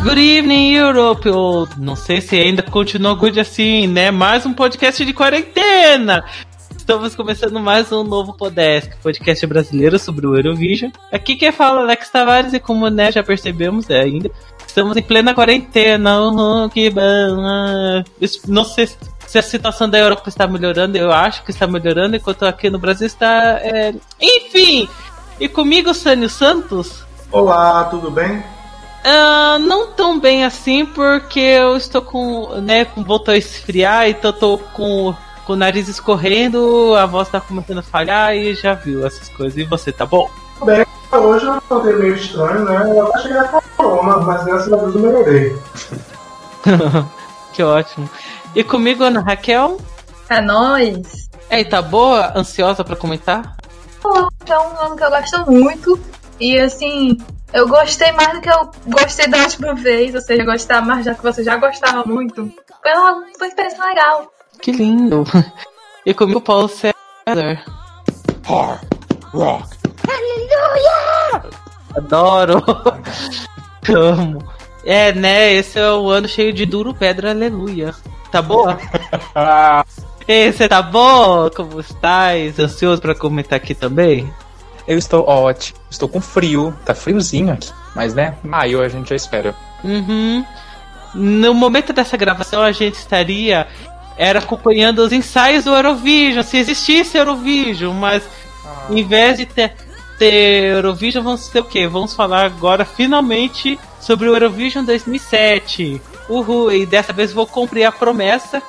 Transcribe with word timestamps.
Good 0.00 0.18
evening, 0.18 0.76
Europe! 0.76 1.28
Ou 1.28 1.68
não 1.76 1.96
sei 1.96 2.20
se 2.20 2.36
ainda 2.36 2.62
continua 2.62 3.14
good 3.16 3.40
assim, 3.40 3.88
né? 3.88 4.12
Mais 4.12 4.46
um 4.46 4.54
podcast 4.54 5.04
de 5.04 5.12
quarentena! 5.12 6.24
Estamos 6.86 7.16
começando 7.16 7.58
mais 7.58 7.90
um 7.90 8.04
novo 8.04 8.32
Podesk, 8.32 8.96
podcast 9.02 9.44
brasileiro 9.44 9.98
sobre 9.98 10.24
o 10.24 10.36
Eurovision. 10.36 10.92
Aqui 11.10 11.34
quem 11.34 11.50
fala 11.50 11.80
é 11.80 11.82
Alex 11.82 12.08
Tavares 12.10 12.52
e 12.52 12.60
como 12.60 12.88
né, 12.88 13.10
já 13.10 13.24
percebemos 13.24 13.90
é, 13.90 14.02
ainda, 14.02 14.30
estamos 14.64 14.96
em 14.96 15.02
plena 15.02 15.34
quarentena. 15.34 16.20
Uhum, 16.20 16.68
que 16.68 16.88
bom! 16.88 17.00
ah. 17.02 18.04
Não 18.46 18.62
sei 18.62 18.88
se 19.26 19.36
a 19.36 19.42
situação 19.42 19.90
da 19.90 19.98
Europa 19.98 20.28
está 20.28 20.46
melhorando, 20.46 20.96
eu 20.96 21.10
acho 21.10 21.42
que 21.42 21.50
está 21.50 21.66
melhorando, 21.66 22.14
enquanto 22.14 22.44
aqui 22.44 22.70
no 22.70 22.78
Brasil 22.78 23.08
está... 23.08 23.58
é, 23.60 23.92
Enfim! 24.22 24.88
E 25.40 25.48
comigo, 25.48 25.92
Sânio 25.92 26.30
Santos... 26.30 27.04
Olá, 27.32 27.82
tudo 27.86 28.12
bem? 28.12 28.44
Ah, 29.04 29.58
não 29.58 29.88
tão 29.88 30.20
bem 30.20 30.44
assim, 30.44 30.86
porque 30.86 31.40
eu 31.40 31.76
estou 31.76 32.00
com, 32.00 32.60
né, 32.60 32.86
voltou 32.96 33.34
a 33.34 33.36
esfriar, 33.36 34.08
então 34.08 34.32
tô 34.32 34.56
com, 34.72 35.12
com 35.46 35.52
o 35.52 35.56
nariz 35.56 35.86
escorrendo, 35.86 36.94
a 36.96 37.06
voz 37.06 37.28
tá 37.28 37.40
começando 37.40 37.78
a 37.78 37.82
falhar 37.82 38.34
e 38.34 38.54
já 38.54 38.74
viu 38.74 39.06
essas 39.06 39.28
coisas. 39.28 39.56
E 39.56 39.64
você, 39.64 39.92
tá 39.92 40.04
bom? 40.04 40.28
Bem. 40.64 40.84
Hoje 41.12 41.46
eu 41.46 41.52
acordei 41.52 41.94
meio 41.94 42.16
estranho, 42.16 42.64
né? 42.64 42.82
Eu 42.84 43.14
achei 43.14 43.30
que 43.30 43.36
era 43.36 43.62
corona, 43.76 44.16
mas 44.18 44.44
graças 44.44 44.72
a 44.72 44.76
Deus 44.76 44.94
eu 44.94 45.00
melhorei. 45.00 45.56
que 47.54 47.62
ótimo. 47.62 48.10
E 48.54 48.64
comigo, 48.64 49.04
Ana 49.04 49.20
Raquel? 49.20 49.78
É 50.28 50.40
nóis! 50.40 51.30
Ei, 51.48 51.64
tá 51.64 51.80
boa? 51.80 52.32
Ansiosa 52.36 52.82
pra 52.82 52.96
comentar? 52.96 53.56
É 54.46 54.58
um 54.58 54.80
ano 54.80 54.96
que 54.96 55.04
eu 55.04 55.10
gosto 55.10 55.50
muito. 55.50 56.00
E 56.40 56.58
assim, 56.58 57.16
eu 57.52 57.68
gostei 57.68 58.10
mais 58.12 58.32
do 58.32 58.40
que 58.40 58.50
eu 58.50 58.70
gostei 58.86 59.28
da 59.28 59.38
última 59.38 59.74
vez. 59.74 60.12
Ou 60.12 60.20
seja, 60.20 60.44
gostar 60.44 60.82
mais 60.82 61.04
já 61.04 61.14
que 61.14 61.22
você 61.22 61.44
já 61.44 61.56
gostava 61.56 62.02
muito. 62.04 62.52
Foi 62.82 62.92
uma, 62.92 63.14
foi 63.14 63.36
uma 63.36 63.46
experiência 63.46 63.84
legal. 63.84 64.35
Que 64.60 64.72
lindo. 64.72 65.24
E 66.04 66.14
comigo, 66.14 66.40
Paulo 66.40 66.68
César. 66.68 66.94
Hard 68.44 68.96
rock. 69.36 69.76
Adoro! 71.96 72.62
Amo. 73.88 74.44
É, 74.84 75.12
né? 75.12 75.54
Esse 75.54 75.78
é 75.78 75.90
o 75.90 76.08
ano 76.08 76.28
cheio 76.28 76.52
de 76.52 76.66
duro 76.66 76.94
pedra, 76.94 77.30
aleluia. 77.30 77.94
Tá 78.30 78.42
boa? 78.42 78.78
Ei, 80.28 80.52
você 80.52 80.68
tá 80.68 80.82
bom? 80.82 81.48
Como 81.50 81.80
estás? 81.80 82.58
Ansioso 82.58 83.00
pra 83.00 83.14
comentar 83.14 83.56
aqui 83.56 83.74
também? 83.74 84.30
Eu 84.86 84.98
estou 84.98 85.26
ótimo. 85.26 85.78
Estou 85.90 86.08
com 86.08 86.20
frio. 86.20 86.74
Tá 86.84 86.94
friozinho 86.94 87.52
aqui. 87.52 87.70
Mas 87.94 88.14
né, 88.14 88.36
maio 88.42 88.82
a 88.82 88.88
gente 88.88 89.08
já 89.08 89.16
espera. 89.16 89.54
Uhum. 89.82 90.44
No 91.14 91.54
momento 91.54 91.92
dessa 91.92 92.16
gravação, 92.16 92.62
a 92.62 92.72
gente 92.72 92.94
estaria 92.94 93.66
era 94.16 94.38
acompanhando 94.38 95.00
os 95.00 95.12
ensaios 95.12 95.64
do 95.64 95.74
Eurovision, 95.74 96.42
se 96.42 96.56
existisse 96.56 97.16
Eurovision, 97.16 97.94
mas 97.94 98.22
em 98.90 99.04
vez 99.04 99.38
de 99.38 99.46
ter, 99.46 99.74
ter 100.18 100.74
Eurovision, 100.76 101.22
vamos 101.22 101.48
ter 101.48 101.60
o 101.60 101.64
quê? 101.64 101.86
Vamos 101.86 102.14
falar 102.14 102.44
agora 102.46 102.84
finalmente 102.84 103.78
sobre 104.00 104.28
o 104.28 104.34
Eurovision 104.34 104.84
2007. 104.84 106.00
Uhul, 106.28 106.72
e 106.72 106.86
dessa 106.86 107.12
vez 107.12 107.32
vou 107.32 107.46
cumprir 107.46 107.84
a 107.84 107.92
promessa 107.92 108.62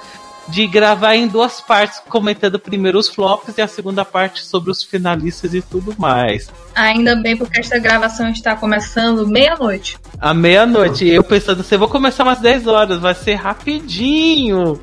de 0.47 0.65
gravar 0.65 1.15
em 1.15 1.27
duas 1.27 1.59
partes, 1.59 2.01
comentando 2.07 2.57
primeiro 2.57 2.97
os 2.97 3.09
flops 3.09 3.57
e 3.57 3.61
a 3.61 3.67
segunda 3.67 4.05
parte 4.05 4.45
sobre 4.45 4.71
os 4.71 4.81
finalistas 4.81 5.53
e 5.53 5.61
tudo 5.61 5.93
mais. 5.97 6.49
Ainda 6.73 7.15
bem 7.15 7.35
porque 7.35 7.59
esta 7.59 7.77
gravação 7.77 8.29
está 8.29 8.55
começando 8.55 9.27
meia-noite. 9.27 9.99
À 10.19 10.33
meia-noite. 10.33 11.05
Eu 11.05 11.23
pensando 11.23 11.61
assim, 11.61 11.75
eu 11.75 11.79
vou 11.79 11.89
começar 11.89 12.23
umas 12.23 12.39
10 12.39 12.67
horas, 12.67 12.99
vai 12.99 13.13
ser 13.13 13.35
rapidinho. 13.35 14.79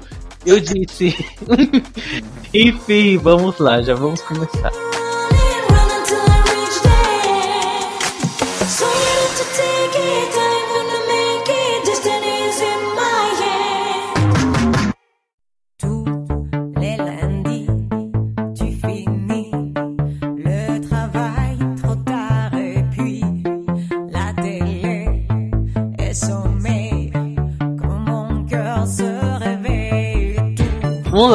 Eu 0.46 0.60
disse. 0.60 1.14
Enfim, 2.52 3.18
vamos 3.18 3.58
lá, 3.58 3.80
já 3.82 3.94
vamos 3.94 4.20
começar. 4.22 4.72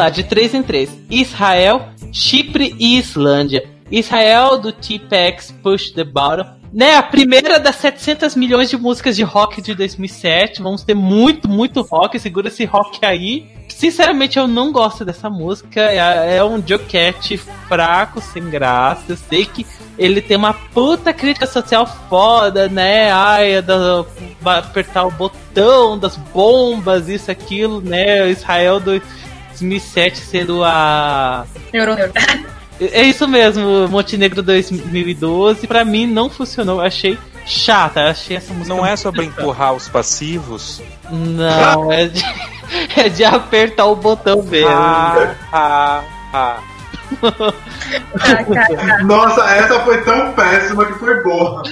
De 0.09 0.23
3 0.23 0.55
em 0.55 0.63
3. 0.63 0.89
Israel, 1.09 1.89
Chipre 2.11 2.75
e 2.79 2.97
Islândia. 2.97 3.63
Israel 3.91 4.57
do 4.59 4.71
T-Pex 4.71 5.51
Push 5.63 5.91
the 5.91 6.03
Bottom. 6.03 6.59
Né, 6.71 6.95
a 6.95 7.01
primeira 7.01 7.59
das 7.59 7.77
700 7.77 8.35
milhões 8.35 8.69
de 8.69 8.77
músicas 8.77 9.15
de 9.15 9.23
rock 9.23 9.59
de 9.59 9.73
2007. 9.73 10.61
Vamos 10.61 10.83
ter 10.83 10.93
muito, 10.93 11.49
muito 11.49 11.81
rock. 11.81 12.19
Segura 12.19 12.49
esse 12.49 12.63
rock 12.65 13.03
aí. 13.03 13.47
Sinceramente, 13.67 14.37
eu 14.37 14.47
não 14.47 14.71
gosto 14.71 15.03
dessa 15.03 15.29
música. 15.29 15.81
É, 15.81 16.37
é 16.37 16.43
um 16.43 16.61
joquete 16.65 17.37
fraco, 17.37 18.21
sem 18.21 18.47
graça. 18.49 19.03
Eu 19.09 19.17
sei 19.17 19.45
que 19.45 19.65
ele 19.97 20.21
tem 20.21 20.37
uma 20.37 20.53
puta 20.53 21.11
crítica 21.11 21.47
social 21.47 21.87
foda, 22.07 22.69
né? 22.69 23.11
Ai, 23.11 23.53
é 23.53 23.63
apertar 24.45 25.05
o 25.05 25.11
botão 25.11 25.97
das 25.97 26.15
bombas, 26.15 27.09
isso, 27.09 27.31
aquilo, 27.31 27.81
né? 27.81 28.29
Israel 28.29 28.79
do 28.79 29.01
2007 29.59 30.17
sendo 30.17 30.63
a. 30.63 31.45
Euro, 31.73 31.91
euro. 31.91 32.13
É 32.79 33.03
isso 33.03 33.27
mesmo, 33.27 33.89
Montenegro 33.89 34.41
2012. 34.41 35.67
Pra 35.67 35.83
mim 35.83 36.07
não 36.07 36.29
funcionou, 36.29 36.79
eu 36.79 36.85
achei 36.85 37.17
chata, 37.45 38.09
achei 38.09 38.37
essa 38.37 38.53
música. 38.53 38.73
Não 38.73 38.85
é 38.85 38.95
sobre 38.95 39.25
chata. 39.25 39.41
empurrar 39.41 39.73
os 39.73 39.89
passivos? 39.89 40.81
Não, 41.09 41.91
é 41.91 42.07
de, 42.07 42.23
é 42.95 43.09
de 43.09 43.25
apertar 43.25 43.85
o 43.85 43.95
botão 43.95 44.41
mesmo. 44.43 44.69
Ah, 44.69 45.35
ah, 45.51 46.03
ah. 46.33 46.63
Nossa, 49.03 49.43
essa 49.55 49.79
foi 49.81 50.01
tão 50.03 50.31
péssima 50.33 50.85
que 50.85 50.93
foi 50.93 51.21
boa. 51.23 51.63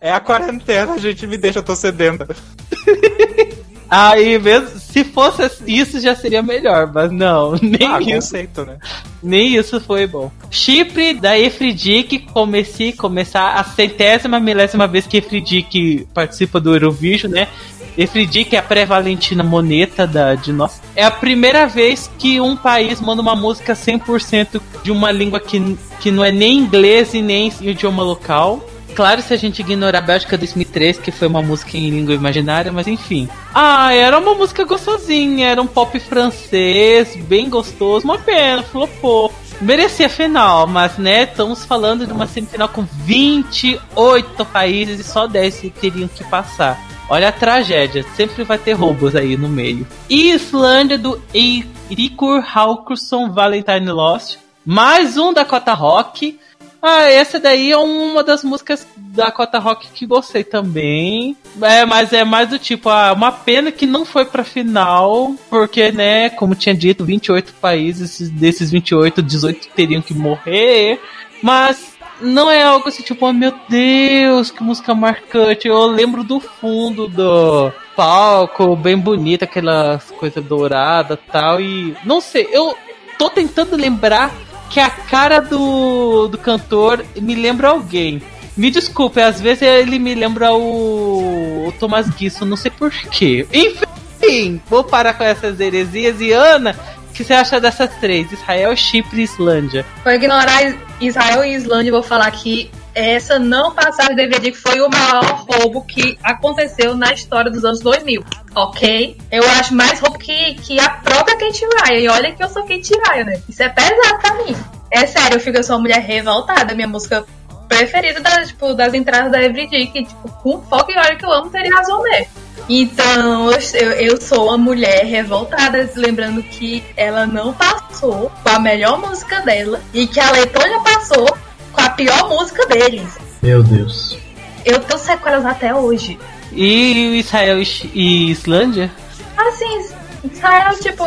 É 0.00 0.12
a 0.12 0.20
quarentena, 0.20 0.98
gente. 0.98 1.26
Me 1.26 1.38
deixa, 1.38 1.60
eu 1.60 1.62
tô 1.62 1.74
sedenta. 1.74 2.26
Aí 3.90 4.38
mesmo, 4.38 4.78
se 4.78 5.02
fosse 5.04 5.50
isso 5.66 6.00
já 6.00 6.14
seria 6.14 6.42
melhor, 6.42 6.90
mas 6.92 7.10
não, 7.10 7.52
nem 7.62 7.88
Ah, 7.88 8.00
isso. 8.00 8.10
conceito, 8.10 8.64
né? 8.64 8.76
Nem 9.22 9.56
isso 9.56 9.80
foi 9.80 10.06
bom. 10.06 10.30
Chipre 10.50 11.14
da 11.14 11.38
Efridic, 11.38 12.18
comecei 12.32 12.92
começar 12.92 13.54
a 13.54 13.64
centésima 13.64 14.38
milésima 14.38 14.86
vez 14.86 15.06
que 15.06 15.16
Efridic 15.16 16.06
participa 16.12 16.60
do 16.60 16.74
Eurovision, 16.74 17.32
né? 17.32 17.48
Efridic 17.96 18.54
é 18.54 18.60
a 18.60 18.62
pré-Valentina 18.62 19.42
Moneta 19.42 20.06
da, 20.06 20.36
de 20.36 20.52
nós. 20.52 20.80
É 20.94 21.02
a 21.04 21.10
primeira 21.10 21.66
vez 21.66 22.08
que 22.16 22.40
um 22.40 22.54
país 22.54 23.00
manda 23.00 23.20
uma 23.20 23.34
música 23.34 23.72
100% 23.72 24.60
de 24.84 24.92
uma 24.92 25.10
língua 25.10 25.40
que, 25.40 25.76
que 25.98 26.10
não 26.12 26.24
é 26.24 26.30
nem 26.30 26.58
inglês 26.58 27.12
e 27.14 27.20
nem 27.20 27.52
idioma 27.60 28.04
local. 28.04 28.64
Claro, 28.98 29.22
se 29.22 29.32
a 29.32 29.36
gente 29.36 29.60
ignorar 29.60 29.98
a 29.98 30.02
Bélgica 30.02 30.36
2003, 30.36 30.98
que 30.98 31.12
foi 31.12 31.28
uma 31.28 31.40
música 31.40 31.76
em 31.76 31.88
língua 31.88 32.12
imaginária, 32.12 32.72
mas 32.72 32.88
enfim. 32.88 33.28
Ah, 33.54 33.94
era 33.94 34.18
uma 34.18 34.34
música 34.34 34.64
gostosinha, 34.64 35.46
era 35.46 35.62
um 35.62 35.68
pop 35.68 36.00
francês, 36.00 37.14
bem 37.14 37.48
gostoso, 37.48 38.04
uma 38.04 38.18
pena, 38.18 38.60
flopou. 38.64 39.32
Merecia 39.60 40.08
final, 40.08 40.66
mas 40.66 40.98
né, 40.98 41.22
estamos 41.22 41.64
falando 41.64 42.08
de 42.08 42.12
uma 42.12 42.26
semifinal 42.26 42.68
com 42.70 42.84
28 43.04 44.44
países 44.46 44.98
e 44.98 45.04
só 45.04 45.28
10 45.28 45.70
teriam 45.80 46.08
que 46.08 46.24
passar. 46.24 46.76
Olha 47.08 47.28
a 47.28 47.32
tragédia, 47.32 48.04
sempre 48.16 48.42
vai 48.42 48.58
ter 48.58 48.72
roubos 48.72 49.14
aí 49.14 49.36
no 49.36 49.48
meio. 49.48 49.86
E 50.10 50.32
Islândia 50.32 50.98
do 50.98 51.22
Eirikur 51.32 52.44
Haukursson 52.52 53.30
Valentine 53.30 53.92
Lost. 53.92 54.38
Mais 54.66 55.16
um 55.16 55.32
da 55.32 55.44
Cota 55.44 55.72
Rock. 55.72 56.36
Ah, 56.80 57.04
essa 57.04 57.40
daí 57.40 57.72
é 57.72 57.76
uma 57.76 58.22
das 58.22 58.44
músicas 58.44 58.86
da 58.96 59.32
Cota 59.32 59.58
Rock 59.58 59.88
que 59.88 60.06
gostei 60.06 60.44
também. 60.44 61.36
É, 61.60 61.84
mas 61.84 62.12
é 62.12 62.24
mais 62.24 62.48
do 62.48 62.58
tipo, 62.58 62.88
ah, 62.88 63.12
uma 63.12 63.32
pena 63.32 63.72
que 63.72 63.86
não 63.86 64.04
foi 64.04 64.24
pra 64.24 64.44
final, 64.44 65.34
porque, 65.50 65.90
né, 65.90 66.30
como 66.30 66.54
tinha 66.54 66.74
dito, 66.74 67.04
28 67.04 67.54
países, 67.54 68.30
desses 68.30 68.70
28, 68.70 69.22
18 69.22 69.68
teriam 69.74 70.02
que 70.02 70.14
morrer. 70.14 71.00
Mas 71.42 71.96
não 72.20 72.50
é 72.50 72.62
algo 72.62 72.88
assim, 72.88 73.02
tipo, 73.02 73.26
oh 73.26 73.32
meu 73.32 73.52
Deus, 73.68 74.50
que 74.50 74.62
música 74.62 74.94
marcante. 74.94 75.66
Eu 75.66 75.86
lembro 75.86 76.22
do 76.22 76.38
fundo 76.38 77.08
do, 77.08 77.72
palco, 77.98 78.76
bem 78.76 78.96
bonita, 78.96 79.44
aquelas 79.44 80.08
coisas 80.12 80.44
douradas 80.44 81.18
tal. 81.32 81.60
E 81.60 81.96
não 82.04 82.20
sei, 82.20 82.48
eu 82.52 82.76
tô 83.18 83.28
tentando 83.28 83.76
lembrar 83.76 84.32
que 84.70 84.80
a 84.80 84.90
cara 84.90 85.40
do, 85.40 86.28
do 86.28 86.38
cantor 86.38 87.04
me 87.16 87.34
lembra 87.34 87.68
alguém. 87.68 88.22
Me 88.56 88.70
desculpe, 88.70 89.20
às 89.20 89.40
vezes 89.40 89.62
ele 89.62 89.98
me 89.98 90.14
lembra 90.14 90.52
o, 90.52 91.68
o 91.68 91.72
Thomas 91.78 92.06
Gibson, 92.18 92.44
não 92.44 92.56
sei 92.56 92.70
porquê. 92.70 93.46
Enfim, 93.52 94.60
vou 94.68 94.82
parar 94.82 95.14
com 95.14 95.22
essas 95.22 95.60
heresias. 95.60 96.20
E 96.20 96.32
Ana, 96.32 96.74
o 97.08 97.12
que 97.12 97.22
você 97.22 97.34
acha 97.34 97.60
dessas 97.60 97.88
três? 98.00 98.32
Israel, 98.32 98.74
Chipre 98.74 99.20
e 99.20 99.24
Islândia. 99.24 99.86
Vou 100.02 100.12
ignorar 100.12 100.74
Israel 101.00 101.44
e 101.44 101.54
Islândia 101.54 101.90
e 101.90 101.92
vou 101.92 102.02
falar 102.02 102.30
que 102.32 102.68
essa 102.98 103.38
não 103.38 103.72
passagem 103.72 104.16
de 104.16 104.26
DVD 104.26 104.52
foi 104.52 104.80
o 104.80 104.88
maior 104.88 105.46
roubo 105.48 105.84
que 105.84 106.18
aconteceu 106.22 106.96
na 106.96 107.12
história 107.12 107.50
dos 107.50 107.64
anos 107.64 107.80
2000, 107.80 108.24
ok? 108.54 109.16
Eu 109.30 109.44
acho 109.50 109.74
mais 109.74 110.00
roubo 110.00 110.18
que, 110.18 110.54
que 110.54 110.80
a 110.80 110.90
própria 110.90 111.36
Kate 111.36 111.64
Ryan. 111.64 112.00
E 112.00 112.08
olha 112.08 112.32
que 112.32 112.42
eu 112.42 112.48
sou 112.48 112.62
Kate 112.62 112.92
Ryan, 112.94 113.24
né? 113.24 113.42
Isso 113.48 113.62
é 113.62 113.68
pesado 113.68 114.18
pra 114.20 114.34
mim. 114.34 114.56
É 114.90 115.06
sério, 115.06 115.36
eu 115.36 115.40
fico, 115.40 115.56
eu 115.56 115.62
sou 115.62 115.76
uma 115.76 115.82
mulher 115.82 116.00
revoltada. 116.00 116.74
Minha 116.74 116.88
música 116.88 117.24
preferida 117.68 118.20
das, 118.20 118.48
tipo, 118.48 118.74
das 118.74 118.92
entradas 118.94 119.30
da 119.30 119.42
Everyday, 119.42 119.86
que 119.86 120.04
tipo, 120.04 120.28
com 120.42 120.60
foco 120.62 120.90
e 120.90 120.98
olha 120.98 121.14
que 121.14 121.24
eu 121.24 121.32
amo, 121.32 121.50
teria 121.50 121.76
razão 121.76 122.02
mesmo. 122.02 122.32
Então, 122.68 123.50
eu, 123.52 123.90
eu 123.92 124.20
sou 124.20 124.48
uma 124.48 124.58
mulher 124.58 125.04
revoltada, 125.04 125.88
lembrando 125.94 126.42
que 126.42 126.84
ela 126.96 127.26
não 127.26 127.52
passou 127.54 128.32
com 128.42 128.48
a 128.48 128.58
melhor 128.58 128.98
música 128.98 129.40
dela 129.40 129.80
e 129.94 130.06
que 130.06 130.18
a 130.18 130.30
Letônia 130.32 130.80
passou 130.80 131.38
com 131.78 131.84
a 131.84 131.90
pior 131.90 132.28
música 132.28 132.66
deles. 132.66 133.16
Meu 133.40 133.62
Deus. 133.62 134.18
Eu 134.64 134.80
tenho 134.80 134.98
sequelas 134.98 135.46
até 135.46 135.72
hoje. 135.72 136.18
E 136.52 137.10
o 137.10 137.14
Israel 137.14 137.58
e 137.60 138.30
Islândia? 138.30 138.90
Assim, 139.36 139.86
Israel, 140.24 140.76
tipo, 140.80 141.04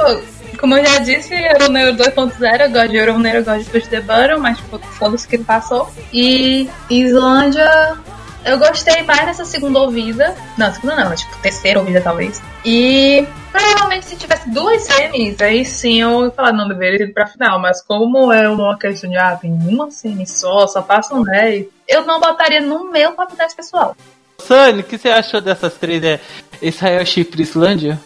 como 0.58 0.78
eu 0.78 0.86
já 0.86 1.00
disse, 1.00 1.34
Euroneiro 1.34 1.98
2.0, 1.98 2.62
eu 2.62 2.70
gosto 2.72 2.90
de 2.90 2.98
Euroneiro, 2.98 3.40
eu 3.40 3.44
gosto 3.44 3.64
de 3.66 3.70
Push 3.70 3.88
the 3.88 4.00
Button, 4.00 4.40
mas 4.40 4.58
tipo, 4.58 4.80
foda-se 4.80 5.28
que 5.28 5.36
ele 5.36 5.44
passou. 5.44 5.92
E 6.14 6.70
Islândia, 6.90 7.98
eu 8.46 8.58
gostei 8.58 9.02
mais 9.04 9.26
dessa 9.26 9.46
segunda 9.46 9.80
ouvida. 9.80 10.36
Não, 10.58 10.74
segunda 10.74 10.96
não, 11.04 11.16
tipo, 11.16 11.36
terceira 11.42 11.80
ouvida 11.80 12.02
talvez. 12.02 12.42
E 12.66 13.26
provavelmente 13.52 14.06
se 14.06 14.16
tivesse 14.16 14.50
duas 14.50 14.82
semis, 14.84 15.40
aí 15.42 15.64
sim 15.66 16.02
eu 16.02 16.26
ia 16.26 16.32
falar, 16.32 16.52
não 16.54 16.68
deveria 16.68 17.04
ir 17.06 17.14
pra 17.14 17.28
final. 17.28 17.60
Mas 17.60 17.82
como 17.82 18.32
é 18.32 18.48
uma 18.50 18.78
questão 18.78 19.10
de, 19.10 19.18
ah, 19.18 19.36
tem 19.40 19.52
uma 19.52 19.90
semi 19.92 20.26
só, 20.28 20.68
só 20.68 20.82
passa 20.82 21.14
um 21.16 21.24
10, 21.24 21.66
eu 21.88 22.06
não 22.06 22.20
botaria 22.20 22.62
no 22.62 22.92
meu 22.92 23.12
top 23.14 23.36
10 23.36 23.54
pessoal. 23.54 23.96
Sunny, 24.40 24.82
o 24.82 24.84
que 24.84 24.98
você 24.98 25.10
achou 25.10 25.40
dessas 25.40 25.74
três? 25.76 26.04
É 26.04 26.20
Israel, 26.62 27.06
Chipre 27.06 27.42
e 27.42 27.44
Islândia? 27.44 28.00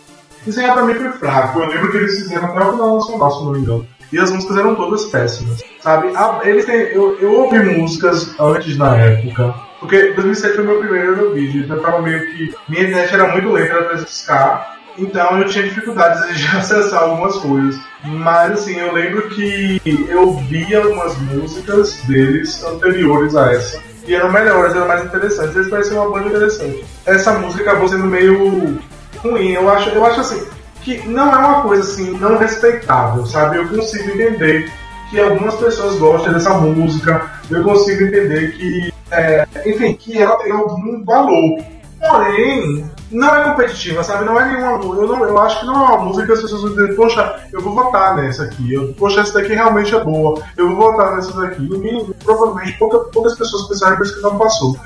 Isso 0.45 0.59
aí 0.59 0.71
pra 0.71 0.83
mim 0.83 0.93
foi 0.95 1.11
fraco. 1.13 1.59
Eu 1.59 1.67
lembro 1.69 1.91
que 1.91 1.97
eles 1.97 2.19
fizeram 2.19 2.45
até 2.47 2.59
o 2.61 2.71
final 2.73 2.95
nacional, 2.97 3.31
se 3.31 3.43
não 3.45 3.51
me 3.53 3.59
engano. 3.59 3.87
E 4.11 4.19
as 4.19 4.31
músicas 4.31 4.57
eram 4.57 4.75
todas 4.75 5.05
péssimas. 5.05 5.63
Sabe? 5.81 6.15
A- 6.15 6.41
eles 6.43 6.65
têm, 6.65 6.75
eu, 6.75 7.17
eu 7.19 7.33
ouvi 7.41 7.57
músicas 7.77 8.35
antes 8.39 8.77
na 8.77 8.95
época. 8.97 9.55
Porque 9.79 10.13
2007 10.13 10.55
foi 10.55 10.63
meu 10.63 10.79
primeiro 10.79 11.17
Eurovídeo, 11.17 11.63
então 11.63 11.77
eu 11.77 11.83
tava 11.83 12.01
meio 12.01 12.19
que. 12.31 12.53
Minha 12.67 12.83
internet 12.83 13.13
era 13.13 13.31
muito 13.31 13.51
lenta, 13.51 13.83
pra 13.83 13.93
discar. 13.95 14.77
Então 14.97 15.39
eu 15.39 15.45
tinha 15.45 15.65
dificuldades 15.65 16.37
de 16.37 16.47
acessar 16.55 17.03
algumas 17.03 17.35
coisas. 17.37 17.79
Mas 18.03 18.51
assim, 18.53 18.77
eu 18.79 18.93
lembro 18.93 19.29
que 19.29 19.81
eu 20.09 20.37
via 20.37 20.79
algumas 20.79 21.17
músicas 21.17 21.95
deles 22.07 22.63
anteriores 22.63 23.35
a 23.35 23.51
essa. 23.51 23.81
E 24.07 24.13
eram 24.13 24.31
melhores, 24.31 24.75
eram 24.75 24.87
mais 24.87 25.03
interessantes. 25.03 25.55
Eles 25.55 25.69
pareciam 25.69 26.05
uma 26.05 26.17
banda 26.17 26.29
interessante. 26.29 26.85
Essa 27.05 27.33
música 27.33 27.63
acabou 27.63 27.87
sendo 27.87 28.05
meio 28.05 28.79
ruim. 29.17 29.51
Eu 29.53 29.69
acho, 29.69 29.89
eu 29.89 30.05
acho 30.05 30.21
assim, 30.21 30.47
que 30.83 31.07
não 31.07 31.33
é 31.33 31.37
uma 31.37 31.61
coisa 31.63 31.81
assim, 31.81 32.11
não 32.17 32.37
respeitável, 32.37 33.25
sabe? 33.25 33.57
Eu 33.57 33.67
consigo 33.67 34.11
entender 34.11 34.71
que 35.09 35.19
algumas 35.19 35.55
pessoas 35.55 35.97
gostam 35.97 36.33
dessa 36.33 36.53
música, 36.55 37.31
eu 37.49 37.63
consigo 37.63 38.03
entender 38.03 38.51
que, 38.53 38.93
é, 39.11 39.47
enfim, 39.65 39.93
que 39.93 40.21
ela 40.21 40.35
tem 40.37 40.51
algum 40.51 41.03
valor. 41.03 41.59
Porém, 41.99 42.85
não 43.11 43.35
é 43.35 43.43
competitiva, 43.43 44.03
sabe? 44.03 44.25
Não 44.25 44.39
é 44.39 44.45
nenhuma. 44.45 44.83
Eu, 44.83 45.07
não, 45.07 45.23
eu 45.23 45.37
acho 45.39 45.59
que 45.59 45.65
não 45.65 45.73
é 45.73 45.77
uma 45.77 46.05
música 46.05 46.25
que 46.27 46.33
as 46.33 46.41
pessoas 46.41 46.61
vão 46.61 46.71
dizer, 46.71 46.95
poxa, 46.95 47.35
eu 47.51 47.61
vou 47.61 47.73
votar 47.73 48.15
nessa 48.15 48.43
aqui. 48.43 48.73
Eu, 48.73 48.93
poxa, 48.93 49.21
essa 49.21 49.33
daqui 49.33 49.53
realmente 49.53 49.95
é 49.95 50.03
boa. 50.03 50.41
Eu 50.57 50.75
vou 50.75 50.91
votar 50.91 51.15
nessa 51.15 51.33
daqui. 51.39 51.61
Ninguém, 51.61 52.05
provavelmente 52.23 52.77
pouca, 52.77 52.99
poucas 53.11 53.35
pessoas 53.35 53.67
pensaram 53.67 53.97
por 53.97 54.05
isso 54.05 54.15
que 54.15 54.21
não 54.21 54.37
passou. 54.37 54.77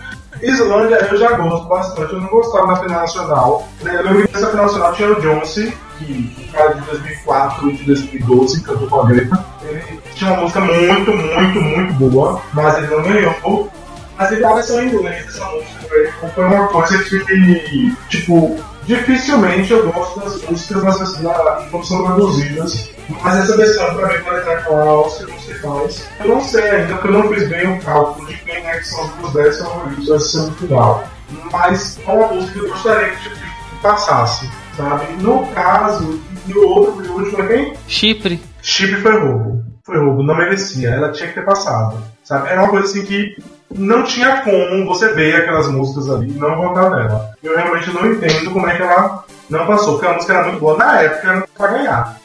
Islândia 0.42 1.08
eu 1.12 1.18
já 1.18 1.32
gosto 1.34 1.68
bastante, 1.68 2.14
eu 2.14 2.22
não 2.22 2.30
gostava 2.30 2.68
na 2.68 2.76
final 2.78 3.02
nacional. 3.02 3.68
né? 3.82 3.96
Eu 3.96 4.04
lembro 4.04 4.28
que 4.28 4.34
nessa 4.34 4.48
final 4.48 4.66
nacional 4.66 4.94
tinha 4.94 5.12
o 5.12 5.22
Jonesy, 5.22 5.78
que 5.98 6.50
cara 6.54 6.74
de 6.76 6.82
2004 6.82 7.70
e 7.70 7.74
de 7.74 7.84
2012 7.86 8.64
cantou 8.64 8.88
com 8.88 9.02
a 9.02 9.06
Greta. 9.08 9.46
Ele 9.64 9.99
tinha 10.20 10.34
uma 10.34 10.42
música 10.42 10.60
muito, 10.60 11.12
muito, 11.12 11.62
muito 11.62 11.94
boa, 11.94 12.42
mas 12.54 12.78
ele 12.78 12.88
não 12.88 13.02
ganhou. 13.02 13.72
Mas 14.18 14.32
ele 14.34 14.42
tava 14.42 14.60
em 14.60 14.88
inglês 14.88 15.28
essa 15.28 15.46
música, 15.46 15.88
velho. 15.90 16.14
Foi 16.36 16.46
uma 16.46 16.68
coisa 16.68 17.02
que, 17.04 17.96
tipo, 18.10 18.60
dificilmente 18.86 19.72
eu 19.72 19.90
gosto 19.90 20.20
das 20.20 20.42
músicas 20.44 20.84
nas 20.84 21.22
na, 21.22 21.34
quando 21.72 21.86
são 21.86 22.04
traduzidas. 22.04 22.90
Mas 23.24 23.38
essa 23.38 23.56
versão 23.56 23.96
pra 23.96 24.10
mim 24.10 24.24
vai 24.24 24.40
estar 24.40 24.64
com 24.66 24.76
a 24.76 24.84
Áustria, 24.84 25.34
não 25.34 25.40
sei 25.40 25.56
quais. 25.56 26.10
Eu 26.20 26.28
não 26.28 26.42
sei 26.42 26.70
ainda, 26.70 26.96
porque 26.96 27.08
eu 27.08 27.12
não 27.14 27.34
fiz 27.34 27.48
bem 27.48 27.78
o 27.78 27.82
cálculo 27.82 28.28
de 28.28 28.38
quem 28.40 28.56
é 28.56 28.78
que 28.78 28.88
são 28.88 29.10
os 29.24 29.34
10 29.34 29.60
favoritos 29.60 30.36
no 30.36 30.52
final. 30.52 31.08
Mas 31.52 31.98
é 32.06 32.12
uma 32.12 32.28
música 32.28 32.52
que 32.52 32.60
eu 32.60 32.70
gostaria 32.70 33.10
que, 33.10 33.24
tipo, 33.24 33.36
que 33.36 33.82
passasse, 33.82 34.50
sabe? 34.76 35.14
No 35.22 35.48
caso, 35.48 36.20
e 36.46 36.54
o 36.54 36.68
outro, 36.68 37.06
e 37.06 37.08
o 37.08 37.14
último 37.14 37.42
é 37.42 37.48
quem? 37.48 37.74
Chipre. 37.88 38.42
Chip 38.62 38.96
foi 39.02 39.18
roubo. 39.18 39.69
Foi 39.90 39.98
roubo, 39.98 40.22
não 40.22 40.38
merecia. 40.38 40.90
Ela 40.90 41.12
tinha 41.12 41.30
que 41.30 41.34
ter 41.34 41.44
passado. 41.44 41.98
Sabe? 42.24 42.48
Era 42.48 42.62
uma 42.62 42.70
coisa 42.70 42.86
assim 42.86 43.04
que 43.04 43.36
não 43.74 44.04
tinha 44.04 44.44
como 44.44 44.86
você 44.86 45.12
ver 45.14 45.38
aquelas 45.38 45.68
músicas 45.68 46.08
ali 46.12 46.30
e 46.30 46.34
não 46.34 46.56
votar 46.58 46.92
nela. 46.92 47.34
Eu 47.42 47.56
realmente 47.56 47.92
não 47.92 48.06
entendo 48.06 48.52
como 48.52 48.68
é 48.68 48.76
que 48.76 48.84
ela 48.84 49.26
não 49.50 49.66
passou, 49.66 49.94
porque 49.94 50.06
a 50.06 50.14
música 50.14 50.34
era 50.34 50.44
muito 50.44 50.60
boa. 50.60 50.78
Na 50.78 51.02
época 51.02 51.50
pra 51.58 51.68
ganhar. 51.70 52.20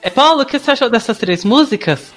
É, 0.00 0.08
Paulo, 0.08 0.40
o 0.40 0.46
que 0.46 0.58
você 0.58 0.70
achou 0.70 0.88
dessas 0.88 1.18
três 1.18 1.44
músicas? 1.44 2.14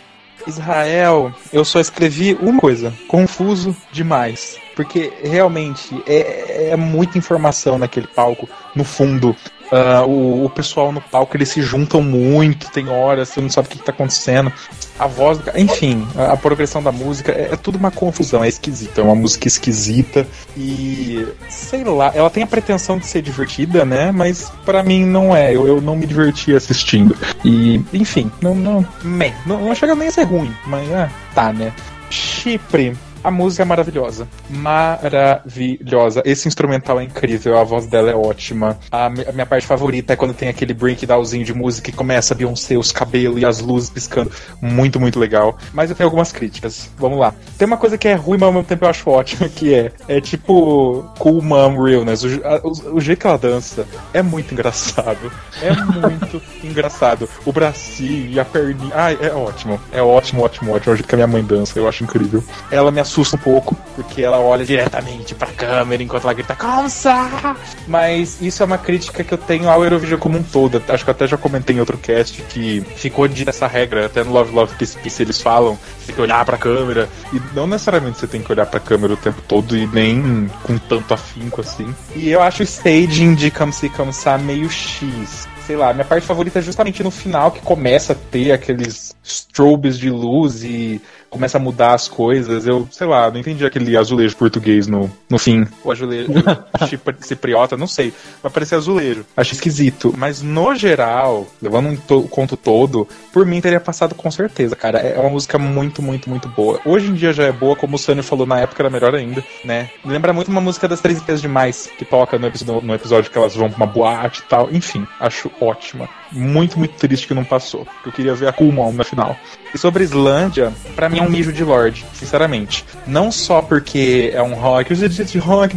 Israel, 0.48 1.34
eu 1.52 1.66
só 1.66 1.81
escrevi 1.81 2.38
uma 2.40 2.62
coisa: 2.62 2.94
confuso 3.10 3.76
demais. 3.92 4.58
Porque 4.78 5.12
realmente 5.22 6.02
é, 6.08 6.70
é 6.70 6.76
muita 6.78 7.18
informação 7.18 7.78
naquele 7.78 8.08
palco. 8.08 8.48
No 8.74 8.86
fundo, 8.86 9.36
ah, 9.71 10.04
o, 10.06 10.45
o 10.45 10.50
pessoal 10.50 10.92
no 10.92 11.01
palco 11.01 11.38
eles 11.38 11.50
se 11.50 11.62
juntam 11.62 12.01
muito, 12.01 12.71
tem 12.71 12.90
horas, 12.90 13.30
você 13.30 13.42
não 13.42 13.49
sabe 13.49 13.68
o 13.68 13.71
que, 13.71 13.78
está 13.78 13.92
acontecendo. 13.92 14.52
A 14.97 15.07
voz, 15.07 15.40
enfim, 15.56 16.07
a, 16.16 16.33
a 16.33 16.38
progressão 16.38 16.81
da 16.81 16.92
música 16.92 17.31
é, 17.31 17.49
é 17.54 17.56
tudo 17.56 17.78
uma 17.78 17.92
confusão, 17.92 18.44
é 18.44 18.47
esquisito, 18.47 18.99
é 18.99 19.04
uma 19.04 19.16
música 19.16 19.47
esquisita 19.47 20.28
e 20.57 21.28
sei 21.47 21.83
lá, 21.83 22.11
ela 22.14 22.30
tem 22.30 22.44
a 22.44 22.47
pretensão 22.47 22.97
de 22.97 23.06
ser 23.06 23.21
divertida, 23.21 23.85
né? 23.85 24.11
Mas 24.11 24.52
pra 24.66 24.83
mim 24.83 25.06
não 25.06 25.35
é, 25.35 25.56
eu, 25.56 25.68
eu 25.68 25.81
não 25.81 25.95
me 25.95 26.06
diverti 26.06 26.54
assistindo. 26.54 27.16
E, 27.45 27.81
enfim, 27.94 28.31
não, 28.42 28.56
não, 28.56 28.85
meh, 29.04 29.33
não, 29.45 29.61
não 29.61 29.76
chega 29.76 29.95
nem 29.95 30.07
a 30.07 30.11
ser 30.11 30.23
ruim, 30.23 30.54
mas 30.66 30.92
ah, 30.92 31.09
tá, 31.33 31.54
né? 31.54 31.71
Chipre. 32.09 32.97
A 33.23 33.30
música 33.31 33.64
é 33.64 33.66
maravilhosa. 33.66 34.28
Maravilhosa. 34.49 36.21
Esse 36.26 36.47
instrumental 36.47 36.99
é 36.99 37.04
incrível, 37.04 37.57
a 37.57 37.64
voz 37.64 37.85
dela 37.88 38.09
é 38.09 38.16
ótima. 38.16 38.78
A, 38.92 39.09
mi- 39.09 39.26
a 39.28 39.31
minha 39.31 39.45
parte 39.45 39.68
favorita 39.68 40.14
é 40.14 40.16
quando 40.16 40.33
tem 40.33 40.47
aquele 40.49 40.73
breakdownzinho 40.73 41.44
de 41.44 41.54
música 41.54 41.90
e 41.90 41.94
começa 41.94 42.33
a 42.33 42.38
Beyoncé, 42.38 42.78
os 42.78 42.92
cabelos 42.92 43.42
e 43.42 43.45
as 43.45 43.59
luzes 43.59 43.90
piscando. 43.90 44.31
Muito, 44.61 44.99
muito 44.99 45.19
legal. 45.19 45.57
Mas 45.73 45.90
eu 45.90 45.95
tenho 45.95 46.07
algumas 46.07 46.31
críticas. 46.31 46.90
Vamos 46.97 47.19
lá. 47.19 47.33
Tem 47.57 47.66
uma 47.68 47.78
coisa 47.78 47.97
que 47.97 48.07
é 48.07 48.14
ruim, 48.14 48.38
mas 48.40 48.47
ao 48.47 48.54
mesmo 48.54 48.68
tempo 48.68 48.85
eu 48.85 48.90
acho 48.90 49.09
ótima, 49.09 49.47
que 49.54 49.73
é, 49.73 49.92
é 50.07 50.21
tipo 50.21 51.04
Cool 51.19 51.42
Mom 51.42 51.81
Realness. 51.83 52.23
O, 52.23 52.28
o, 52.64 52.95
o 52.95 53.02
jeito 53.02 53.19
que 53.19 53.28
ela 53.28 53.38
dança 53.38 53.85
é 54.14 54.21
muito 54.21 54.54
engraçado. 54.54 55.31
É 55.61 55.71
muito 55.73 56.42
engraçado. 56.64 57.28
O 57.45 57.52
bracinho 57.52 58.30
e 58.31 58.40
a 58.40 58.45
perninha. 58.45 58.92
Ai, 58.95 59.18
é 59.21 59.31
ótimo. 59.31 59.80
É 59.92 60.02
ótimo, 60.02 60.44
ótimo, 60.44 60.73
ótimo. 60.73 60.92
É 60.92 60.94
o 60.94 60.95
jeito 60.95 61.07
que 61.07 61.16
a 61.16 61.18
minha 61.18 61.28
mãe 61.28 61.44
dança, 61.44 61.78
eu 61.78 61.88
acho 61.88 62.04
incrível. 62.04 62.44
Ela 62.71 62.92
me 62.92 62.99
assusta 63.09 63.35
um 63.35 63.39
pouco, 63.39 63.75
porque 63.95 64.21
ela 64.21 64.37
olha 64.37 64.63
diretamente 64.63 65.33
pra 65.33 65.47
câmera 65.47 66.04
enquanto 66.04 66.23
ela 66.23 66.33
grita 66.33 66.56
Comsa! 66.56 67.56
Mas 67.87 68.39
isso 68.39 68.61
é 68.61 68.66
uma 68.66 68.78
crítica 68.78 69.23
que 69.23 69.33
eu 69.33 69.37
tenho 69.37 69.68
ao 69.68 69.83
Eurovision 69.83 70.19
como 70.19 70.37
um 70.37 70.44
todo. 70.44 70.81
Acho 70.87 71.04
que 71.04 71.09
eu 71.09 71.13
até 71.13 71.28
já 71.28 71.37
comentei 71.37 71.75
em 71.75 71.80
outro 71.80 71.97
cast 71.97 72.42
que 72.44 72.81
ficou 72.95 73.28
de 73.28 73.49
essa 73.49 73.68
regra, 73.68 74.06
até 74.06 74.23
no 74.23 74.31
Love 74.31 74.54
Love 74.54 74.75
Peace 74.75 74.97
Peace 74.97 75.21
eles 75.21 75.42
falam, 75.42 75.78
você 75.97 76.07
tem 76.07 76.16
que 76.16 76.21
olhar 76.21 76.45
pra 76.45 76.57
câmera. 76.57 77.09
E 77.33 77.42
não 77.56 77.66
necessariamente 77.66 78.19
você 78.19 78.28
tem 78.28 78.42
que 78.42 78.51
olhar 78.51 78.68
pra 78.68 78.80
câmera 78.80 79.13
o 79.13 79.18
tempo 79.18 79.42
todo 79.47 79.75
e 79.75 79.87
nem 79.87 80.49
com 80.63 80.78
tanto 80.78 81.13
afinco 81.13 81.61
assim. 81.61 81.94
E 82.16 82.30
eu 82.30 82.42
acho 82.42 82.61
o 82.61 82.63
staging 82.63 83.33
de 83.33 83.49
Come 83.49 83.73
See 83.73 83.89
Come 83.89 84.13
Sa 84.13 84.37
meio 84.37 84.69
X 84.69 85.47
sei 85.69 85.75
lá, 85.75 85.94
minha 85.94 86.04
parte 86.04 86.25
favorita 86.25 86.57
é 86.57 86.61
justamente 86.63 87.04
no 87.04 87.11
final 87.11 87.51
que 87.51 87.61
começa 87.61 88.13
a 88.13 88.16
ter 88.16 88.51
aqueles 88.51 89.16
strobes 89.23 89.99
de 89.99 90.09
luz 90.09 90.63
e 90.63 90.99
começa 91.30 91.57
a 91.57 91.62
mudar 91.62 91.94
as 91.94 92.07
coisas. 92.07 92.66
Eu 92.68 92.88
sei 92.92 93.07
lá, 93.07 93.30
não 93.31 93.40
entendi 93.40 93.66
aquele 93.66 93.95
azulejo 93.95 94.36
português 94.36 94.88
no, 94.88 95.09
no 95.30 95.38
fim. 95.38 95.66
O 95.83 95.92
azulejo 95.92 96.31
cipriota, 97.21 97.78
não 97.78 97.88
sei. 97.88 98.14
Vai 98.42 98.52
parecer 98.52 98.76
azulejo. 98.76 99.26
Achei 99.36 99.54
esquisito. 99.54 100.14
Mas 100.18 100.42
no 100.42 100.76
geral, 100.76 101.48
levando 101.62 101.90
um 101.90 101.95
to- 101.95 102.19
o 102.21 102.28
conto 102.28 102.57
todo, 102.57 103.07
por 103.31 103.45
mim 103.45 103.62
teria 103.62 103.80
passado 103.80 104.16
com 104.16 104.30
certeza, 104.31 104.76
cara. 104.76 105.00
É 105.00 105.19
uma 105.19 105.30
música 105.30 105.57
muito, 105.57 106.02
muito, 106.02 106.30
muito 106.30 106.48
boa. 106.50 106.80
Hoje 106.86 107.07
em 107.09 107.14
dia 107.14 107.33
já 107.33 107.44
é 107.45 107.52
boa, 107.52 107.76
como 107.76 107.95
o 107.95 108.00
Sânio 108.00 108.24
falou, 108.24 108.45
na 108.45 108.59
época 108.59 108.81
era 108.81 108.90
melhor 108.90 109.14
ainda, 109.16 109.44
né? 109.64 109.90
Me 110.04 110.12
lembra 110.12 110.33
muito 110.33 110.50
uma 110.50 110.62
música 110.62 110.88
das 110.88 111.00
Três 111.02 111.21
Vezes 111.21 111.42
Demais, 111.42 111.90
que 111.98 112.06
toca 112.06 112.38
no 112.38 112.48
episódio, 112.48 112.81
no 112.88 112.94
episódio 112.94 113.30
que 113.31 113.38
elas 113.38 113.56
vão 113.56 113.69
pra 113.69 113.78
uma 113.78 113.88
boate 113.88 114.42
e 114.42 114.44
tal. 114.50 114.69
Enfim, 114.71 115.06
acho 115.19 115.52
ótima. 115.62 116.09
Muito, 116.31 116.78
muito 116.78 116.94
triste 116.95 117.28
que 117.28 117.33
não 117.33 117.44
passou. 117.44 117.88
Eu 118.06 118.12
queria 118.12 118.36
ver 118.36 118.48
a 118.48 118.54
Kumon 118.54 118.92
na 118.94 119.04
final. 119.04 119.36
E 119.74 119.78
sobre 119.78 120.04
Islândia, 120.04 120.71
pra 120.95 121.09
mim 121.09 121.19
é 121.19 121.21
um 121.24 121.30
mijo 121.30 121.52
de 121.52 121.64
Lorde, 121.64 122.06
sinceramente. 122.14 122.86
Não 123.07 123.31
só 123.31 123.62
porque 123.62 124.31
é 124.33 124.42
um 124.42 124.54
rock, 124.54 124.94
os 124.94 125.02
edits 125.02 125.31
de 125.31 125.38
rock, 125.40 125.76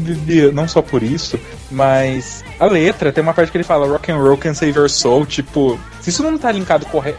não 0.52 0.68
só 0.68 0.82
por 0.82 1.02
isso, 1.02 1.38
mas 1.70 2.44
a 2.60 2.66
letra 2.66 3.12
tem 3.12 3.22
uma 3.22 3.34
parte 3.34 3.50
que 3.50 3.56
ele 3.56 3.64
fala 3.64 3.86
rock 3.86 4.10
and 4.12 4.16
roll 4.18 4.36
can 4.36 4.54
save 4.54 4.78
your 4.78 4.88
soul, 4.88 5.24
tipo, 5.26 5.78
se 6.00 6.10
isso 6.10 6.22
não 6.22 6.36
tá 6.38 6.52
linkado 6.52 6.84
corre- 6.86 7.14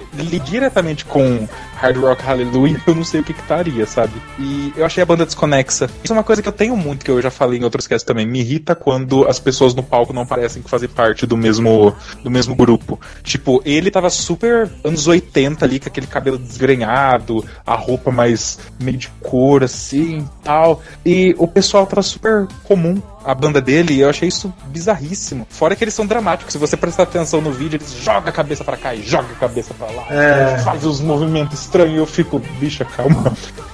diretamente 0.46 1.06
com 1.06 1.48
Hard 1.84 1.98
Rock 1.98 2.24
Hallelujah, 2.24 2.82
eu 2.88 2.96
não 2.96 3.04
sei 3.04 3.20
o 3.20 3.24
que 3.26 3.34
que 3.34 3.42
estaria, 3.42 3.86
sabe? 3.86 4.14
E 4.40 4.72
eu 4.78 4.86
achei 4.86 5.04
a 5.04 5.06
banda 5.06 5.26
desconexa. 5.26 5.90
Isso 6.02 6.14
é 6.14 6.16
uma 6.16 6.24
coisa 6.24 6.42
que 6.42 6.48
eu 6.48 6.54
tenho 6.54 6.78
muito, 6.78 7.04
que 7.04 7.12
eu 7.12 7.22
já 7.22 7.30
falei 7.30 7.60
em 7.60 7.64
outros 7.66 7.88
casts 7.88 8.08
também. 8.08 8.26
Me 8.26 8.40
irrita 8.40 8.74
quando 8.74 9.28
as 9.28 9.38
pessoas 9.38 9.76
no 9.76 9.84
palco 9.84 10.14
não 10.14 10.26
parecem 10.26 10.62
que 10.62 10.70
fazem 10.70 10.88
parte 10.88 11.26
do 11.26 11.36
mesmo, 11.36 11.94
do 12.24 12.32
mesmo 12.32 12.56
grupo. 12.56 12.98
Tipo, 13.22 13.62
ele 13.66 13.92
tava 13.92 14.10
super 14.10 14.72
anos 14.82 15.08
80 15.08 15.66
ali, 15.66 15.78
com 15.78 15.90
aquele 15.90 16.08
cabelo 16.08 16.38
desgrenhado, 16.38 17.44
a 17.66 17.76
roupa 17.76 18.12
mais 18.12 18.60
meio 18.80 18.98
de 18.98 19.10
cor, 19.20 19.62
assim, 19.62 20.26
tal. 20.42 20.82
E 21.06 21.36
o 21.38 21.50
pessoal 21.50 21.86
tava 21.86 22.02
super 22.02 22.48
comum 22.64 23.02
a 23.26 23.34
banda 23.36 23.62
dele, 23.62 23.94
e 23.96 24.00
eu 24.02 24.10
achei 24.10 24.28
isso 24.28 24.54
bizarríssimo. 24.68 25.48
Fora 25.50 25.76
que 25.76 25.84
eles 25.84 25.94
são 25.94 26.06
dramáticos, 26.06 26.52
se 26.54 26.58
você 26.58 26.76
prestar 26.78 27.04
atenção 27.04 27.42
no 27.42 27.52
vídeo, 27.52 27.78
eles 27.78 27.94
jogam 27.94 28.30
a 28.30 28.32
cabeça 28.32 28.64
pra 28.64 28.78
cá 28.78 28.94
e 28.94 29.02
jogam 29.04 29.32
a 29.32 29.40
cabeça 29.40 29.74
pra 29.74 29.88
lá, 29.88 30.06
É. 30.10 30.58
faz 30.60 30.86
uns 30.86 31.00
movimentos 31.02 31.60
estranhos, 31.60 31.94
e 31.96 31.98
eu 31.98 32.06
fico, 32.06 32.40
bicha, 32.60 32.86
calma. 32.86 33.34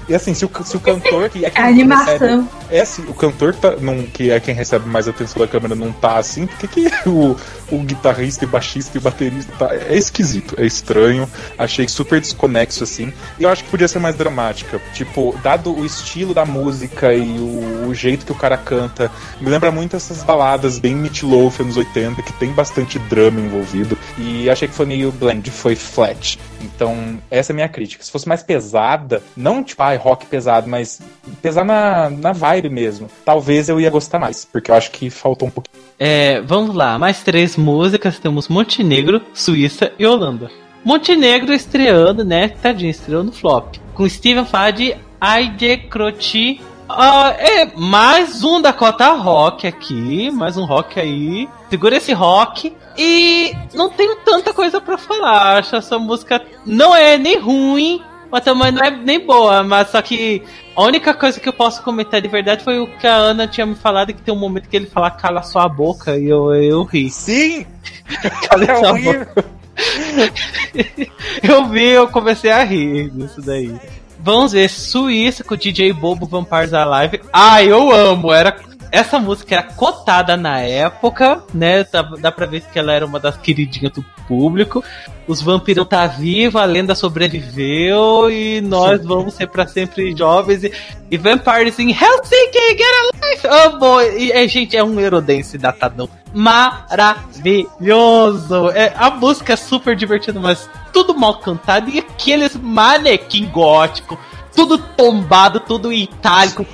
E 0.10 0.16
assim, 0.16 0.34
se 0.34 0.44
o, 0.44 0.52
se 0.66 0.76
o 0.76 0.80
cantor 0.80 1.30
que 1.30 1.46
é 1.46 1.50
quem 1.50 1.64
A 1.64 1.68
animação. 1.68 2.14
recebe- 2.14 2.46
é 2.72 2.82
assim, 2.82 3.04
o 3.08 3.14
cantor 3.14 3.54
tá, 3.56 3.76
não, 3.78 4.04
que 4.04 4.32
é 4.32 4.40
quem 4.40 4.54
recebe 4.56 4.88
mais 4.88 5.08
atenção 5.08 5.40
da 5.42 5.48
câmera 5.48 5.76
não 5.76 5.92
tá 5.92 6.18
assim, 6.18 6.46
por 6.48 6.58
que, 6.68 6.90
que 6.90 6.90
o, 7.10 7.36
o 7.72 7.78
guitarrista 7.80 8.44
e 8.44 8.48
baixista 8.48 8.98
e 8.98 9.02
baterista 9.02 9.52
tá. 9.58 9.74
É 9.76 9.96
esquisito, 9.96 10.56
é 10.58 10.66
estranho. 10.66 11.30
Achei 11.58 11.88
super 11.88 12.20
desconexo 12.20 12.84
assim. 12.84 13.14
E 13.40 13.44
eu 13.44 13.50
acho 13.50 13.64
que 13.64 13.70
podia 13.70 13.88
ser 13.88 14.00
mais 14.00 14.16
dramática. 14.16 14.82
Tipo, 14.94 15.38
dado 15.44 15.74
o 15.76 15.86
estilo 15.86 16.34
da 16.34 16.46
música 16.46 17.14
e 17.14 17.38
o, 17.40 17.88
o 17.88 17.94
jeito 17.94 18.26
que 18.26 18.32
o 18.32 18.36
cara 18.36 18.58
canta, 18.58 19.12
me 19.40 19.50
lembra 19.50 19.72
muito 19.72 19.96
essas 19.96 20.24
baladas 20.24 20.80
bem 20.80 20.96
Meatloaf 20.96 21.62
anos 21.62 21.78
80, 21.78 22.22
que 22.24 22.34
tem 22.34 22.52
bastante 22.52 22.98
drama 23.00 23.40
envolvido. 23.40 23.98
E 24.18 24.50
achei 24.50 24.68
que 24.68 24.74
foi 24.74 24.86
meio 24.88 25.12
blend, 25.12 25.50
foi 25.52 25.76
flat. 25.76 26.40
Então, 26.62 27.18
essa 27.30 27.52
é 27.52 27.54
a 27.54 27.56
minha 27.56 27.70
crítica. 27.70 28.04
Se 28.04 28.12
fosse 28.12 28.28
mais 28.28 28.44
pesada, 28.44 29.22
não 29.36 29.64
tipo, 29.64 29.82
ai, 29.84 29.99
rock 30.00 30.26
pesado, 30.26 30.70
mas 30.70 31.02
pesar 31.42 31.64
na, 31.64 32.10
na 32.10 32.32
vibe 32.32 32.70
mesmo, 32.70 33.10
talvez 33.24 33.70
eu 33.70 33.80
ia 33.80 33.90
gostar 33.90 34.20
mais, 34.20 34.46
porque 34.46 34.72
eu 34.72 34.76
acho 34.76 34.92
que 34.92 35.10
faltou 35.10 35.48
um 35.48 35.52
pouquinho. 35.52 35.76
É, 36.00 36.42
vamos 36.42 36.74
lá, 36.76 36.98
mais 36.98 37.22
três 37.22 37.58
músicas. 37.58 38.18
Temos 38.20 38.48
Montenegro, 38.48 39.22
Suíça 39.34 39.92
e 40.00 40.06
Holanda. 40.06 40.50
Montenegro 40.84 41.54
estreando, 41.54 42.24
né? 42.24 42.50
Tadinho, 42.50 42.90
estreou 42.90 43.24
no 43.24 43.32
flop. 43.32 43.76
Com 43.94 44.08
Steven 44.08 44.46
Fad, 44.46 44.80
Aide 45.20 45.78
Croti. 45.90 46.62
Ah, 46.88 47.36
é 47.38 47.66
mais 47.76 48.44
um 48.44 48.60
Dakota 48.62 49.12
Rock 49.12 49.68
aqui, 49.68 50.32
mais 50.32 50.58
um 50.58 50.66
rock 50.66 51.00
aí. 51.00 51.48
Segura 51.70 51.98
esse 51.98 52.14
rock. 52.14 52.76
E 52.98 53.54
não 53.76 53.90
tenho 53.90 54.16
tanta 54.26 54.54
coisa 54.54 54.82
pra 54.82 54.98
falar. 54.98 55.60
Acho 55.60 55.76
essa 55.76 56.00
música 56.00 56.42
não 56.66 56.96
é 56.96 57.18
nem 57.18 57.38
ruim, 57.38 58.02
mas 58.32 58.44
também 58.44 58.72
não 58.72 58.84
é 58.84 58.92
nem 58.92 59.20
boa. 59.26 59.64
Mas 59.64 59.90
só 59.90 60.02
que 60.02 60.44
a 60.76 60.84
única 60.84 61.14
coisa 61.14 61.40
que 61.40 61.48
eu 61.50 61.54
posso 61.54 61.82
comentar 61.84 62.22
de 62.22 62.28
verdade 62.28 62.64
foi 62.64 62.80
o 62.80 62.88
que 62.98 63.08
a 63.08 63.16
Ana 63.16 63.48
tinha 63.48 63.66
me 63.66 63.76
falado, 63.76 64.14
que 64.14 64.22
tem 64.22 64.34
um 64.34 64.38
momento 64.38 64.70
que 64.70 64.76
ele 64.76 64.86
fala 64.88 65.10
cala 65.12 65.42
sua 65.44 65.68
boca 65.68 66.18
e 66.18 66.28
eu, 66.30 66.54
eu 66.56 66.84
ri. 66.84 67.10
Sim! 67.10 67.66
Cala 68.50 68.64
É 68.66 68.76
sua 68.76 68.90
horrível. 68.92 69.26
boca. 69.26 69.46
eu 71.44 71.66
vi, 71.68 71.90
eu 71.90 72.08
comecei 72.08 72.52
a 72.52 72.64
rir 72.64 73.10
disso 73.12 73.42
daí. 73.42 73.74
Vamos 74.20 74.52
ver, 74.52 74.70
Suíça 74.70 75.44
com 75.44 75.54
o 75.54 75.58
DJ 75.58 75.94
Bobo 75.94 76.26
Vampires 76.26 76.74
Alive. 76.74 77.22
Ah, 77.32 77.64
eu 77.64 77.92
amo! 77.92 78.34
Era, 78.34 78.58
essa 78.92 79.20
música 79.20 79.56
era 79.56 79.64
cotada 79.64 80.36
na 80.36 80.60
época, 80.62 81.42
né? 81.54 81.84
Dá, 81.84 82.02
dá 82.02 82.32
pra 82.32 82.46
ver 82.46 82.62
que 82.62 82.80
ela 82.80 82.94
era 82.94 83.06
uma 83.06 83.20
das 83.20 83.36
queridinhas 83.38 83.94
do 83.94 84.04
público. 84.28 84.84
Os 85.28 85.42
vampiros 85.42 85.88
tá 85.88 86.08
vivo, 86.08 86.58
a 86.58 86.66
lenda 86.66 86.96
sobreviveu 86.96 88.32
e 88.32 88.62
nós 88.62 89.06
vamos 89.06 89.36
ser 89.36 89.48
pra 89.48 89.68
sempre 89.68 90.16
jovens. 90.16 90.64
E, 90.64 90.72
e 91.12 91.18
Vampires 91.18 91.78
em 91.78 91.92
Helsinki, 91.92 92.78
get 92.78 92.82
a 92.82 93.12
life! 93.28 93.46
Oh, 93.48 93.78
boy! 93.78 94.18
E, 94.18 94.32
é, 94.32 94.48
gente, 94.48 94.76
é 94.76 94.84
um 94.84 95.00
Eurodance 95.00 95.56
datadão. 95.58 96.10
Maravilhoso! 96.34 98.72
É, 98.72 98.92
a 98.96 99.12
música 99.12 99.54
é 99.54 99.56
super 99.56 99.96
divertida, 99.96 100.40
mas 100.40 100.68
tudo 100.92 101.16
mal 101.16 101.38
cantado. 101.40 101.92
E 101.92 102.00
aqueles 102.00 102.56
manequim 102.56 103.46
gótico, 103.46 104.18
tudo 104.60 104.78
tombado, 104.78 105.62
tudo 105.62 105.94
itálico. 105.94 106.66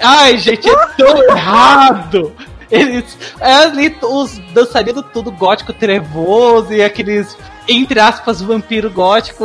Ai, 0.00 0.38
gente, 0.38 0.66
é 0.68 0.86
tão 0.96 1.22
errado! 1.28 2.32
Eles. 2.70 3.16
É 3.38 3.52
ali 3.52 3.94
os 4.02 4.38
dançarinos 4.52 5.04
tudo 5.12 5.30
gótico 5.30 5.72
trevoso 5.72 6.72
e 6.72 6.82
aqueles. 6.82 7.36
Entre 7.68 8.00
aspas, 8.00 8.40
vampiro 8.40 8.90
gótico 8.90 9.44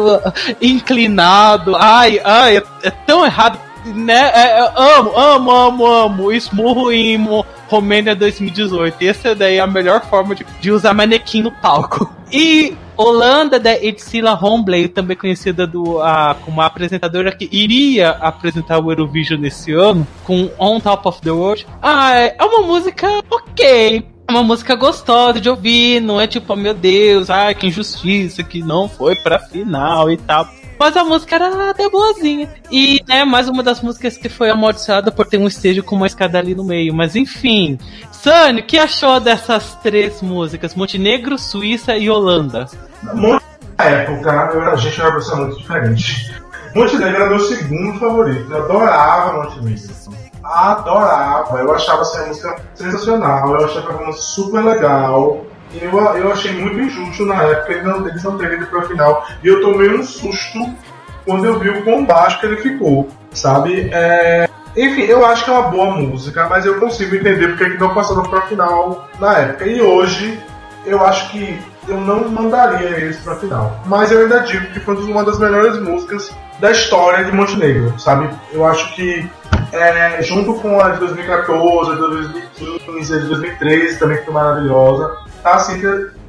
inclinado. 0.61 1.75
Ai, 1.75 2.21
ai, 2.23 2.57
é, 2.57 2.63
é 2.83 2.91
tão 2.91 3.25
errado. 3.25 3.59
Né? 3.85 4.31
É, 4.33 4.59
é, 4.59 4.73
amo, 4.75 5.17
amo, 5.17 5.51
amo, 5.51 5.85
amo. 5.85 6.31
Esmurro 6.31 6.91
em 6.91 7.19
Romênia 7.67 8.15
2018. 8.15 8.97
Essa 9.01 9.35
daí 9.35 9.57
é 9.57 9.59
a 9.59 9.67
melhor 9.67 10.01
forma 10.05 10.33
de, 10.33 10.45
de 10.59 10.71
usar 10.71 10.93
manequim 10.93 11.41
no 11.41 11.51
palco. 11.51 12.20
E 12.31 12.75
Holanda 12.95 13.59
da 13.59 13.73
Edsila 13.73 14.37
Hombley, 14.41 14.87
também 14.87 15.17
conhecida 15.17 15.65
do, 15.67 16.01
a, 16.01 16.35
como 16.45 16.61
a 16.61 16.65
apresentadora 16.65 17.31
que 17.31 17.49
iria 17.51 18.11
apresentar 18.11 18.79
o 18.79 18.91
Eurovision 18.91 19.39
nesse 19.39 19.73
ano, 19.73 20.07
com 20.23 20.49
On 20.57 20.79
Top 20.79 21.07
of 21.07 21.21
the 21.21 21.31
World. 21.31 21.65
Ah, 21.81 22.15
é 22.15 22.35
é 22.37 22.43
uma 22.43 22.65
música 22.65 23.07
ok. 23.29 24.03
É 24.27 24.31
uma 24.31 24.43
música 24.43 24.75
gostosa 24.75 25.41
de 25.41 25.49
ouvir, 25.49 25.99
não 26.01 26.21
é 26.21 26.25
tipo, 26.25 26.53
oh, 26.53 26.55
meu 26.55 26.73
Deus, 26.73 27.29
ai 27.29 27.53
que 27.53 27.67
injustiça, 27.67 28.41
que 28.43 28.61
não 28.61 28.87
foi 28.87 29.15
pra 29.15 29.39
final 29.39 30.09
e 30.09 30.15
tal. 30.15 30.47
Mas 30.81 30.97
a 30.97 31.03
música 31.03 31.35
era 31.35 31.69
até 31.69 31.87
boazinha. 31.87 32.49
E 32.71 33.03
é 33.07 33.23
mais 33.23 33.47
uma 33.47 33.61
das 33.61 33.81
músicas 33.81 34.17
que 34.17 34.27
foi 34.27 34.49
amaldiçoada 34.49 35.11
por 35.11 35.27
ter 35.27 35.37
um 35.37 35.45
estejo 35.45 35.83
com 35.83 35.95
uma 35.95 36.07
escada 36.07 36.39
ali 36.39 36.55
no 36.55 36.63
meio. 36.63 36.91
Mas 36.91 37.15
enfim. 37.15 37.77
Sani, 38.11 38.61
o 38.61 38.65
que 38.65 38.79
achou 38.79 39.19
dessas 39.19 39.75
três 39.83 40.23
músicas? 40.23 40.73
Montenegro, 40.73 41.37
Suíça 41.37 41.95
e 41.95 42.09
Holanda. 42.09 42.65
Na 43.03 43.85
época, 43.85 44.71
a 44.71 44.75
gente 44.75 44.99
era 44.99 45.09
uma 45.09 45.17
pessoa 45.17 45.41
muito 45.41 45.59
diferente. 45.59 46.33
Montenegro 46.73 47.15
era 47.15 47.29
meu 47.29 47.39
segundo 47.41 47.99
favorito. 47.99 48.51
Eu 48.51 48.63
adorava 48.63 49.43
Montenegro. 49.43 49.93
Adorava. 50.43 51.59
Eu 51.59 51.75
achava 51.75 52.01
essa 52.01 52.25
música 52.25 52.55
sensacional. 52.73 53.49
Eu 53.49 53.65
achava 53.65 53.87
a 53.87 54.05
música 54.07 54.13
super 54.13 54.63
legal. 54.63 55.45
Eu, 55.79 55.91
eu 56.15 56.31
achei 56.31 56.51
muito 56.53 56.79
injusto 56.79 57.25
na 57.25 57.43
época 57.43 57.73
eles 57.73 57.85
não, 57.85 58.07
eles 58.07 58.23
não 58.23 58.37
terem 58.37 58.57
ido 58.57 58.67
pra 58.67 58.83
final. 58.83 59.25
E 59.43 59.47
eu 59.47 59.61
tomei 59.61 59.89
um 59.89 60.03
susto 60.03 60.59
quando 61.25 61.45
eu 61.45 61.59
vi 61.59 61.69
o 61.69 61.83
quão 61.83 62.05
baixo 62.05 62.39
que 62.39 62.45
ele 62.45 62.57
ficou. 62.57 63.09
Sabe? 63.31 63.89
É, 63.93 64.49
Enfim, 64.75 65.03
eu 65.03 65.25
acho 65.25 65.45
que 65.45 65.49
é 65.49 65.53
uma 65.53 65.69
boa 65.69 65.95
música, 65.95 66.47
mas 66.49 66.65
eu 66.65 66.79
consigo 66.79 67.15
entender 67.15 67.47
porque 67.49 67.71
que 67.71 67.77
não 67.77 67.93
passaram 67.93 68.23
pra 68.23 68.41
final 68.41 69.07
na 69.19 69.37
época. 69.37 69.65
E 69.65 69.81
hoje, 69.81 70.37
eu 70.85 71.05
acho 71.05 71.31
que 71.31 71.59
eu 71.87 71.99
não 71.99 72.29
mandaria 72.29 72.89
eles 72.89 73.17
pra 73.17 73.35
final. 73.35 73.79
Mas 73.85 74.11
eu 74.11 74.21
ainda 74.21 74.39
digo 74.41 74.67
que 74.67 74.79
foi 74.79 74.95
uma 74.95 75.23
das 75.23 75.39
melhores 75.39 75.81
músicas 75.81 76.31
da 76.59 76.71
história 76.71 77.23
de 77.25 77.31
Montenegro, 77.31 77.97
sabe? 77.99 78.29
Eu 78.51 78.65
acho 78.65 78.93
que 78.95 79.27
é, 79.71 80.21
junto 80.21 80.53
com 80.55 80.79
a 80.79 80.89
de 80.89 80.99
2014, 80.99 81.91
a 81.91 81.93
de 81.93 81.99
2015, 81.99 83.13
a 83.13 83.19
de 83.19 83.27
2013 83.27 83.99
também 83.99 84.17
que 84.17 84.25
foi 84.25 84.33
maravilhosa, 84.33 85.17
tá, 85.41 85.55
assim, 85.55 85.81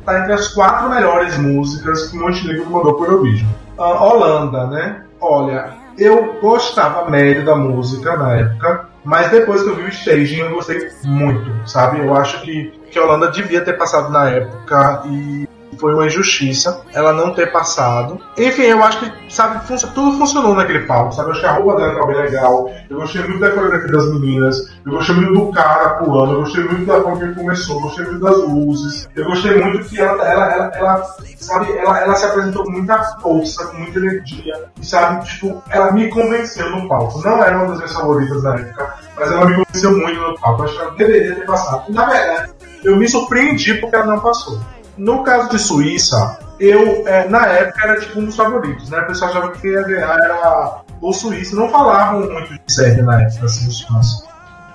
tá 0.05 0.21
entre 0.21 0.33
as 0.33 0.49
quatro 0.49 0.89
melhores 0.89 1.37
músicas 1.39 2.11
que 2.11 2.17
Montenegro 2.17 2.71
mandou 2.71 2.95
por 2.95 3.09
Eurovision. 3.09 3.49
A 3.79 4.05
Holanda, 4.05 4.67
né? 4.67 5.03
Olha, 5.21 5.75
eu 5.99 6.39
gostava 6.41 7.09
médio 7.11 7.45
da 7.45 7.57
música 7.57 8.17
na 8.17 8.37
época, 8.37 8.89
mas 9.05 9.31
depois 9.31 9.63
que 9.63 9.69
eu 9.69 9.77
vi 9.77 9.83
o 9.83 9.89
staging 9.89 10.41
eu 10.41 10.55
gostei 10.55 10.89
muito, 11.05 11.51
sabe? 11.69 12.01
Eu 12.01 12.15
acho 12.15 12.41
que, 12.43 12.73
que 12.91 12.99
a 12.99 13.05
Holanda 13.05 13.31
devia 13.31 13.61
ter 13.61 13.75
passado 13.75 14.11
na 14.11 14.29
época 14.31 15.03
e 15.07 15.49
foi 15.83 15.95
uma 15.95 16.07
injustiça 16.07 16.81
ela 16.95 17.13
não 17.13 17.35
ter 17.35 17.51
passado. 17.51 18.21
Enfim, 18.39 18.63
eu 18.63 18.83
acho 18.85 19.01
que, 19.01 19.33
sabe, 19.35 19.67
fun- 19.67 19.89
tudo 19.93 20.17
funcionou 20.17 20.55
naquele 20.55 20.87
palco, 20.87 21.13
sabe? 21.13 21.31
Eu 21.33 21.41
que 21.41 21.45
a 21.47 21.53
roupa 21.55 21.77
dela 21.77 21.95
tava 21.95 22.07
bem 22.07 22.17
legal. 22.23 22.71
Eu 22.89 22.99
gostei 22.99 23.23
muito 23.23 23.41
da 23.41 23.51
coreografia 23.51 23.89
das 23.91 24.13
meninas. 24.13 24.57
Eu 24.87 24.93
gostei 24.93 25.17
muito 25.17 25.33
do 25.33 25.53
cara 25.53 25.89
pulando. 25.97 26.35
Eu 26.35 26.41
gostei 26.43 26.63
muito 26.63 26.85
da 26.87 27.01
forma 27.03 27.19
que 27.19 27.25
ele 27.25 27.35
começou. 27.35 27.77
Eu 27.77 27.83
gostei 27.83 28.05
muito 28.07 28.21
das 28.25 28.39
luzes. 28.39 29.09
Eu 29.17 29.25
gostei 29.25 29.61
muito 29.61 29.89
que 29.89 30.01
ela, 30.01 30.25
ela, 30.25 30.45
ela, 30.55 30.71
ela, 30.77 31.07
sabe, 31.39 31.73
ela, 31.77 31.99
ela 32.01 32.15
se 32.15 32.25
apresentou 32.27 32.65
com 32.65 32.71
muita 32.71 33.03
força, 33.21 33.67
com 33.67 33.77
muita 33.79 33.99
energia. 33.99 34.55
E, 34.81 34.87
sabe, 34.87 35.25
tipo, 35.27 35.61
ela 35.71 35.91
me 35.91 36.09
convenceu 36.11 36.71
no 36.71 36.89
palco. 36.89 37.21
Não 37.25 37.43
era 37.43 37.57
uma 37.59 37.67
das 37.67 37.77
minhas 37.79 37.93
favoritas 37.93 38.43
da 38.45 38.55
época, 38.55 38.95
mas 39.17 39.33
ela 39.33 39.47
me 39.47 39.57
convenceu 39.57 39.99
muito 39.99 40.21
no 40.21 40.39
palco. 40.39 40.63
Acho 40.63 40.75
que 40.77 40.81
ela 40.83 40.91
deveria 40.93 41.35
ter 41.35 41.45
passado. 41.47 41.83
Na 41.93 42.05
verdade, 42.07 42.53
eu 42.85 42.97
me 42.97 43.09
surpreendi 43.09 43.75
porque 43.75 43.97
ela 43.97 44.07
não 44.07 44.21
passou. 44.21 44.61
No 44.97 45.23
caso 45.25 45.49
de 45.51 45.59
Suíça, 45.59 46.39
eu, 46.61 47.07
é, 47.09 47.27
na 47.29 47.47
época, 47.47 47.81
era 47.89 48.01
tipo 48.01 48.21
um 48.21 48.27
dos 48.27 48.37
favoritos, 48.37 48.91
né? 48.91 48.99
O 49.01 49.07
pessoal 49.07 49.31
achava 49.31 49.51
que 49.53 49.67
ia 49.69 49.83
ganhar 49.83 50.19
era 50.19 50.81
o 51.01 51.13
Suíça. 51.13 51.57
Não 51.57 51.69
falavam 51.71 52.21
muito 52.31 52.53
de 52.53 52.61
Sérvia 52.73 53.03
na 53.03 53.23
época, 53.23 53.47
assim, 53.47 53.69
os 53.69 53.81
fãs. 53.83 54.25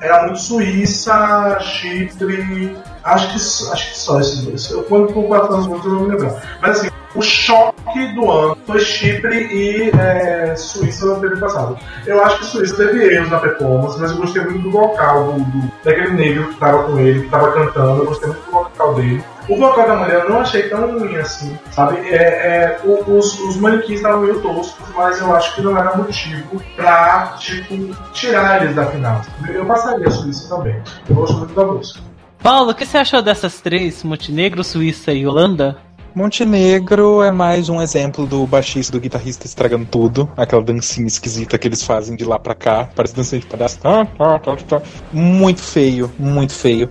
Era 0.01 0.23
muito 0.23 0.39
Suíça, 0.39 1.57
Chipre. 1.59 2.77
Acho 3.03 3.27
que, 3.29 3.35
acho 3.73 3.91
que 3.91 3.97
só 3.97 4.19
esses 4.19 4.41
dois. 4.43 4.69
Eu, 4.71 4.83
quando 4.83 5.13
for 5.13 5.23
quatro 5.27 5.53
anos 5.53 5.65
juntos, 5.65 5.85
eu 5.85 5.91
não 5.91 6.01
me 6.01 6.09
lembro. 6.11 6.35
Mas 6.61 6.79
assim, 6.79 6.89
o 7.15 7.21
choque 7.21 8.13
do 8.13 8.29
ano 8.31 8.57
foi 8.67 8.79
Chipre 8.79 9.35
e 9.51 9.89
é, 9.97 10.55
Suíça 10.55 11.05
no 11.05 11.13
ano 11.15 11.39
passado. 11.39 11.79
Eu 12.05 12.23
acho 12.23 12.39
que 12.39 12.45
Suíça 12.45 12.75
teve 12.75 13.15
erros 13.15 13.29
na 13.31 13.39
performance, 13.39 13.99
mas 13.99 14.11
eu 14.11 14.17
gostei 14.17 14.43
muito 14.43 14.59
do 14.59 14.71
vocal, 14.71 15.33
do, 15.33 15.39
do- 15.39 15.71
daquele 15.83 16.11
negro 16.11 16.47
que 16.49 16.59
tava 16.59 16.83
com 16.83 16.99
ele, 16.99 17.21
que 17.23 17.29
tava 17.29 17.51
cantando. 17.53 18.01
Eu 18.01 18.05
gostei 18.05 18.27
muito 18.27 18.45
do 18.45 18.51
vocal 18.51 18.93
dele. 18.95 19.23
O 19.49 19.55
vocal 19.55 19.87
da 19.87 19.95
mulher 19.95 20.23
eu 20.23 20.29
não 20.29 20.41
achei 20.41 20.63
tão 20.69 20.99
ruim 20.99 21.15
assim, 21.15 21.57
sabe? 21.71 21.97
É, 22.09 22.15
é, 22.15 22.79
os, 22.85 23.39
os 23.39 23.57
manequins 23.57 23.97
estavam 23.97 24.21
meio 24.21 24.41
toscos, 24.41 24.87
mas 24.95 25.19
eu 25.19 25.33
acho 25.33 25.55
que 25.55 25.61
não 25.61 25.77
era 25.77 25.95
motivo 25.95 26.61
pra, 26.75 27.35
tipo, 27.39 27.95
tirar 28.11 28.61
eles 28.61 28.75
da 28.75 28.85
final. 28.87 29.21
Eu 29.47 29.65
passaria 29.65 30.07
a 30.07 30.11
Suíça 30.11 30.53
também. 30.53 30.81
Eu 31.07 31.15
gosto 31.15 31.37
muito 31.37 31.53
da 31.53 31.65
música. 31.65 32.01
Paulo, 32.43 32.71
o 32.71 32.75
que 32.75 32.85
você 32.85 32.97
achou 32.97 33.21
dessas 33.21 33.61
três? 33.61 34.03
Montenegro, 34.03 34.63
Suíça 34.63 35.13
e 35.13 35.25
Holanda? 35.25 35.77
Montenegro 36.13 37.21
é 37.21 37.31
mais 37.31 37.69
um 37.69 37.79
exemplo 37.79 38.25
do 38.25 38.47
baixista 38.47 38.91
do 38.91 38.99
guitarrista 38.99 39.45
estragando 39.45 39.85
tudo. 39.85 40.27
Aquela 40.35 40.63
dancinha 40.63 41.05
esquisita 41.05 41.59
que 41.59 41.67
eles 41.67 41.83
fazem 41.83 42.15
de 42.15 42.25
lá 42.25 42.39
pra 42.39 42.55
cá. 42.55 42.89
Parece 42.95 43.15
dancinha 43.15 43.39
de 43.39 43.45
palhaço. 43.45 43.79
Tá, 43.79 44.03
tá, 44.03 44.39
tá, 44.39 44.55
tá. 44.55 44.81
Muito 45.13 45.61
feio, 45.61 46.11
muito 46.17 46.53
feio. 46.53 46.89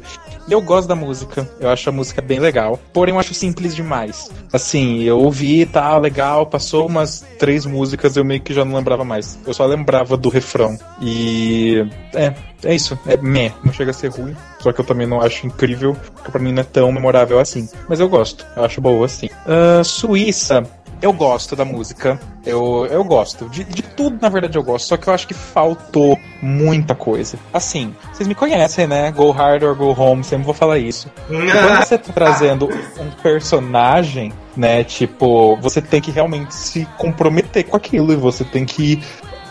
Eu 0.49 0.61
gosto 0.61 0.87
da 0.87 0.95
música, 0.95 1.49
eu 1.59 1.69
acho 1.69 1.89
a 1.89 1.93
música 1.93 2.23
bem 2.23 2.39
legal, 2.39 2.79
porém 2.93 3.13
eu 3.13 3.19
acho 3.19 3.35
simples 3.35 3.75
demais. 3.75 4.31
Assim, 4.53 5.03
eu 5.03 5.19
ouvi, 5.19 5.67
tá 5.67 5.99
legal, 5.99 6.47
passou 6.47 6.87
umas 6.87 7.25
três 7.39 7.67
músicas, 7.67 8.17
eu 8.17 8.25
meio 8.25 8.41
que 8.41 8.55
já 8.55 8.65
não 8.65 8.77
lembrava 8.77 9.05
mais. 9.05 9.39
Eu 9.45 9.53
só 9.53 9.67
lembrava 9.67 10.17
do 10.17 10.29
refrão. 10.29 10.79
E 11.03 11.85
é, 12.15 12.33
é 12.63 12.75
isso, 12.75 12.97
é 13.07 13.17
meh, 13.17 13.53
não 13.65 13.73
chega 13.73 13.91
a 13.91 13.95
ser 13.95 14.09
ruim, 14.09 14.37
só 14.61 14.73
que 14.73 14.81
eu 14.81 14.85
também 14.85 15.07
não 15.07 15.21
acho 15.21 15.47
incrível, 15.47 15.97
porque 16.15 16.31
pra 16.31 16.41
mim 16.41 16.53
não 16.53 16.61
é 16.61 16.65
tão 16.65 16.93
memorável 16.93 17.41
assim. 17.41 17.69
Mas 17.89 17.99
eu 17.99 18.09
gosto, 18.09 18.47
eu 18.57 18.65
acho 18.65 18.81
boa 18.81 19.05
assim. 19.05 19.29
Ah, 19.47 19.83
Suíça, 19.83 20.63
eu 21.01 21.13
gosto 21.13 21.55
da 21.55 21.65
música. 21.65 22.19
Eu, 22.45 22.87
eu 22.87 23.03
gosto. 23.05 23.49
De, 23.49 23.65
de 23.65 23.83
tudo, 23.83 24.19
na 24.21 24.29
verdade, 24.29 24.57
eu 24.57 24.63
gosto. 24.63 24.87
Só 24.87 24.97
que 24.97 25.09
eu 25.09 25.13
acho 25.13 25.27
que 25.27 25.35
faltou 25.35 26.19
muita 26.41 26.95
coisa. 26.95 27.39
Assim, 27.53 27.95
vocês 28.13 28.29
me 28.29 28.35
conhecem, 28.35 28.87
né? 28.87 29.11
Go 29.11 29.31
hard 29.31 29.63
or 29.63 29.75
go 29.75 29.95
home, 29.99 30.23
sempre 30.23 30.45
vou 30.45 30.55
falar 30.55 30.79
isso. 30.79 31.11
Quando 31.27 31.85
você 31.85 31.99
tá 31.99 32.13
trazendo 32.13 32.69
um 32.99 33.11
personagem, 33.23 34.33
né? 34.57 34.85
Tipo, 34.85 35.57
você 35.57 35.83
tem 35.83 36.01
que 36.01 36.11
realmente 36.11 36.55
se 36.55 36.87
comprometer 36.97 37.65
com 37.65 37.77
aquilo 37.77 38.13
e 38.13 38.17
você 38.17 38.45
tem 38.45 38.65
que 38.65 39.03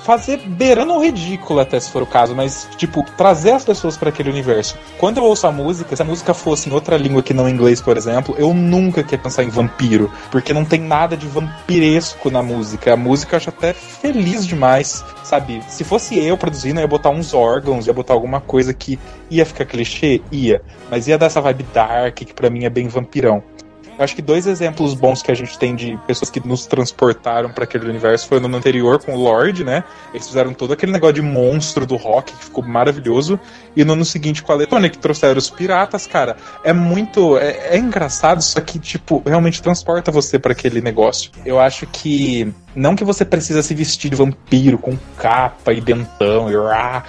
fazer 0.05 0.37
beirando 0.37 0.93
o 0.93 1.03
ridículo 1.03 1.59
até 1.59 1.79
se 1.79 1.89
for 1.89 2.03
o 2.03 2.05
caso, 2.05 2.35
mas 2.35 2.69
tipo, 2.77 3.03
trazer 3.17 3.51
as 3.51 3.65
pessoas 3.65 3.97
para 3.97 4.09
aquele 4.09 4.29
universo. 4.29 4.77
Quando 4.99 5.17
eu 5.17 5.23
ouço 5.23 5.47
a 5.47 5.51
música, 5.51 5.95
se 5.95 6.01
a 6.01 6.05
música 6.05 6.31
fosse 6.33 6.69
em 6.69 6.73
outra 6.73 6.95
língua 6.95 7.23
que 7.23 7.33
não 7.33 7.49
inglês, 7.49 7.81
por 7.81 7.97
exemplo, 7.97 8.35
eu 8.37 8.53
nunca 8.53 9.03
queria 9.03 9.17
pensar 9.17 9.43
em 9.43 9.49
vampiro, 9.49 10.11
porque 10.29 10.53
não 10.53 10.63
tem 10.63 10.79
nada 10.79 11.17
de 11.17 11.27
vampiresco 11.27 12.29
na 12.29 12.43
música. 12.43 12.93
A 12.93 12.97
música 12.97 13.33
eu 13.33 13.37
acho 13.37 13.49
até 13.49 13.73
feliz 13.73 14.45
demais, 14.45 15.03
sabe? 15.23 15.63
Se 15.67 15.83
fosse 15.83 16.19
eu 16.19 16.37
produzindo, 16.37 16.79
eu 16.79 16.83
ia 16.83 16.87
botar 16.87 17.09
uns 17.09 17.33
órgãos, 17.33 17.87
ia 17.87 17.93
botar 17.93 18.13
alguma 18.13 18.39
coisa 18.39 18.75
que 18.75 18.99
ia 19.29 19.45
ficar 19.45 19.65
clichê, 19.65 20.21
ia, 20.31 20.61
mas 20.89 21.07
ia 21.07 21.17
dar 21.17 21.25
essa 21.25 21.41
vibe 21.41 21.65
dark 21.73 22.15
que 22.15 22.33
pra 22.33 22.49
mim 22.49 22.65
é 22.65 22.69
bem 22.69 22.87
vampirão. 22.87 23.43
Eu 23.97 24.03
acho 24.03 24.15
que 24.15 24.21
dois 24.21 24.47
exemplos 24.47 24.93
bons 24.93 25.21
que 25.21 25.31
a 25.31 25.35
gente 25.35 25.57
tem 25.57 25.75
de 25.75 25.97
pessoas 26.05 26.29
que 26.29 26.45
nos 26.45 26.65
transportaram 26.65 27.51
para 27.51 27.63
aquele 27.63 27.87
universo 27.89 28.27
foi 28.27 28.39
no 28.39 28.47
ano 28.47 28.57
anterior 28.57 29.01
com 29.03 29.13
o 29.13 29.17
Lorde, 29.17 29.63
né? 29.63 29.83
Eles 30.13 30.27
fizeram 30.27 30.53
todo 30.53 30.73
aquele 30.73 30.91
negócio 30.91 31.15
de 31.15 31.21
monstro 31.21 31.85
do 31.85 31.95
rock 31.95 32.33
que 32.33 32.45
ficou 32.45 32.63
maravilhoso. 32.63 33.39
E 33.75 33.83
no 33.83 33.93
ano 33.93 34.05
seguinte 34.05 34.43
com 34.43 34.51
a 34.51 34.55
Letônia, 34.55 34.89
que 34.89 34.97
trouxeram 34.97 35.37
os 35.37 35.49
piratas, 35.49 36.07
cara. 36.07 36.37
É 36.63 36.73
muito. 36.73 37.37
É, 37.37 37.75
é 37.75 37.77
engraçado, 37.77 38.41
só 38.41 38.59
que, 38.61 38.79
tipo, 38.79 39.21
realmente 39.25 39.61
transporta 39.61 40.11
você 40.11 40.39
para 40.39 40.53
aquele 40.53 40.81
negócio. 40.81 41.31
Eu 41.45 41.59
acho 41.59 41.85
que. 41.87 42.53
Não 42.75 42.95
que 42.95 43.05
você 43.05 43.23
precisa 43.23 43.61
se 43.61 43.73
vestir 43.73 44.09
de 44.09 44.17
vampiro 44.17 44.77
com 44.77 44.97
capa 45.17 45.73
e 45.73 45.81
dentão 45.81 46.51
e. 46.51 46.55
rá, 46.55 47.03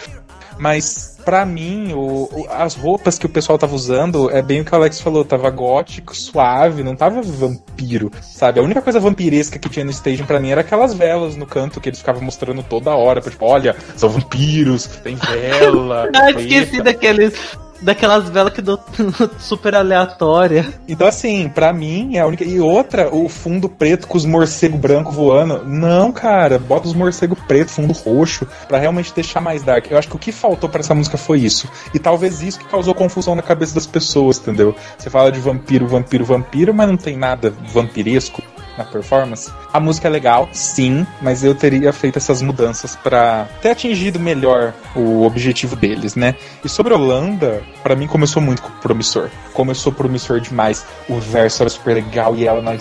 Mas, 0.58 1.18
pra 1.24 1.44
mim, 1.44 1.92
o- 1.92 2.28
o- 2.32 2.46
as 2.50 2.74
roupas 2.74 3.18
que 3.18 3.26
o 3.26 3.28
pessoal 3.28 3.58
tava 3.58 3.74
usando 3.74 4.30
é 4.30 4.40
bem 4.40 4.60
o 4.60 4.64
que 4.64 4.72
o 4.72 4.74
Alex 4.76 5.00
falou, 5.00 5.24
tava 5.24 5.50
gótico, 5.50 6.16
suave, 6.16 6.82
não 6.82 6.96
tava 6.96 7.20
vampiro, 7.22 8.10
sabe? 8.22 8.60
A 8.60 8.62
única 8.62 8.80
coisa 8.80 8.98
vampiresca 9.00 9.58
que 9.58 9.68
tinha 9.68 9.84
no 9.84 9.90
staging 9.90 10.24
pra 10.24 10.40
mim 10.40 10.50
era 10.50 10.62
aquelas 10.62 10.94
velas 10.94 11.36
no 11.36 11.46
canto 11.46 11.80
que 11.80 11.88
eles 11.88 11.98
ficavam 11.98 12.22
mostrando 12.22 12.62
toda 12.62 12.90
hora, 12.94 13.20
tipo, 13.20 13.44
olha, 13.44 13.76
são 13.96 14.08
vampiros, 14.08 14.86
tem 15.02 15.16
vela. 15.16 16.08
Ah, 16.16 16.30
esqueci 16.30 16.80
daqueles. 16.82 17.34
Daquelas 17.80 18.28
velas 18.28 18.52
que 18.52 18.62
dão 18.62 18.78
super 19.38 19.74
aleatória. 19.74 20.72
Então, 20.88 21.06
assim, 21.06 21.48
pra 21.48 21.72
mim 21.72 22.16
é 22.16 22.20
a 22.20 22.26
única. 22.26 22.44
E 22.44 22.60
outra, 22.60 23.14
o 23.14 23.28
fundo 23.28 23.68
preto 23.68 24.06
com 24.06 24.16
os 24.16 24.24
morcegos 24.24 24.80
brancos 24.80 25.14
voando. 25.14 25.64
Não, 25.64 26.10
cara, 26.12 26.58
bota 26.58 26.88
os 26.88 26.94
morcegos 26.94 27.38
preto, 27.46 27.70
fundo 27.70 27.92
roxo, 27.92 28.46
pra 28.66 28.78
realmente 28.78 29.12
deixar 29.14 29.40
mais 29.40 29.62
dark. 29.62 29.90
Eu 29.90 29.98
acho 29.98 30.08
que 30.08 30.16
o 30.16 30.18
que 30.18 30.32
faltou 30.32 30.68
pra 30.68 30.80
essa 30.80 30.94
música 30.94 31.16
foi 31.16 31.40
isso. 31.40 31.68
E 31.94 31.98
talvez 31.98 32.42
isso 32.42 32.58
que 32.58 32.66
causou 32.66 32.94
confusão 32.94 33.34
na 33.34 33.42
cabeça 33.42 33.74
das 33.74 33.86
pessoas, 33.86 34.38
entendeu? 34.38 34.74
Você 34.98 35.10
fala 35.10 35.30
de 35.30 35.40
vampiro, 35.40 35.86
vampiro, 35.86 36.24
vampiro, 36.24 36.74
mas 36.74 36.88
não 36.88 36.96
tem 36.96 37.16
nada 37.16 37.52
vampiresco 37.72 38.42
na 38.76 38.84
performance. 38.84 39.52
A 39.72 39.80
música 39.80 40.08
é 40.08 40.10
legal, 40.10 40.48
sim, 40.52 41.06
mas 41.20 41.44
eu 41.44 41.54
teria 41.54 41.92
feito 41.92 42.18
essas 42.18 42.42
mudanças 42.42 42.96
pra 42.96 43.48
ter 43.60 43.70
atingido 43.70 44.18
melhor 44.18 44.72
o 44.94 45.22
objetivo 45.24 45.76
deles, 45.76 46.14
né? 46.14 46.34
E 46.64 46.68
sobre 46.68 46.94
Holanda, 46.94 47.62
pra 47.82 47.96
mim 47.96 48.06
começou 48.06 48.42
muito 48.42 48.62
promissor. 48.82 49.30
Começou 49.52 49.92
promissor 49.92 50.40
demais. 50.40 50.84
O 51.08 51.18
verso 51.18 51.62
era 51.62 51.70
super 51.70 51.94
legal 51.94 52.36
e 52.36 52.46
ela 52.46 52.62
na 52.62 52.74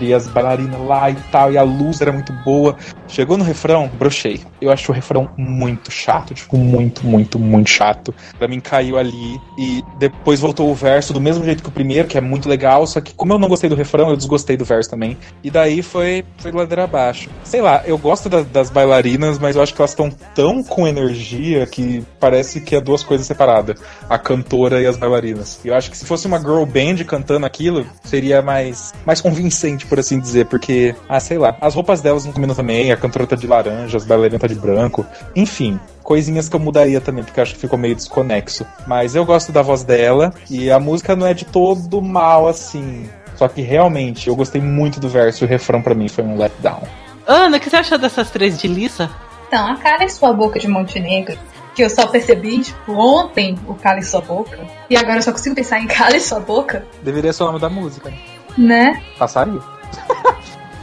e 0.00 0.14
as 0.14 0.26
bailarinas 0.28 0.80
lá 0.80 1.10
e 1.10 1.14
tal, 1.30 1.52
e 1.52 1.58
a 1.58 1.62
luz 1.62 2.00
era 2.00 2.12
muito 2.12 2.32
boa. 2.44 2.76
Chegou 3.08 3.36
no 3.36 3.44
refrão, 3.44 3.90
brochei. 3.98 4.40
Eu 4.60 4.70
acho 4.70 4.90
o 4.90 4.94
refrão 4.94 5.28
muito 5.36 5.90
chato, 5.90 6.32
tipo, 6.34 6.56
muito, 6.56 7.06
muito, 7.06 7.38
muito 7.38 7.68
chato. 7.68 8.14
Pra 8.38 8.48
mim 8.48 8.60
caiu 8.60 8.96
ali 8.98 9.38
e 9.58 9.82
depois 9.98 10.40
voltou 10.40 10.70
o 10.70 10.74
verso 10.74 11.12
do 11.12 11.20
mesmo 11.20 11.44
jeito 11.44 11.62
que 11.62 11.68
o 11.68 11.72
primeiro, 11.72 12.08
que 12.08 12.16
é 12.16 12.20
muito 12.20 12.48
legal, 12.48 12.86
só 12.86 13.00
que 13.00 13.12
como 13.14 13.32
eu 13.32 13.38
não 13.38 13.48
gostei 13.48 13.68
do 13.68 13.76
refrão, 13.76 14.08
eu 14.10 14.16
desgostei 14.16 14.56
do 14.56 14.64
verso 14.64 14.88
também. 14.90 15.16
E 15.42 15.50
daí 15.50 15.82
foi, 15.82 16.24
foi 16.38 16.50
ladeira 16.52 16.84
abaixo. 16.84 17.28
Sei 17.44 17.60
lá, 17.60 17.82
eu 17.84 17.98
gosto 17.98 18.28
da- 18.28 18.42
das 18.42 18.70
bailarinas, 18.70 19.38
mas 19.38 19.56
eu 19.56 19.62
acho 19.62 19.74
que 19.74 19.80
elas 19.80 19.90
estão 19.90 20.10
tão 20.34 20.62
com 20.62 20.86
energia 20.86 21.66
que 21.66 22.02
parece 22.18 22.60
que 22.60 22.74
é 22.74 22.80
duas 22.80 23.02
coisas 23.02 23.26
separadas. 23.26 23.80
A 24.08 24.18
cantora 24.18 24.80
e 24.80 24.86
as 24.86 24.96
bailarinas. 24.96 25.60
E 25.64 25.68
eu 25.68 25.74
acho 25.74 25.90
que 25.90 25.96
se 25.96 26.06
fosse 26.06 26.26
uma 26.26 26.38
girl 26.38 26.64
band 26.64 27.04
cantando 27.06 27.44
aquilo, 27.46 27.86
seria 28.04 28.40
mais, 28.42 28.92
mais 29.04 29.20
convincente, 29.20 29.73
por 29.86 29.98
assim 29.98 30.20
dizer, 30.20 30.46
porque, 30.46 30.94
ah, 31.08 31.20
sei 31.20 31.38
lá, 31.38 31.56
as 31.60 31.74
roupas 31.74 32.00
delas 32.00 32.24
não 32.24 32.32
combinam 32.32 32.54
também, 32.54 32.92
a 32.92 32.96
cantora 32.96 33.26
tá 33.26 33.36
de 33.36 33.46
laranja, 33.46 33.96
as 33.96 34.04
bailarinas 34.04 34.40
tá 34.40 34.46
de 34.46 34.54
branco. 34.54 35.04
Enfim, 35.34 35.78
coisinhas 36.02 36.48
que 36.48 36.56
eu 36.56 36.60
mudaria 36.60 37.00
também, 37.00 37.24
porque 37.24 37.40
eu 37.40 37.42
acho 37.42 37.54
que 37.54 37.60
ficou 37.60 37.78
meio 37.78 37.94
desconexo. 37.94 38.66
Mas 38.86 39.14
eu 39.14 39.24
gosto 39.24 39.50
da 39.50 39.62
voz 39.62 39.82
dela 39.82 40.32
e 40.48 40.70
a 40.70 40.78
música 40.78 41.16
não 41.16 41.26
é 41.26 41.34
de 41.34 41.44
todo 41.44 42.00
mal 42.00 42.46
assim. 42.46 43.08
Só 43.36 43.48
que 43.48 43.62
realmente 43.62 44.28
eu 44.28 44.36
gostei 44.36 44.60
muito 44.60 45.00
do 45.00 45.08
verso 45.08 45.44
e 45.44 45.46
o 45.46 45.48
refrão 45.48 45.82
pra 45.82 45.94
mim 45.94 46.08
foi 46.08 46.22
um 46.22 46.36
letdown. 46.38 46.82
Ana, 47.26 47.56
o 47.56 47.60
que 47.60 47.70
você 47.70 47.76
achou 47.76 47.98
dessas 47.98 48.30
três 48.30 48.58
de 48.58 48.68
Lissa? 48.68 49.10
Então, 49.48 49.66
a 49.66 49.76
cara 49.76 50.04
em 50.04 50.08
sua 50.08 50.32
boca 50.32 50.58
de 50.58 50.68
Montenegro, 50.68 51.38
que 51.74 51.82
eu 51.82 51.90
só 51.90 52.06
percebi, 52.06 52.60
tipo, 52.60 52.92
ontem 52.92 53.58
o 53.66 53.74
cala 53.74 53.98
em 53.98 54.02
sua 54.02 54.20
boca, 54.20 54.58
e 54.88 54.96
agora 54.96 55.18
eu 55.18 55.22
só 55.22 55.32
consigo 55.32 55.54
pensar 55.54 55.80
em 55.80 55.86
cala 55.88 56.16
em 56.16 56.20
sua 56.20 56.40
boca, 56.40 56.84
Deveria 57.02 57.32
ser 57.32 57.42
o 57.42 57.46
nome 57.46 57.58
da 57.58 57.68
música, 57.68 58.12
né? 58.56 59.02
Passaria. 59.18 59.60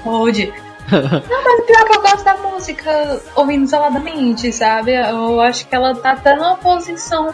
Hold. 0.04 0.38
Não, 0.92 1.44
mas 1.44 1.60
o 1.60 1.64
pior 1.64 1.80
é 1.80 1.86
que 1.86 1.98
eu 1.98 2.02
gosto 2.02 2.24
da 2.24 2.38
música 2.38 3.22
ouvindo 3.36 3.64
isoladamente, 3.64 4.52
sabe? 4.52 4.94
Eu 4.94 5.40
acho 5.40 5.66
que 5.68 5.74
ela 5.74 5.96
tá 5.96 6.12
até 6.12 6.36
numa 6.36 6.58
posição 6.58 7.34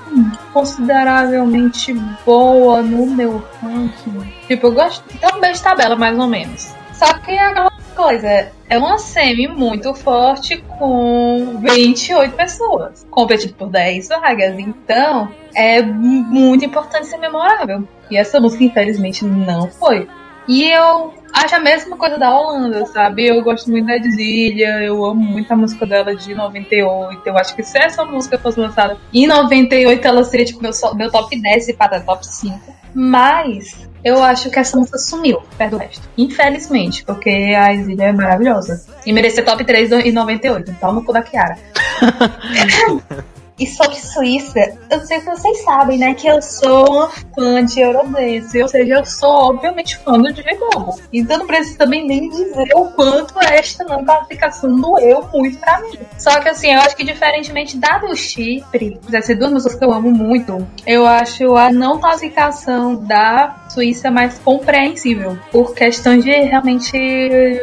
consideravelmente 0.54 1.94
boa 2.26 2.84
no 2.84 3.08
meu 3.08 3.44
ranking. 3.62 4.34
Tipo, 4.48 4.68
eu 4.68 4.72
gosto 4.74 5.04
também 5.20 5.54
de 5.54 5.62
tabela, 5.62 5.96
mais 5.96 6.18
ou 6.20 6.28
menos. 6.28 6.72
Só 6.94 7.14
que 7.20 7.32
é 7.32 7.40
aquela 7.40 7.72
coisa, 7.96 8.52
é 8.70 8.78
uma 8.78 8.98
semi 9.00 9.48
muito 9.48 9.94
forte 9.94 10.58
com 10.78 11.60
28 11.62 12.36
pessoas, 12.36 13.06
competido 13.10 13.54
por 13.56 13.70
10 13.70 14.10
vagas. 14.10 14.60
Então, 14.60 15.32
é 15.56 15.82
muito 15.82 16.66
importante 16.66 17.08
ser 17.08 17.18
memorável. 17.18 17.88
E 18.10 18.18
essa 18.18 18.40
música, 18.40 18.64
infelizmente, 18.64 19.26
não 19.26 19.70
foi. 19.70 20.08
E 20.48 20.64
eu 20.72 21.14
acho 21.34 21.56
a 21.56 21.60
mesma 21.60 21.98
coisa 21.98 22.18
da 22.18 22.36
Holanda, 22.36 22.86
sabe? 22.86 23.28
Eu 23.28 23.44
gosto 23.44 23.70
muito 23.70 23.88
da 23.88 23.98
Exília, 23.98 24.82
eu 24.82 25.04
amo 25.04 25.22
muito 25.22 25.52
a 25.52 25.56
música 25.56 25.86
dela 25.86 26.16
de 26.16 26.34
98. 26.34 27.22
Eu 27.26 27.38
acho 27.38 27.56
que 27.56 27.64
se 27.64 27.78
essa 27.78 28.06
música 28.06 28.38
fosse 28.38 28.60
lançada 28.60 28.98
em 29.14 29.28
98, 29.28 30.08
ela 30.08 30.24
seria 30.24 30.46
tipo 30.46 30.62
meu, 30.62 30.72
meu 30.96 31.12
top 31.12 31.40
10 31.40 31.70
e 31.70 31.74
para 31.74 32.00
top 32.00 32.26
5. 32.26 32.76
Mas 32.94 33.88
eu 34.04 34.24
acho 34.24 34.50
que 34.50 34.58
essa 34.58 34.78
música 34.78 34.98
sumiu 34.98 35.42
perto 35.58 35.72
do 35.72 35.78
resto. 35.78 36.10
Infelizmente, 36.18 37.04
porque 37.04 37.30
a 37.30 37.74
Exília 37.74 38.06
é 38.06 38.12
maravilhosa. 38.14 38.86
E 39.06 39.12
merecia 39.12 39.44
top 39.44 39.64
3 39.64 39.92
em 39.92 40.12
98. 40.12 40.72
Então 40.72 40.94
no 40.94 41.04
cu 41.04 41.12
da 41.12 41.22
Kiara. 41.22 41.58
E 43.60 43.66
sobre 43.66 43.96
Suíça, 43.96 44.78
eu 44.90 45.00
sei 45.02 45.20
se 45.20 45.26
vocês 45.26 45.64
sabem, 45.64 45.98
né, 45.98 46.14
que 46.14 46.28
eu 46.28 46.42
sou 46.42 46.90
uma 46.92 47.10
fã 47.10 47.66
de 47.66 47.80
Eurodance, 47.80 48.62
ou 48.62 48.68
seja, 48.68 48.96
eu 48.96 49.06
sou 49.06 49.30
obviamente 49.30 49.98
fã 49.98 50.14
do 50.14 50.32
Bobo. 50.74 51.00
Então 51.12 51.40
não 51.40 51.48
preciso 51.48 51.78
também 51.78 52.06
nem 52.06 52.30
dizer 52.30 52.70
o 52.76 52.86
quanto 52.92 53.40
esta 53.40 53.84
não 53.84 54.06
classificação 54.06 54.76
doeu 54.76 55.28
muito 55.34 55.58
pra 55.58 55.80
mim. 55.82 55.98
Só 56.18 56.40
que 56.40 56.50
assim, 56.50 56.72
eu 56.72 56.82
acho 56.82 56.96
que 56.96 57.04
diferentemente 57.04 57.78
da 57.78 57.98
do 57.98 58.16
Chipre, 58.16 59.00
dessas 59.10 59.38
duas 59.38 59.52
músicas 59.52 59.76
que 59.80 59.86
eu 59.86 59.94
amo 59.94 60.12
muito, 60.12 60.68
eu 60.86 61.08
acho 61.08 61.56
a 61.56 61.72
não 61.72 62.00
classificação 62.00 62.96
da 62.96 63.56
Suíça 63.70 64.10
mais 64.10 64.40
compreensível. 64.40 65.38
Por 65.52 65.74
questão 65.74 66.18
de 66.18 66.32
realmente 66.32 66.98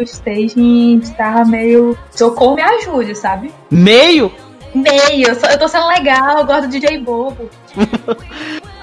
o 0.00 0.02
staging 0.02 0.98
estar 0.98 1.46
meio. 1.46 1.96
Socorro 2.10 2.56
me 2.56 2.62
ajude, 2.62 3.14
sabe? 3.14 3.52
Meio? 3.70 4.32
Meio, 4.74 5.28
eu, 5.28 5.34
sou- 5.34 5.48
eu 5.48 5.58
tô 5.58 5.68
sendo 5.68 5.86
legal, 5.88 6.38
eu 6.38 6.44
gosto 6.46 6.62
do 6.62 6.68
DJ 6.68 6.98
Bobo. 6.98 7.48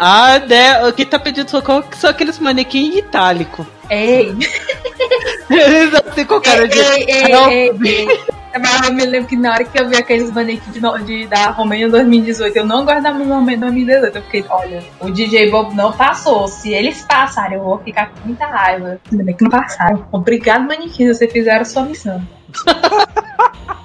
Ah, 0.04 0.40
né? 0.40 0.84
O 0.88 0.92
que 0.94 1.06
tá 1.06 1.20
pedindo 1.20 1.48
socorro 1.52 1.84
são 1.92 2.10
aqueles 2.10 2.40
manequim 2.40 2.98
itálico. 2.98 3.68
Ei, 3.88 4.34
Eles 5.48 6.26
com 6.28 6.42
cara 6.42 6.68
de. 6.68 6.80
ei, 6.80 7.06
ei, 7.08 7.72
ei. 7.86 8.20
Mas 8.60 8.88
eu 8.88 8.94
me 8.96 9.06
lembro 9.06 9.30
que 9.30 9.36
na 9.36 9.52
hora 9.54 9.64
que 9.64 9.80
eu 9.80 9.88
vi 9.88 9.96
aqueles 9.96 10.32
manequins 10.32 10.74
de, 10.74 10.80
de- 11.06 11.28
da 11.28 11.52
Romênia 11.52 11.88
2018, 11.88 12.58
eu 12.58 12.66
não 12.66 12.84
gosto 12.84 13.04
da 13.04 13.12
Romênia 13.12 13.60
2018. 13.60 14.16
Eu 14.18 14.22
fiquei, 14.24 14.44
olha, 14.50 14.84
o 15.00 15.12
DJ 15.12 15.52
Bob 15.52 15.76
não 15.76 15.92
passou. 15.92 16.48
Se 16.48 16.74
eles 16.74 17.04
passarem, 17.08 17.60
eu 17.60 17.64
vou 17.64 17.78
ficar 17.78 18.08
com 18.10 18.26
muita 18.26 18.48
raiva. 18.48 19.00
Ainda 19.12 19.24
bem 19.24 19.36
que 19.36 19.44
não 19.44 19.52
passaram. 19.52 20.04
Obrigado, 20.12 20.64
manequins, 20.68 21.16
vocês 21.16 21.32
fizeram 21.32 21.62
a 21.62 21.66
sua 21.66 21.84
missão. 21.84 22.20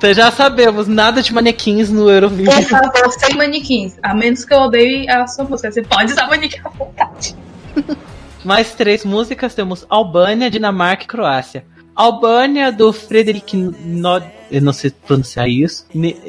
Então 0.00 0.14
já 0.14 0.30
sabemos, 0.30 0.88
nada 0.88 1.20
de 1.20 1.30
manequins 1.30 1.90
no 1.90 2.04
Por 2.04 2.12
Eurovision. 2.14 2.62
favor, 2.62 3.12
sem 3.18 3.36
manequins. 3.36 3.98
A 4.02 4.14
menos 4.14 4.46
que 4.46 4.54
eu 4.54 4.60
odeie 4.60 5.06
a 5.10 5.26
sua 5.26 5.44
música. 5.44 5.70
Você 5.70 5.82
pode 5.82 6.12
usar 6.12 6.26
manequim 6.26 6.58
à 6.64 6.70
vontade. 6.70 7.36
Mais 8.42 8.72
três 8.72 9.04
músicas 9.04 9.54
temos 9.54 9.84
Albânia, 9.90 10.50
Dinamarca 10.50 11.04
e 11.04 11.06
Croácia. 11.06 11.66
Albânia 11.94 12.72
do 12.72 12.94
Frederic 12.94 13.54
Nod... 13.54 14.24
Eu 14.50 14.62
não 14.62 14.72
sei 14.72 14.90
pronunciar 14.90 15.46
isso. 15.50 15.86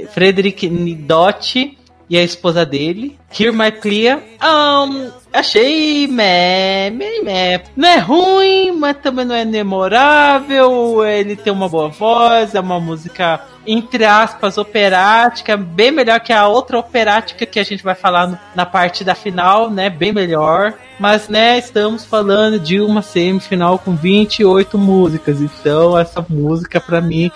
Frederic 0.09 0.69
Nidotti 0.69 1.77
e 2.09 2.17
a 2.17 2.23
esposa 2.23 2.65
dele. 2.65 3.17
Hear 3.39 3.53
My 3.53 3.71
Plea. 3.71 4.21
Um, 4.43 5.09
achei 5.33 6.07
meh, 6.07 6.89
meh. 6.91 7.61
Não 7.75 7.87
é 7.87 7.97
ruim, 7.97 8.71
mas 8.77 8.97
também 8.97 9.23
não 9.25 9.35
é 9.35 9.45
memorável. 9.45 11.05
Ele 11.05 11.35
tem 11.35 11.51
uma 11.53 11.69
boa 11.69 11.89
voz, 11.89 12.55
é 12.55 12.59
uma 12.59 12.79
música, 12.79 13.39
entre 13.65 14.03
aspas, 14.05 14.57
operática, 14.57 15.55
bem 15.55 15.91
melhor 15.91 16.19
que 16.19 16.33
a 16.33 16.47
outra 16.47 16.77
operática 16.79 17.45
que 17.45 17.59
a 17.59 17.63
gente 17.63 17.83
vai 17.83 17.95
falar 17.95 18.27
no- 18.27 18.39
na 18.55 18.65
parte 18.65 19.03
da 19.03 19.15
final, 19.15 19.69
né? 19.69 19.89
Bem 19.89 20.11
melhor. 20.11 20.73
Mas, 20.99 21.27
né, 21.29 21.57
estamos 21.57 22.05
falando 22.05 22.59
de 22.59 22.79
uma 22.79 23.01
semifinal 23.01 23.79
com 23.79 23.95
28 23.95 24.77
músicas. 24.77 25.41
Então, 25.41 25.97
essa 25.97 26.23
música, 26.29 26.79
pra 26.79 27.01
mim, 27.01 27.31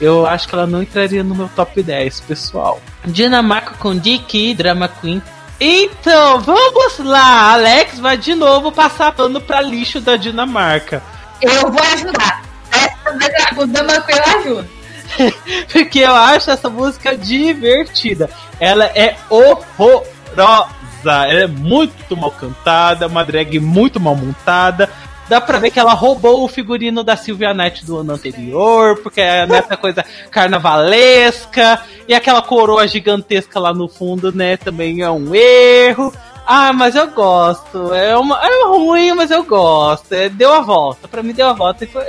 eu 0.00 0.24
acho 0.26 0.46
que 0.46 0.54
ela 0.54 0.66
não 0.66 0.82
entraria 0.82 1.24
no 1.24 1.34
meu 1.34 1.48
top 1.56 1.82
10, 1.82 2.20
pessoal. 2.20 2.80
Dinamarca 3.04 3.74
com 3.78 3.96
Dick, 3.96 4.54
Drama 4.54 4.86
Queen. 4.88 5.20
Então, 5.60 6.40
vamos 6.40 6.98
lá. 6.98 7.52
Alex 7.52 7.98
vai 7.98 8.16
de 8.16 8.34
novo 8.34 8.70
passar 8.70 9.12
pano 9.12 9.40
pra 9.40 9.60
lixo 9.60 10.00
da 10.00 10.16
Dinamarca. 10.16 11.02
Eu 11.40 11.70
vou 11.72 11.82
ajudar. 11.82 12.42
Essa 12.70 13.18
vez 13.18 13.72
Dama 13.72 13.92
eu 13.92 14.40
ajudo. 14.40 14.68
Porque 15.72 16.00
eu 16.00 16.14
acho 16.14 16.50
essa 16.50 16.68
música 16.68 17.16
divertida. 17.16 18.30
Ela 18.60 18.84
é 18.86 19.16
horrorosa. 19.28 20.06
Ela 21.04 21.42
é 21.42 21.46
muito 21.46 22.16
mal 22.16 22.30
cantada, 22.30 23.06
uma 23.06 23.24
drag 23.24 23.58
muito 23.58 23.98
mal 23.98 24.14
montada. 24.14 24.90
Dá 25.28 25.40
pra 25.40 25.58
ver 25.58 25.70
que 25.70 25.78
ela 25.78 25.92
roubou 25.92 26.42
o 26.42 26.48
figurino 26.48 27.04
da 27.04 27.16
Sylvia 27.16 27.52
Knight 27.52 27.84
do 27.84 27.98
ano 27.98 28.14
anterior, 28.14 28.96
porque 29.02 29.20
é 29.20 29.46
nessa 29.46 29.76
coisa 29.76 30.04
carnavalesca. 30.30 31.82
E 32.08 32.14
aquela 32.14 32.40
coroa 32.40 32.88
gigantesca 32.88 33.60
lá 33.60 33.74
no 33.74 33.88
fundo, 33.88 34.32
né? 34.32 34.56
Também 34.56 35.02
é 35.02 35.10
um 35.10 35.34
erro. 35.34 36.12
Ah, 36.46 36.72
mas 36.72 36.94
eu 36.94 37.08
gosto. 37.08 37.92
É, 37.92 38.16
uma, 38.16 38.40
é 38.42 38.64
ruim, 38.64 39.12
mas 39.12 39.30
eu 39.30 39.44
gosto. 39.44 40.14
É, 40.14 40.30
deu 40.30 40.54
a 40.54 40.60
volta. 40.60 41.06
Pra 41.06 41.22
mim 41.22 41.34
deu 41.34 41.46
a 41.46 41.52
volta 41.52 41.84
e 41.84 41.86
foi 41.86 42.06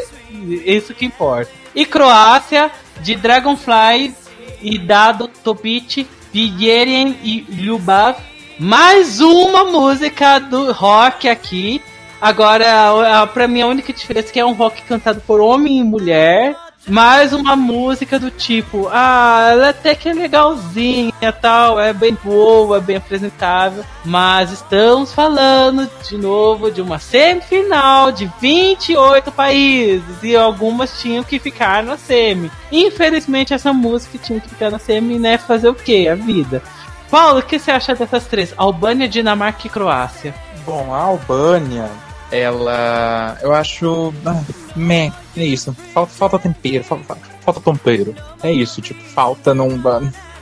isso 0.66 0.94
que 0.94 1.04
importa. 1.06 1.52
E 1.76 1.86
Croácia, 1.86 2.72
de 3.02 3.16
Dragonfly 3.16 4.16
e 4.62 4.78
Dado 4.78 5.28
Topic, 5.28 6.08
Vigerian 6.32 7.16
e 7.22 7.46
Ljubav. 7.50 8.16
Mais 8.58 9.20
uma 9.20 9.66
música 9.66 10.40
do 10.40 10.72
rock 10.72 11.28
aqui. 11.28 11.82
Agora, 12.22 12.66
a- 12.70 13.22
a- 13.22 13.28
pra 13.28 13.48
mim, 13.48 13.62
a 13.62 13.68
única 13.68 13.94
diferença 13.94 14.30
é 14.30 14.32
que 14.32 14.40
é 14.40 14.46
um 14.46 14.54
rock 14.54 14.82
cantado 14.84 15.22
por 15.22 15.40
homem 15.40 15.80
e 15.80 15.84
mulher. 15.84 16.56
Mais 16.88 17.34
uma 17.34 17.56
música 17.56 18.18
do 18.18 18.32
tipo, 18.32 18.90
ah, 18.92 19.50
ela 19.52 19.70
até 19.70 19.94
que 19.94 20.10
é 20.10 20.14
legalzinha 20.14 21.32
tal, 21.40 21.80
é 21.80 21.94
bem 21.94 22.18
boa, 22.24 22.78
é 22.78 22.82
bem 22.82 22.96
apresentável. 22.96 23.86
Mas 24.04 24.52
estamos 24.52 25.14
falando 25.14 25.88
de 26.10 26.18
novo 26.18 26.72
de 26.72 26.82
uma 26.82 26.98
semifinal 26.98 28.12
de 28.12 28.32
28 28.42 29.32
países 29.32 30.24
e 30.24 30.36
algumas 30.36 31.00
tinham 31.00 31.24
que 31.24 31.38
ficar 31.38 31.84
na 31.84 31.96
semi. 31.98 32.50
Infelizmente, 32.72 33.54
essa 33.54 33.72
música 33.72 34.18
tinha 34.18 34.40
que 34.40 34.50
ficar 34.50 34.72
na 34.72 34.80
semi, 34.80 35.20
né? 35.20 35.38
Fazer 35.38 35.70
o 35.70 35.76
quê? 35.76 36.10
A 36.12 36.16
vida. 36.16 36.64
Paulo, 37.12 37.40
o 37.40 37.44
que 37.44 37.60
você 37.60 37.72
acha 37.72 37.94
dessas 37.94 38.26
três? 38.26 38.54
Albânia, 38.58 39.08
Dinamarca 39.08 39.68
e 39.68 39.70
Croácia. 39.70 40.34
Bom, 40.66 40.94
a 40.94 40.98
Albânia, 41.02 41.90
ela. 42.32 43.38
Eu 43.42 43.54
acho. 43.54 44.14
Ah, 44.26 44.42
meh, 44.76 45.12
é 45.36 45.44
isso. 45.44 45.74
Falta, 45.94 46.12
falta 46.14 46.40
tempero, 46.40 46.84
falta, 46.84 47.18
falta 47.42 47.60
tempero. 47.60 48.16
É 48.44 48.52
isso, 48.52 48.82
tipo, 48.82 49.02
falta 49.02 49.54
não. 49.54 49.70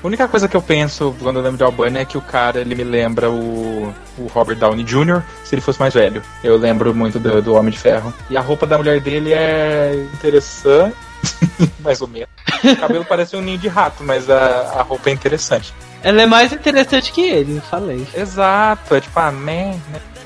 A 0.04 0.08
única 0.08 0.28
coisa 0.28 0.48
que 0.48 0.56
eu 0.56 0.62
penso 0.62 1.16
quando 1.22 1.38
eu 1.38 1.42
lembro 1.42 1.58
de 1.58 1.64
Albânia 1.64 2.02
é 2.02 2.06
que 2.06 2.18
o 2.18 2.22
cara 2.22 2.62
ele 2.62 2.76
me 2.76 2.84
lembra 2.84 3.30
o, 3.32 3.94
o 4.18 4.28
Robert 4.28 4.58
Downey 4.58 4.84
Jr. 4.84 5.24
se 5.44 5.56
ele 5.56 5.62
fosse 5.62 5.80
mais 5.80 5.94
velho. 5.94 6.22
Eu 6.44 6.56
lembro 6.58 6.94
muito 6.94 7.20
do, 7.20 7.42
do 7.42 7.56
Homem 7.56 7.72
de 7.72 7.80
Ferro. 7.80 8.14
E 8.30 8.38
a 8.38 8.42
roupa 8.42 8.68
da 8.68 8.78
mulher 8.78 9.02
dele 9.02 9.34
é 9.34 10.08
interessante, 10.14 10.96
mais 11.80 12.00
ou 12.02 12.08
menos. 12.08 12.30
O 12.64 12.76
cabelo 12.76 13.06
parece 13.06 13.36
um 13.36 13.42
ninho 13.42 13.58
de 13.58 13.68
rato, 13.68 14.04
mas 14.04 14.30
a, 14.30 14.80
a 14.80 14.82
roupa 14.84 15.10
é 15.10 15.14
interessante. 15.14 15.74
Ela 16.04 16.22
é 16.22 16.26
mais 16.26 16.54
interessante 16.54 17.12
que 17.12 17.22
ele, 17.22 17.60
falei. 17.60 18.08
Exato, 18.16 18.96
é 18.96 19.02
tipo, 19.02 19.20
ah, 19.20 19.32
né. 19.32 19.80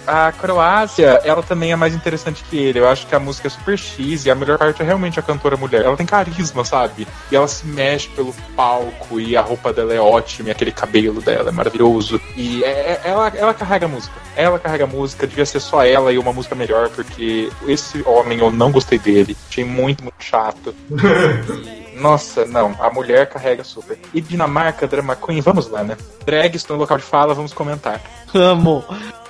A 0.08 0.32
Croácia, 0.32 1.22
ela 1.24 1.44
também 1.44 1.72
é 1.72 1.76
mais 1.76 1.94
interessante 1.94 2.44
que 2.50 2.58
ele. 2.58 2.80
Eu 2.80 2.88
acho 2.90 3.06
que 3.08 3.16
a 3.16 3.20
música 3.20 3.48
é 3.48 3.52
super 3.52 3.78
X 3.78 4.26
e 4.26 4.32
a 4.32 4.36
melhor 4.36 4.58
parte 4.58 4.82
é 4.82 4.86
realmente 4.86 5.20
a 5.20 5.24
cantora 5.24 5.56
mulher. 5.56 5.84
Ela 5.86 5.96
tem 5.96 6.06
carisma, 6.06 6.66
sabe? 6.66 7.08
E 7.32 7.36
ela 7.36 7.48
se 7.48 7.66
mexe 7.68 8.08
pelo 8.10 8.34
palco 8.56 9.20
e 9.20 9.38
a 9.38 9.42
roupa 9.42 9.72
dela 9.72 9.94
é 9.94 10.00
ótima 10.00 10.50
e 10.50 10.52
aquele 10.52 10.72
cabelo 10.72 11.22
dela 11.22 11.50
é 11.50 11.52
maravilhoso. 11.52 12.20
E 12.36 12.64
é- 12.64 12.68
é- 12.68 13.02
ela, 13.04 13.28
ela 13.36 13.54
carrega 13.54 13.86
a 13.86 13.90
música. 13.90 14.14
Ela 14.36 14.58
carrega 14.60 14.84
a 14.86 14.88
música, 14.88 15.28
devia 15.28 15.46
ser 15.46 15.60
só 15.60 15.84
ela 15.86 16.12
e 16.12 16.18
uma 16.18 16.34
música 16.34 16.56
melhor, 16.56 16.90
porque 16.90 17.50
esse 17.68 18.02
homem 18.08 18.40
eu 18.40 18.50
não 18.52 18.72
gostei 18.72 18.98
dele. 18.98 19.38
Achei 19.50 19.64
muito, 19.64 20.02
muito 20.04 20.16
chato. 20.24 20.74
E 20.90 21.82
Nossa, 22.02 22.46
não. 22.46 22.76
A 22.80 22.90
mulher 22.90 23.28
carrega 23.30 23.64
super. 23.64 24.00
E 24.14 24.22
Dinamarca, 24.22 24.88
Drama 24.88 25.16
Queen, 25.16 25.42
vamos 25.42 25.70
lá, 25.70 25.84
né? 25.84 25.96
Drags 26.26 26.62
estão 26.62 26.76
no 26.76 26.82
local 26.82 26.98
de 26.98 27.04
fala, 27.04 27.34
vamos 27.34 27.54
comentar. 27.54 28.02
Amo. 28.34 28.84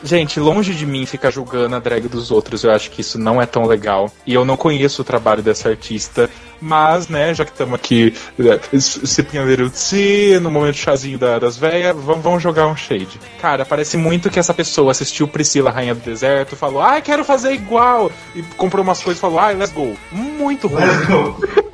Gente, 0.04 0.40
longe 0.40 0.74
de 0.74 0.86
mim 0.86 1.06
ficar 1.06 1.30
julgando 1.32 1.76
a 1.76 1.80
drag 1.80 2.08
dos 2.08 2.32
outros, 2.32 2.64
eu 2.64 2.72
acho 2.72 2.90
que 2.90 3.02
isso 3.02 3.20
não 3.20 3.42
é 3.42 3.46
tão 3.46 3.66
legal. 3.66 4.12
E 4.26 4.34
eu 4.34 4.44
não 4.44 4.58
conheço 4.58 5.02
o 5.02 5.06
trabalho 5.06 5.44
dessa 5.44 5.70
artista, 5.70 6.30
mas, 6.60 7.08
né, 7.08 7.34
já 7.34 7.46
que 7.46 7.52
estamos 7.52 7.76
aqui, 7.76 8.14
é, 8.40 8.80
se 8.80 10.40
no 10.42 10.50
momento 10.50 10.76
chazinho 10.78 11.18
da- 11.20 11.38
das 11.40 11.56
véias, 11.58 11.96
vamos, 11.96 12.24
vamos 12.24 12.42
jogar 12.44 12.68
um 12.68 12.76
shade. 12.76 13.20
Cara, 13.42 13.64
parece 13.66 13.96
muito 13.98 14.30
que 14.30 14.40
essa 14.40 14.54
pessoa 14.54 14.92
assistiu 14.92 15.28
Priscila, 15.28 15.70
Rainha 15.72 15.94
do 15.96 16.02
Deserto, 16.02 16.56
falou, 16.56 16.82
ai, 16.82 17.02
quero 17.02 17.24
fazer 17.24 17.54
igual, 17.54 18.12
e 18.36 18.42
comprou 18.58 18.84
umas 18.84 19.02
coisas 19.04 19.20
e 19.20 19.22
falou, 19.22 19.40
ai, 19.40 19.54
let's 19.56 19.72
go. 19.74 19.96
Muito 20.12 20.68
ruim. 20.68 20.82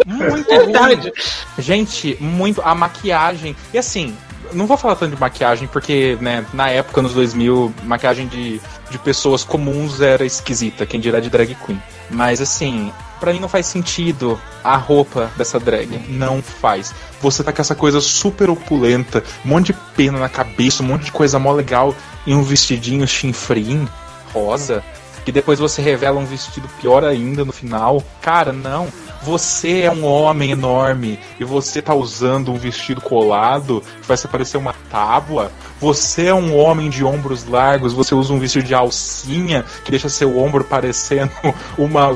Muito 0.06 0.48
Verdade. 0.50 0.96
ruim. 1.02 1.12
Gente, 1.60 2.18
muito. 2.20 2.62
A 2.62 2.74
maquiagem. 2.76 3.56
E 3.74 3.78
assim, 3.78 4.16
não 4.54 4.68
vou 4.68 4.78
falar 4.78 4.96
tanto 4.96 5.16
de 5.16 5.20
maquiagem, 5.20 5.68
porque, 5.68 6.18
né, 6.22 6.46
na 6.54 6.70
época, 6.70 7.02
nos 7.02 7.14
2000, 7.14 7.74
maquiagem 7.84 8.28
de, 8.28 8.62
de 8.90 8.98
pessoas 9.00 9.44
comuns 9.44 10.02
era 10.02 10.26
esquisita, 10.26 10.86
quem 10.86 11.00
dirá 11.00 11.20
de 11.20 11.30
drag 11.30 11.56
queen. 11.66 11.82
Mas 12.10 12.42
assim, 12.42 12.92
pra 13.20 13.34
mim 13.34 13.40
não 13.40 13.50
faz 13.50 13.66
sentido 13.66 14.40
a 14.64 14.76
roupa 14.78 15.30
dessa 15.38 15.60
drag. 15.60 16.00
Não 16.10 16.42
faz. 16.42 16.94
Você 17.22 17.44
tá 17.44 17.52
com 17.52 17.62
essa 17.62 17.76
coisa 17.76 18.00
super 18.00 18.50
opulenta, 18.50 19.24
um 19.46 19.50
monte 19.50 19.68
de 19.68 19.80
pena 19.96 20.20
na 20.20 20.30
cabeça, 20.30 20.84
um 20.84 20.88
monte 20.88 21.06
de 21.06 21.12
coisa 21.12 21.40
mó 21.40 21.52
legal 21.52 21.96
e 22.26 22.34
um 22.34 22.44
vestidinho 22.44 23.08
chinfrim, 23.08 23.88
rosa. 24.34 24.84
Que 25.26 25.32
depois 25.32 25.60
você 25.60 25.82
revela 25.82 26.20
um 26.20 26.26
vestido 26.26 26.70
pior 26.80 27.04
ainda 27.04 27.44
no 27.44 27.52
final. 27.52 28.02
Cara, 28.22 28.54
não. 28.54 28.88
Você 29.22 29.82
é 29.82 29.92
um 29.92 30.06
homem 30.06 30.52
enorme 30.52 31.20
e 31.40 31.44
você 31.44 31.82
tá 31.82 31.94
usando 31.94 32.52
um 32.52 32.58
vestido 32.58 33.02
colado 33.02 33.84
que 34.02 34.08
vai 34.08 34.18
se 34.18 34.28
parecer 34.28 34.58
uma 34.58 34.76
tábua. 34.90 35.52
Você 35.80 36.28
é 36.28 36.34
um 36.34 36.56
homem 36.58 36.90
de 36.90 37.04
ombros 37.04 37.46
largos, 37.46 37.94
você 37.94 38.16
usa 38.16 38.34
um 38.34 38.40
vestido 38.40 38.66
de 38.66 38.74
alcinha 38.74 39.66
que 39.84 39.92
deixa 39.92 40.10
seu 40.10 40.38
ombro 40.38 40.64
parecendo 40.64 41.32
uma 41.78 42.08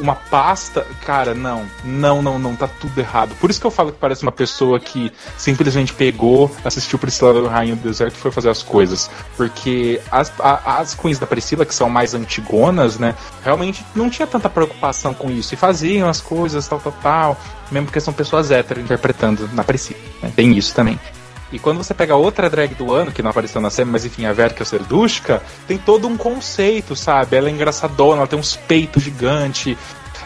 uma 0.00 0.14
pasta, 0.14 0.86
cara, 1.04 1.34
não, 1.34 1.64
não, 1.84 2.22
não, 2.22 2.38
não, 2.38 2.54
tá 2.56 2.68
tudo 2.68 2.98
errado. 2.98 3.34
Por 3.40 3.50
isso 3.50 3.60
que 3.60 3.66
eu 3.66 3.70
falo 3.70 3.92
que 3.92 3.98
parece 3.98 4.22
uma 4.22 4.32
pessoa 4.32 4.78
que 4.80 5.12
simplesmente 5.36 5.92
pegou, 5.92 6.50
assistiu 6.64 6.98
Priscila 6.98 7.48
Rainha 7.48 7.76
do 7.76 7.82
Deserto 7.82 8.14
e 8.14 8.18
foi 8.18 8.30
fazer 8.30 8.50
as 8.50 8.62
coisas. 8.62 9.10
Porque 9.36 10.00
as, 10.10 10.32
a- 10.40 10.78
as 10.78 10.94
queens 10.94 11.18
da 11.18 11.26
Priscila, 11.26 11.64
que 11.64 11.74
são 11.74 11.88
mais 11.88 12.14
antigonas, 12.14 12.98
né, 12.98 13.14
realmente 13.44 13.84
não 13.94 14.08
tinha 14.08 14.26
tanta 14.26 14.48
preocupação 14.48 15.12
com 15.14 15.30
isso. 15.30 15.54
E 15.54 15.56
faziam 15.56 16.08
as 16.08 16.20
coisas, 16.20 16.66
tal, 16.66 16.80
tal, 16.80 16.92
tal. 17.02 17.40
Mesmo 17.70 17.86
porque 17.86 18.00
são 18.00 18.12
pessoas 18.12 18.50
hétero 18.50 18.80
interpretando 18.80 19.48
na 19.54 19.64
Priscila. 19.64 19.98
Né, 20.22 20.32
tem 20.34 20.56
isso 20.56 20.74
também. 20.74 20.98
E 21.52 21.58
quando 21.58 21.78
você 21.78 21.92
pega 21.92 22.16
outra 22.16 22.48
drag 22.48 22.74
do 22.74 22.92
ano, 22.92 23.12
que 23.12 23.22
não 23.22 23.30
apareceu 23.30 23.60
na 23.60 23.70
série, 23.70 23.88
mas 23.90 24.04
enfim, 24.04 24.24
a 24.24 24.32
Verka 24.32 24.64
Serdushka, 24.64 25.42
tem 25.68 25.76
todo 25.76 26.08
um 26.08 26.16
conceito, 26.16 26.96
sabe? 26.96 27.36
Ela 27.36 27.48
é 27.48 27.52
engraçadona, 27.52 28.18
ela 28.18 28.26
tem 28.26 28.38
uns 28.38 28.56
peitos 28.56 29.02
gigantes. 29.02 29.76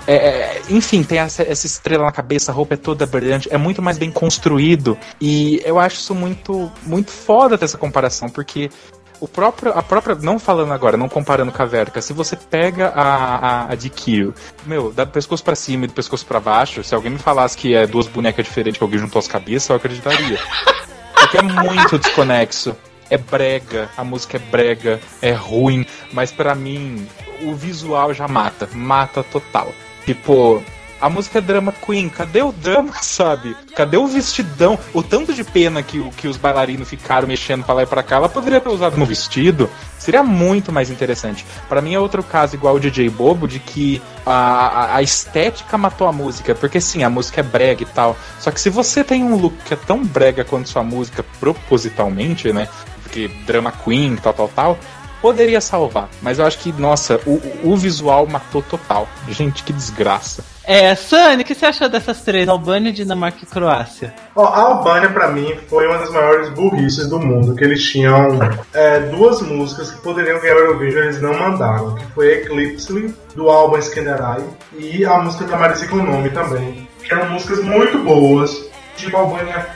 É, 0.07 0.15
é, 0.15 0.62
enfim, 0.71 1.03
tem 1.03 1.19
essa, 1.19 1.43
essa 1.43 1.67
estrela 1.67 2.05
na 2.05 2.12
cabeça, 2.12 2.53
a 2.53 2.55
roupa 2.55 2.75
é 2.75 2.77
toda 2.77 3.05
brilhante, 3.07 3.49
é 3.51 3.59
muito 3.59 3.83
mais 3.83 3.99
bem 3.99 4.11
construído. 4.11 4.97
E 5.21 5.61
eu 5.65 5.81
acho 5.81 5.97
isso 5.97 6.15
muito, 6.15 6.71
muito 6.85 7.11
foda 7.11 7.57
dessa 7.57 7.77
comparação, 7.77 8.29
porque 8.29 8.71
o 9.19 9.27
próprio, 9.27 9.73
a 9.73 9.83
própria, 9.83 10.15
não 10.15 10.39
falando 10.39 10.73
agora, 10.73 10.97
não 10.97 11.09
comparando 11.09 11.51
com 11.51 11.62
a 11.62 11.67
Verka, 11.67 12.01
se 12.01 12.12
você 12.12 12.37
pega 12.37 12.89
a, 12.89 13.03
a, 13.03 13.73
a 13.73 13.75
de 13.75 13.91
Kyo, 13.91 14.33
meu, 14.65 14.93
do 14.93 15.07
pescoço 15.09 15.43
pra 15.43 15.57
cima 15.57 15.85
e 15.85 15.89
do 15.89 15.95
pescoço 15.95 16.25
pra 16.25 16.39
baixo, 16.39 16.85
se 16.85 16.95
alguém 16.95 17.11
me 17.11 17.19
falasse 17.19 17.57
que 17.57 17.75
é 17.75 17.85
duas 17.87 18.07
bonecas 18.07 18.45
diferentes 18.45 18.79
que 18.79 18.85
alguém 18.85 19.01
juntou 19.01 19.19
as 19.19 19.27
cabeças, 19.27 19.71
eu 19.71 19.77
acreditaria. 19.77 20.39
Porque 21.18 21.38
é 21.38 21.42
muito 21.42 21.98
desconexo. 21.98 22.76
É 23.09 23.16
brega, 23.16 23.88
a 23.96 24.02
música 24.02 24.37
é 24.37 24.40
brega, 24.40 25.00
é 25.22 25.33
ruim, 25.33 25.87
mas 26.12 26.33
pra 26.33 26.55
mim 26.57 27.07
o 27.42 27.55
visual 27.55 28.12
já 28.12 28.26
mata, 28.26 28.68
mata 28.72 29.22
total. 29.22 29.72
Tipo, 30.05 30.62
a 31.01 31.09
música 31.11 31.39
é 31.39 31.41
drama 31.41 31.73
queen, 31.73 32.09
cadê 32.09 32.43
o 32.43 32.53
drama, 32.53 32.93
sabe? 33.03 33.57
Cadê 33.75 33.97
o 33.97 34.07
vestidão? 34.07 34.79
O 34.95 35.03
tanto 35.03 35.33
de 35.35 35.45
pena 35.45 35.83
que, 35.83 36.03
que 36.11 36.27
os 36.29 36.37
bailarinos 36.37 36.89
ficaram 36.89 37.29
mexendo 37.29 37.65
pra 37.65 37.75
lá 37.75 37.83
e 37.83 37.87
pra 37.87 38.03
cá, 38.03 38.17
ela 38.17 38.29
poderia 38.29 38.61
ter 38.61 38.69
usado 38.69 38.97
no 38.97 39.05
vestido. 39.07 39.69
Seria 39.99 40.23
muito 40.23 40.71
mais 40.73 40.91
interessante. 40.91 41.45
Pra 41.69 41.81
mim 41.83 41.95
é 41.95 41.99
outro 42.01 42.23
caso 42.23 42.55
igual 42.55 42.77
o 42.77 42.81
DJ 42.81 43.09
Bobo, 43.11 43.49
de 43.49 43.59
que 43.59 44.01
a, 44.25 44.33
a- 44.33 44.97
a 44.97 45.03
estética 45.03 45.77
matou 45.77 46.07
a 46.07 46.13
música. 46.13 46.55
Porque 46.55 46.81
sim, 46.81 47.03
a 47.03 47.11
música 47.11 47.41
é 47.41 47.45
brega 47.45 47.83
e 47.83 47.87
tal. 47.87 48.17
Só 48.39 48.51
que 48.51 48.61
se 48.61 48.71
você 48.71 49.03
tem 49.03 49.25
um 49.25 49.37
look 49.37 49.55
que 49.65 49.75
é 49.75 49.77
tão 49.77 50.05
brega 50.05 50.45
quanto 50.45 50.69
sua 50.69 50.83
música 50.85 51.25
propositalmente, 51.41 52.53
né? 52.53 52.69
Porque 53.03 53.29
drama 53.47 53.73
queen, 53.73 54.17
tal, 54.17 54.33
tal, 54.33 54.49
tal. 54.49 54.79
Poderia 55.21 55.61
salvar, 55.61 56.09
mas 56.23 56.39
eu 56.39 56.47
acho 56.47 56.59
que, 56.59 56.71
nossa, 56.73 57.19
o, 57.27 57.41
o 57.73 57.77
visual 57.77 58.27
matou 58.27 58.63
total. 58.63 59.09
Gente, 59.29 59.63
que 59.65 59.73
desgraça. 59.73 60.45
É, 60.66 60.96
Sunny, 60.96 61.42
o 61.42 61.44
que 61.44 61.55
você 61.55 61.66
achou 61.66 61.88
dessas 61.88 62.22
três? 62.22 62.48
Albânia, 62.48 62.92
Dinamarca 62.92 63.38
e 63.42 63.46
Croácia. 63.46 64.12
Ó, 64.35 64.44
a 64.44 64.59
Albânia, 64.62 65.09
pra 65.11 65.29
mim, 65.29 65.55
foi 65.68 65.87
uma 65.87 65.98
das 65.98 66.11
maiores 66.11 66.48
burrices 66.50 67.09
do 67.09 67.20
mundo. 67.20 67.55
Que 67.55 67.62
eles 67.62 67.88
tinham 67.88 68.38
é, 68.74 68.98
duas 68.98 69.40
músicas 69.42 69.92
que 69.92 70.02
poderiam 70.02 70.40
ganhar 70.40 70.57
o 70.57 70.59
Eurovision 70.59 71.05
eles 71.05 71.22
não 71.22 71.38
mandaram. 71.38 71.94
Que 71.94 72.07
foi 72.07 72.33
Eclipse, 72.33 73.14
do 73.37 73.48
álbum 73.48 73.79
Skenderai, 73.79 74.42
e 74.76 75.05
a 75.05 75.18
música 75.18 75.44
da 75.44 75.57
Marisa 75.57 75.85
Economy 75.85 76.31
também. 76.31 76.88
Que 77.00 77.14
eram 77.14 77.31
músicas 77.31 77.62
muito 77.62 77.98
boas. 77.98 78.66
Tipo, 78.96 79.18
a 79.18 79.20
Albânia 79.20 79.66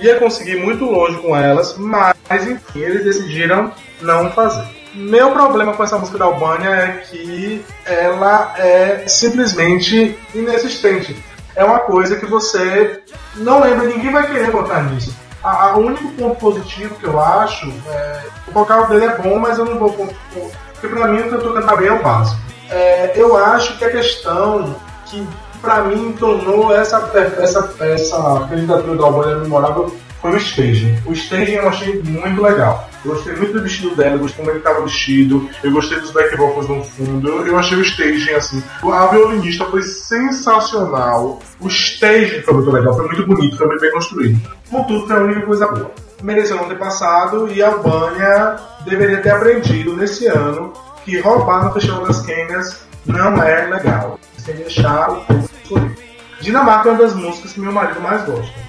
ia 0.00 0.18
conseguir 0.18 0.52
ir 0.52 0.64
muito 0.64 0.86
longe 0.86 1.18
com 1.18 1.36
elas, 1.36 1.76
mas, 1.76 2.14
enfim, 2.30 2.80
eles 2.80 3.04
decidiram 3.04 3.70
não 4.00 4.30
fazer. 4.30 4.77
Meu 4.94 5.30
problema 5.32 5.74
com 5.74 5.84
essa 5.84 5.98
música 5.98 6.18
da 6.18 6.24
Albânia 6.24 6.68
é 6.70 6.88
que 7.08 7.64
ela 7.86 8.54
é 8.58 9.04
simplesmente 9.06 10.18
inexistente. 10.34 11.16
É 11.54 11.64
uma 11.64 11.80
coisa 11.80 12.16
que 12.16 12.26
você 12.26 13.02
não 13.36 13.60
lembra, 13.60 13.86
ninguém 13.86 14.12
vai 14.12 14.26
querer 14.26 14.50
botar 14.50 14.82
nisso. 14.84 15.14
A, 15.42 15.66
a- 15.70 15.76
o 15.76 15.86
único 15.86 16.08
ponto 16.12 16.36
positivo 16.36 16.94
que 16.96 17.04
eu 17.06 17.20
acho 17.20 17.72
é. 17.90 18.20
O 18.46 18.52
vocal 18.52 18.86
dele 18.86 19.04
é 19.04 19.16
bom, 19.18 19.38
mas 19.38 19.58
eu 19.58 19.64
não 19.64 19.78
vou. 19.78 19.90
Porque 19.92 20.88
pra 20.88 21.06
mim 21.08 21.20
o 21.20 21.30
cantor 21.30 21.54
cantar 21.54 21.76
bem 21.76 21.88
é 21.88 21.92
o 21.92 22.02
básico. 22.02 22.40
É, 22.70 23.12
eu 23.14 23.36
acho 23.36 23.76
que 23.78 23.84
a 23.84 23.90
questão 23.90 24.74
que 25.06 25.26
pra 25.60 25.82
mim 25.84 26.14
tornou 26.18 26.74
essa, 26.74 27.10
essa, 27.40 27.74
essa 27.80 28.46
candidatura 28.48 28.96
da 28.96 29.04
Albânia 29.04 29.36
memorável 29.36 29.96
foi 30.20 30.32
o 30.32 30.36
staging. 30.36 30.96
O 31.06 31.12
staging 31.12 31.52
eu 31.52 31.68
achei 31.68 32.02
muito 32.02 32.42
legal. 32.42 32.88
Eu 33.04 33.12
gostei 33.12 33.36
muito 33.36 33.52
do 33.52 33.62
vestido 33.62 33.94
dela, 33.94 34.16
gostei 34.16 34.44
como 34.44 34.50
ele 34.50 34.58
estava 34.58 34.82
vestido, 34.82 35.48
eu 35.62 35.70
gostei 35.70 36.00
dos 36.00 36.10
back 36.10 36.36
vocals 36.36 36.68
no 36.68 36.82
fundo, 36.82 37.28
eu, 37.28 37.46
eu 37.46 37.58
achei 37.58 37.78
o 37.78 37.82
staging 37.82 38.32
assim. 38.32 38.62
A 38.82 39.06
violinista 39.06 39.64
foi 39.66 39.82
sensacional, 39.82 41.38
o 41.60 41.68
staging 41.68 42.42
foi 42.42 42.54
muito 42.54 42.70
legal, 42.70 42.94
foi 42.94 43.06
muito 43.06 43.26
bonito, 43.26 43.56
foi 43.56 43.66
muito 43.68 43.80
bem 43.80 43.92
construído. 43.92 44.40
Contudo, 44.68 45.06
foi 45.06 45.16
a 45.16 45.20
única 45.20 45.42
coisa 45.42 45.66
boa. 45.68 45.92
Mereceu 46.22 46.56
não 46.56 46.68
ter 46.68 46.78
passado 46.78 47.48
e 47.52 47.62
a 47.62 47.68
Albânia 47.68 48.56
deveria 48.84 49.22
ter 49.22 49.30
aprendido 49.30 49.94
nesse 49.94 50.26
ano 50.26 50.72
que 51.04 51.20
roubar 51.20 51.64
no 51.64 51.72
Festival 51.72 52.04
das 52.04 52.20
Quênias 52.26 52.82
não 53.06 53.40
é 53.42 53.66
legal. 53.66 54.18
Que 54.44 54.52
deixar 54.52 55.10
o 55.10 55.16
povo 55.24 55.50
escolher. 55.62 55.96
Dinamarca 56.40 56.88
é 56.88 56.92
uma 56.92 57.02
das 57.02 57.14
músicas 57.14 57.52
que 57.52 57.60
meu 57.60 57.72
marido 57.72 58.00
mais 58.00 58.24
gosta. 58.24 58.67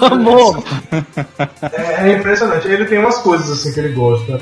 Amor! 0.00 0.62
É, 1.72 2.08
é 2.10 2.12
impressionante. 2.12 2.68
Ele 2.68 2.84
tem 2.84 2.98
umas 2.98 3.18
coisas 3.18 3.50
assim 3.50 3.72
que 3.72 3.80
ele 3.80 3.94
gosta. 3.94 4.40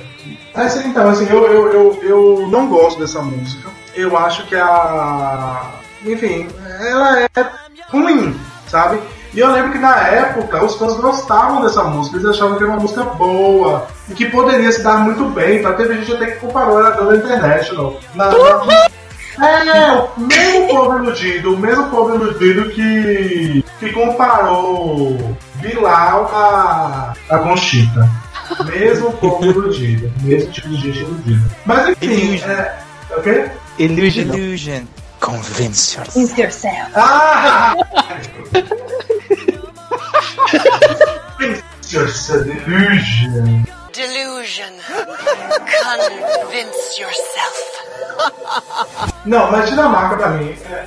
Assim, 0.54 0.88
então, 0.88 1.08
assim, 1.08 1.26
eu, 1.28 1.44
eu, 1.46 1.72
eu, 1.72 2.00
eu 2.02 2.48
não 2.48 2.68
gosto 2.68 3.00
dessa 3.00 3.20
música. 3.22 3.68
Eu 3.94 4.16
acho 4.16 4.46
que 4.46 4.54
a. 4.56 5.70
Enfim, 6.04 6.48
ela 6.80 7.20
é 7.22 7.28
ruim, 7.90 8.38
sabe? 8.68 8.98
E 9.32 9.40
eu 9.40 9.50
lembro 9.50 9.72
que 9.72 9.78
na 9.78 9.96
época 10.06 10.64
os 10.64 10.76
fãs 10.76 10.96
gostavam 10.96 11.60
dessa 11.62 11.82
música, 11.82 12.16
eles 12.16 12.28
achavam 12.28 12.56
que 12.56 12.62
era 12.62 12.72
uma 12.72 12.80
música 12.80 13.02
boa 13.02 13.88
e 14.08 14.14
que 14.14 14.26
poderia 14.26 14.70
se 14.70 14.82
dar 14.82 14.98
muito 14.98 15.24
bem. 15.30 15.60
Tá? 15.60 15.72
Teve 15.72 15.94
gente 15.96 16.12
até 16.14 16.26
que 16.32 16.40
comparou 16.40 16.78
ela 16.78 16.92
com 16.92 17.10
a 17.10 17.16
International. 17.16 17.98
Na, 18.14 18.26
na- 18.30 18.88
É, 19.40 19.92
o 19.92 20.20
mesmo 20.20 20.68
povo 20.68 20.98
iludido, 20.98 21.54
o 21.54 21.58
mesmo 21.58 21.90
povo 21.90 22.14
iludido 22.14 22.70
que, 22.70 23.64
que 23.80 23.92
comparou 23.92 25.36
Bilal 25.56 26.30
a, 26.32 27.14
a 27.30 27.38
Conchita. 27.38 28.08
Mesmo 28.66 29.12
povo 29.14 29.44
iludido, 29.44 30.12
mesmo 30.22 30.52
tipo 30.52 30.68
de 30.68 30.76
gente 30.76 31.00
iludida. 31.00 31.50
Mas 31.64 31.88
enfim, 31.88 32.06
Illusion. 32.06 32.50
é. 32.50 32.78
O 33.16 33.22
quê? 33.22 33.50
Illusion. 33.78 34.22
Illusion. 34.34 34.82
Convince 35.20 35.96
yourself. 35.96 36.12
Convince 36.12 36.40
yourself. 36.40 36.90
Ah! 36.94 37.74
Just 41.88 42.30
a 42.30 42.38
delusion. 42.38 43.64
Delusion. 43.94 44.72
Convince 46.40 47.00
yourself. 47.00 47.56
Não, 49.24 49.50
mas 49.50 49.68
Dinamarca 49.70 50.16
pra 50.16 50.28
mim, 50.30 50.56
é, 50.70 50.86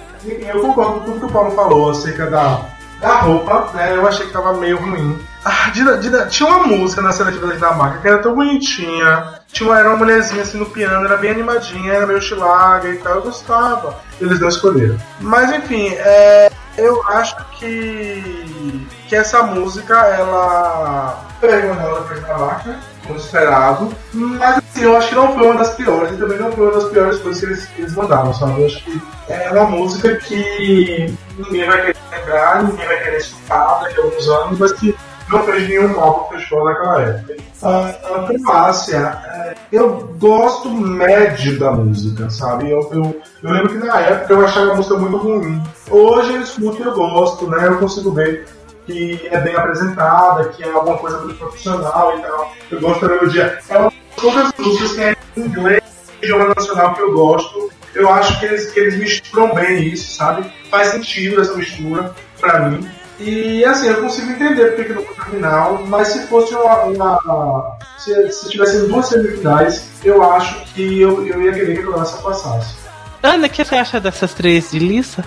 eu 0.54 0.62
concordo 0.62 1.00
com 1.00 1.06
tudo 1.06 1.20
que 1.20 1.26
o 1.26 1.30
Paulo 1.32 1.52
falou 1.56 1.90
acerca 1.92 2.28
da, 2.30 2.62
da 3.00 3.16
roupa, 3.16 3.70
né? 3.74 3.96
Eu 3.96 4.08
achei 4.08 4.26
que 4.28 4.34
tava 4.34 4.54
meio 4.54 4.78
ruim. 4.78 5.20
Ah, 5.46 5.70
Dina- 5.72 5.98
Dina- 5.98 6.26
tinha 6.28 6.50
uma 6.50 6.68
música 6.68 7.02
na 7.02 7.12
seletiva 7.12 7.48
da 7.48 7.54
Dinamarca 7.56 8.00
que 8.00 8.08
era 8.08 8.20
tão 8.20 8.36
bonitinha. 8.36 9.36
Tinha 9.52 9.70
uma, 9.70 9.80
era 9.80 9.88
uma 9.90 9.98
mulherzinha 9.98 10.44
assim 10.44 10.58
no 10.58 10.66
piano, 10.68 11.06
era 11.06 11.18
bem 11.18 11.32
animadinha, 11.32 11.94
era 11.94 12.06
meio 12.06 12.22
chilaga 12.22 12.90
e 12.90 12.98
tal, 12.98 13.16
eu 13.16 13.22
gostava. 13.24 13.98
Eles 14.20 14.40
não 14.40 14.50
escolheram. 14.50 14.98
Mas 15.22 15.52
enfim, 15.54 15.94
é, 15.98 16.52
eu 16.78 17.02
acho 17.08 17.36
que, 17.58 18.88
que 19.08 19.16
essa 19.16 19.44
música, 19.44 19.96
ela 19.96 21.24
pegou 21.40 21.72
ela 21.74 22.02
pra 22.02 22.16
Dinamarca, 22.16 22.76
como 23.08 23.20
esperado. 23.20 23.90
Mas 24.14 24.58
assim, 24.58 24.84
eu 24.84 24.98
acho 24.98 25.10
que 25.10 25.16
não 25.16 25.34
foi 25.34 25.48
uma 25.48 25.58
das 25.58 25.74
piores, 25.76 26.12
e 26.12 26.18
também 26.18 26.38
não 26.38 26.52
foi 26.52 26.68
uma 26.68 26.80
das 26.80 26.90
piores 26.90 27.20
coisas 27.20 27.40
que 27.40 27.46
eles, 27.46 27.66
que 27.68 27.82
eles 27.82 27.96
mandaram, 27.96 28.34
sabe? 28.34 28.62
Eu 28.62 28.66
acho 28.68 28.84
que 28.84 29.02
é 29.30 29.52
uma 29.52 29.66
música 29.66 30.16
que 30.18 31.14
ninguém 31.38 31.66
vai 31.66 31.78
querer 31.82 31.98
lembrar, 32.12 32.64
ninguém 32.64 32.86
vai 32.86 33.04
querer 33.04 33.18
escutar 33.18 33.80
daqui 33.82 34.00
a 34.00 34.04
alguns 34.04 34.30
anos, 34.30 34.60
mas 34.60 34.72
que 34.74 34.96
não 35.30 35.44
fez 35.44 35.68
nenhum 35.68 35.96
mal 35.96 36.26
pro 36.26 36.38
festival 36.38 36.66
naquela 36.66 37.02
época. 37.02 37.36
A, 37.62 37.90
a 37.90 38.28
Croácia, 38.28 39.20
é, 39.26 39.56
eu 39.72 40.16
gosto 40.20 40.70
médio 40.70 41.60
da 41.60 41.72
música, 41.72 42.30
sabe? 42.30 42.72
Eu, 42.72 42.90
eu, 42.94 43.22
eu 43.44 43.52
lembro 43.52 43.70
que 43.70 43.86
na 43.86 44.00
época 44.00 44.34
eu 44.34 44.46
achava 44.46 44.72
a 44.72 44.76
música 44.76 44.96
muito 44.96 45.18
ruim. 45.18 45.62
Hoje 45.90 46.34
eu 46.34 46.42
escuto 46.42 46.82
e 46.82 46.86
eu 46.86 46.94
gosto, 46.94 47.48
né? 47.48 47.68
Eu 47.68 47.78
consigo 47.78 48.12
ver 48.12 48.46
que 48.88 49.28
é 49.30 49.40
bem 49.42 49.56
apresentada, 49.56 50.50
que 50.50 50.64
é 50.64 50.72
alguma 50.72 50.98
coisa 50.98 51.20
muito 51.20 51.36
profissional 51.38 52.18
e 52.18 52.22
tal. 52.22 52.54
Eu 52.72 52.80
gosto 52.82 53.02
da 53.02 53.14
melodia. 53.16 53.60
É 53.70 53.78
uma 53.78 53.92
das 53.92 54.22
poucas 54.22 54.52
músicas 54.58 54.92
que 54.94 55.02
é 55.02 55.16
em 55.36 55.42
inglês 55.42 55.84
e 56.22 56.26
idioma 56.26 56.54
nacional 56.56 56.96
que 56.96 57.02
eu 57.02 57.14
gosto. 57.14 57.70
Eu 57.94 58.10
acho 58.12 58.40
que 58.40 58.46
eles, 58.46 58.72
que 58.72 58.80
eles 58.80 58.96
misturam 58.98 59.54
bem 59.54 59.84
isso, 59.84 60.16
sabe? 60.16 60.52
Faz 60.72 60.88
sentido 60.90 61.42
essa 61.42 61.54
mistura 61.54 62.16
pra 62.40 62.60
mim. 62.62 62.90
E 63.20 63.66
assim, 63.66 63.88
eu 63.88 64.02
consigo 64.02 64.32
entender 64.32 64.68
porque 64.76 64.84
que 64.86 64.94
não 64.94 65.02
foi 65.04 65.26
final, 65.26 65.84
mas 65.88 66.08
se 66.10 66.28
fosse 66.28 66.54
uma. 66.56 66.84
uma- 66.84 67.78
se, 67.98 68.32
se 68.32 68.50
tivessem 68.50 68.88
duas 68.88 69.08
semifinais, 69.08 69.88
eu 70.04 70.22
acho 70.32 70.64
que 70.74 71.02
eu, 71.02 71.26
eu 71.28 71.42
ia 71.42 71.52
querer 71.52 71.74
que 71.76 71.82
a 71.82 71.86
Croácia 71.92 72.22
passasse. 72.22 72.76
Ana, 73.24 73.48
o 73.48 73.50
que 73.50 73.66
você 73.66 73.76
acha 73.76 74.00
dessas 74.00 74.34
três 74.36 74.70
de 74.72 74.78
Lissa? 74.80 75.26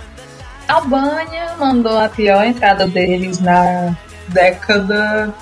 Albânia 0.71 1.55
mandou 1.59 1.99
a 1.99 2.09
pior 2.09 2.45
entrada 2.45 2.87
deles 2.87 3.41
na 3.41 3.95
década 4.29 5.35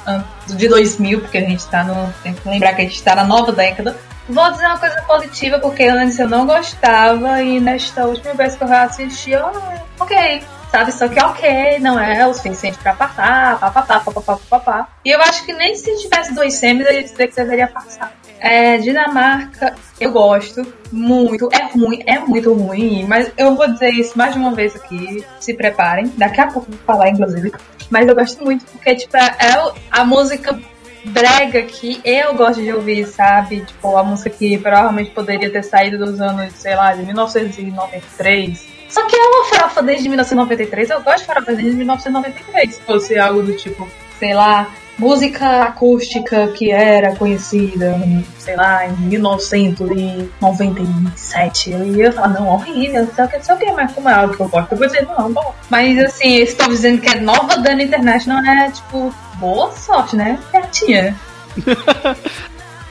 de 0.46 0.68
2000, 0.68 1.20
porque 1.20 1.38
a 1.38 1.42
gente 1.42 1.66
tá 1.66 1.84
no. 1.84 2.12
Tem 2.22 2.34
que 2.34 2.48
lembrar 2.48 2.74
que 2.74 2.82
a 2.82 2.84
gente 2.84 3.02
tá 3.02 3.14
na 3.14 3.24
nova 3.24 3.52
década. 3.52 3.96
Vou 4.28 4.50
dizer 4.50 4.66
uma 4.66 4.78
coisa 4.78 5.00
positiva, 5.02 5.58
porque 5.58 5.84
antes 5.84 6.18
eu 6.18 6.28
não 6.28 6.46
gostava 6.46 7.40
e 7.42 7.60
nesta 7.60 8.04
última 8.04 8.34
vez 8.34 8.56
que 8.56 8.62
eu 8.62 8.72
assisti, 8.72 9.30
eu, 9.30 9.46
ah, 9.46 9.82
ok. 10.00 10.42
Sabe, 10.70 10.92
só 10.92 11.08
que 11.08 11.18
ok, 11.18 11.78
não 11.80 11.98
é 11.98 12.26
o 12.26 12.34
suficiente 12.34 12.76
pra 12.78 12.92
passar, 12.92 13.58
papapá, 13.58 14.00
papapá, 14.00 14.36
papapá. 14.36 14.88
E 15.02 15.10
eu 15.10 15.20
acho 15.22 15.46
que 15.46 15.54
nem 15.54 15.74
se 15.74 15.96
tivesse 15.96 16.34
dois 16.34 16.54
semis, 16.54 16.86
ia 16.86 17.02
dizer 17.02 17.28
que 17.28 17.36
deveria 17.36 17.66
passar. 17.68 18.12
É, 18.40 18.78
Dinamarca, 18.78 19.74
eu 20.00 20.12
gosto 20.12 20.62
muito. 20.92 21.48
É 21.52 21.64
ruim, 21.72 22.02
é 22.06 22.18
muito 22.20 22.52
ruim, 22.52 23.04
mas 23.08 23.30
eu 23.36 23.54
vou 23.56 23.66
dizer 23.72 23.90
isso 23.90 24.16
mais 24.16 24.32
de 24.34 24.38
uma 24.38 24.54
vez 24.54 24.76
aqui. 24.76 25.24
Se 25.40 25.54
preparem, 25.54 26.12
daqui 26.16 26.40
a 26.40 26.46
pouco 26.46 26.68
eu 26.70 26.76
vou 26.76 26.84
falar, 26.86 27.08
inclusive. 27.10 27.52
Mas 27.90 28.06
eu 28.06 28.14
gosto 28.14 28.44
muito 28.44 28.64
porque, 28.66 28.94
tipo, 28.94 29.16
é 29.16 29.64
o- 29.66 29.72
a 29.90 30.04
música 30.04 30.58
brega 31.06 31.62
que 31.62 32.00
eu 32.04 32.34
gosto 32.34 32.60
de 32.62 32.72
ouvir, 32.72 33.06
sabe? 33.06 33.60
Tipo, 33.64 33.96
a 33.96 34.04
música 34.04 34.30
que 34.30 34.58
provavelmente 34.58 35.10
poderia 35.10 35.50
ter 35.50 35.62
saído 35.64 35.98
dos 35.98 36.20
anos, 36.20 36.52
sei 36.54 36.74
lá, 36.76 36.92
de 36.94 37.02
1993. 37.04 38.66
Só 38.88 39.06
que 39.06 39.14
é 39.16 39.18
uma 39.22 39.44
farofa 39.46 39.82
desde 39.82 40.08
1993, 40.08 40.90
eu 40.90 41.02
gosto 41.02 41.20
de 41.20 41.24
farofa 41.26 41.52
desde 41.54 41.72
1993. 41.76 42.74
Se 42.74 42.80
fosse 42.82 43.18
algo 43.18 43.42
do 43.42 43.54
tipo, 43.54 43.88
sei 44.18 44.34
lá, 44.34 44.68
música 44.98 45.62
acústica 45.62 46.48
que 46.48 46.70
era 46.72 47.14
conhecida, 47.16 47.94
sei 48.38 48.56
lá, 48.56 48.86
em 48.86 48.92
1997. 48.92 51.70
Eu 51.70 51.86
ia 51.94 52.10
falar, 52.12 52.28
não, 52.28 52.48
horrível, 52.48 53.04
não 53.04 53.14
sei 53.14 53.24
o 53.24 53.28
que, 53.28 53.36
não 53.36 53.44
sei 53.44 53.54
o 53.54 53.58
que, 53.58 53.72
mas 53.72 53.92
como 53.92 54.08
é 54.08 54.14
algo 54.14 54.34
que 54.34 54.40
eu 54.42 54.48
gosto, 54.48 54.72
eu 54.72 54.78
vou 54.78 54.86
dizer, 54.86 55.06
não, 55.06 55.30
bom. 55.32 55.54
Mas 55.70 55.98
assim, 55.98 56.36
eles 56.36 56.48
estão 56.50 56.68
dizendo 56.68 57.00
que 57.00 57.08
é 57.08 57.20
nova 57.20 57.56
Dana 57.58 57.82
International, 57.82 58.44
é 58.44 58.70
tipo, 58.70 59.14
boa 59.36 59.72
sorte, 59.72 60.16
né? 60.16 60.38
Gatinha. 60.52 61.16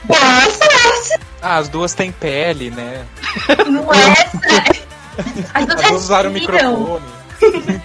boa 0.04 0.50
sorte! 0.50 1.20
Ah, 1.42 1.56
as 1.58 1.68
duas 1.68 1.92
têm 1.94 2.10
pele, 2.10 2.70
né? 2.70 3.04
Não 3.68 3.84
é? 3.92 4.14
As 5.54 5.66
duas 5.66 5.78
As 5.78 5.90
duas 5.90 6.02
usaram 6.04 6.30
o 6.30 6.32
respiram. 6.32 7.00
microfone. 7.40 7.80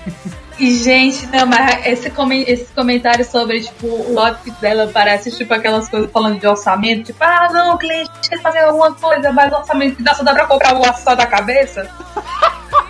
E, 0.60 0.78
gente, 0.78 1.26
não, 1.28 1.48
mas 1.48 1.86
esse, 1.86 2.10
comen 2.12 2.44
esse 2.48 2.66
comentário 2.74 3.26
sobre, 3.26 3.62
tipo, 3.62 3.88
o 3.88 4.20
outfit 4.20 4.54
dela 4.62 4.90
parece, 4.94 5.36
tipo, 5.36 5.54
aquelas 5.54 5.90
coisas 5.90 6.12
falando 6.12 6.40
de 6.40 6.48
orçamento, 6.48 7.08
tipo, 7.08 7.24
ah, 7.24 7.50
não, 7.52 7.74
o 7.74 7.78
cliente 7.78 8.12
quer 8.30 8.40
fazer 8.40 8.60
alguma 8.60 8.94
coisa, 8.94 9.32
mas 9.32 9.52
o 9.52 9.56
orçamento 9.56 10.02
dá 10.04 10.14
só 10.14 10.24
dá 10.24 10.34
pra 10.34 10.46
comprar 10.46 10.76
o 10.76 10.86
aço 10.86 11.04
da 11.04 11.26
cabeça. 11.26 11.90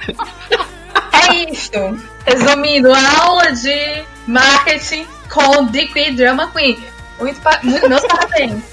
é 1.29 1.35
isto. 1.49 1.77
Resumindo, 2.25 2.91
aula 3.21 3.51
de 3.53 4.03
marketing 4.27 5.07
com 5.31 5.65
Dick 5.67 6.11
Drama 6.11 6.51
Queen. 6.51 6.77
Muito, 7.19 7.41
muito 7.63 7.89
meus 7.89 8.05
parabéns. 8.05 8.63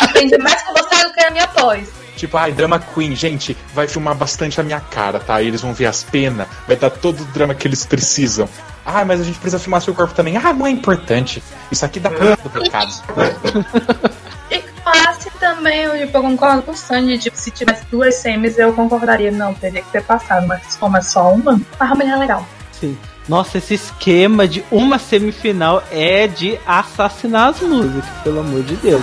Aprendi 0.00 0.38
mais 0.38 0.62
com 0.62 0.72
você 0.74 1.04
do 1.04 1.12
que 1.12 1.24
a 1.24 1.30
minha 1.30 1.48
pós. 1.48 2.05
Tipo, 2.16 2.36
ai, 2.36 2.50
drama 2.52 2.78
queen, 2.78 3.14
gente, 3.14 3.56
vai 3.74 3.86
filmar 3.86 4.14
bastante 4.14 4.60
a 4.60 4.64
minha 4.64 4.80
cara, 4.80 5.20
tá? 5.20 5.42
Eles 5.42 5.60
vão 5.60 5.74
ver 5.74 5.86
as 5.86 6.02
penas, 6.02 6.48
vai 6.66 6.76
dar 6.76 6.90
todo 6.90 7.20
o 7.20 7.24
drama 7.26 7.54
que 7.54 7.68
eles 7.68 7.84
precisam. 7.84 8.48
Ah, 8.84 9.04
mas 9.04 9.20
a 9.20 9.24
gente 9.24 9.38
precisa 9.38 9.58
filmar 9.58 9.82
seu 9.82 9.94
corpo 9.94 10.14
também. 10.14 10.36
Ah, 10.36 10.52
não 10.52 10.66
é 10.66 10.70
importante. 10.70 11.42
Isso 11.70 11.84
aqui 11.84 12.00
dá 12.00 12.10
pra 12.10 12.36
do 12.36 12.50
pecado. 12.50 12.92
E 14.48 14.60
classe 14.60 15.28
também, 15.40 15.80
eu, 15.80 15.98
tipo, 15.98 16.16
eu 16.16 16.22
concordo 16.22 16.62
com 16.62 16.70
o 16.70 16.76
Sandy, 16.76 17.18
tipo, 17.18 17.36
se 17.36 17.50
tivesse 17.50 17.84
duas 17.90 18.14
semis 18.14 18.56
eu 18.56 18.72
concordaria, 18.72 19.32
não, 19.32 19.52
teria 19.52 19.82
que 19.82 19.90
ter 19.90 20.04
passado, 20.04 20.46
mas 20.46 20.76
como 20.76 20.96
é 20.96 21.02
só 21.02 21.32
uma, 21.32 21.60
a 21.80 21.84
Ramen 21.84 22.12
é 22.12 22.16
legal. 22.16 22.46
Sim. 22.70 22.96
Nossa, 23.28 23.58
esse 23.58 23.74
esquema 23.74 24.46
de 24.46 24.64
uma 24.70 25.00
semifinal 25.00 25.82
é 25.90 26.28
de 26.28 26.58
assassinar 26.64 27.48
as 27.48 27.60
músicas, 27.60 28.08
pelo 28.22 28.38
amor 28.38 28.62
de 28.62 28.76
Deus. 28.76 29.02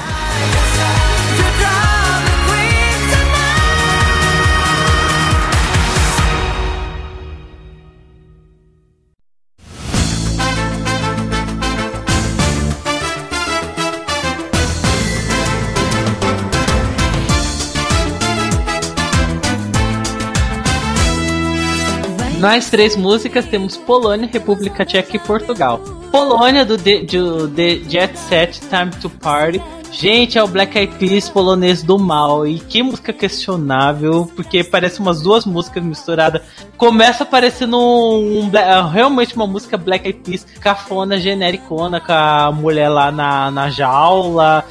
Nas 22.44 22.70
três 22.70 22.98
músicas 22.98 23.46
temos 23.46 23.78
Polônia, 23.78 24.30
República 24.30 24.84
Tcheca 24.84 25.16
e 25.16 25.20
Portugal. 25.20 25.80
Polônia 26.12 26.66
do 26.66 26.78
The, 26.78 27.04
do 27.04 27.48
The 27.48 27.76
Jet 27.88 28.20
Set 28.20 28.60
Time 28.60 28.92
to 29.02 29.10
Party. 29.10 29.62
Gente, 29.94 30.38
é 30.38 30.44
o 30.44 30.48
Black 30.50 30.78
Eyed 30.78 30.94
Peas 30.96 31.30
polonês 31.30 31.84
do 31.84 31.98
mal. 31.98 32.46
E 32.46 32.60
que 32.60 32.84
música 32.84 33.14
questionável, 33.14 34.30
porque 34.36 34.62
parece 34.62 35.00
umas 35.00 35.22
duas 35.22 35.46
músicas 35.46 35.82
misturadas. 35.82 36.42
Começa 36.76 37.24
parecendo 37.24 37.80
um, 37.80 38.42
um 38.42 38.90
realmente 38.90 39.38
uma 39.38 39.48
música 39.48 39.78
Black 39.78 40.06
Eyed 40.06 40.20
Peas 40.20 40.46
cafona, 40.60 41.18
genericona, 41.18 42.02
com 42.02 42.12
a 42.12 42.52
mulher 42.52 42.90
lá 42.90 43.10
na, 43.10 43.52
na 43.52 43.70
jaula 43.70 44.66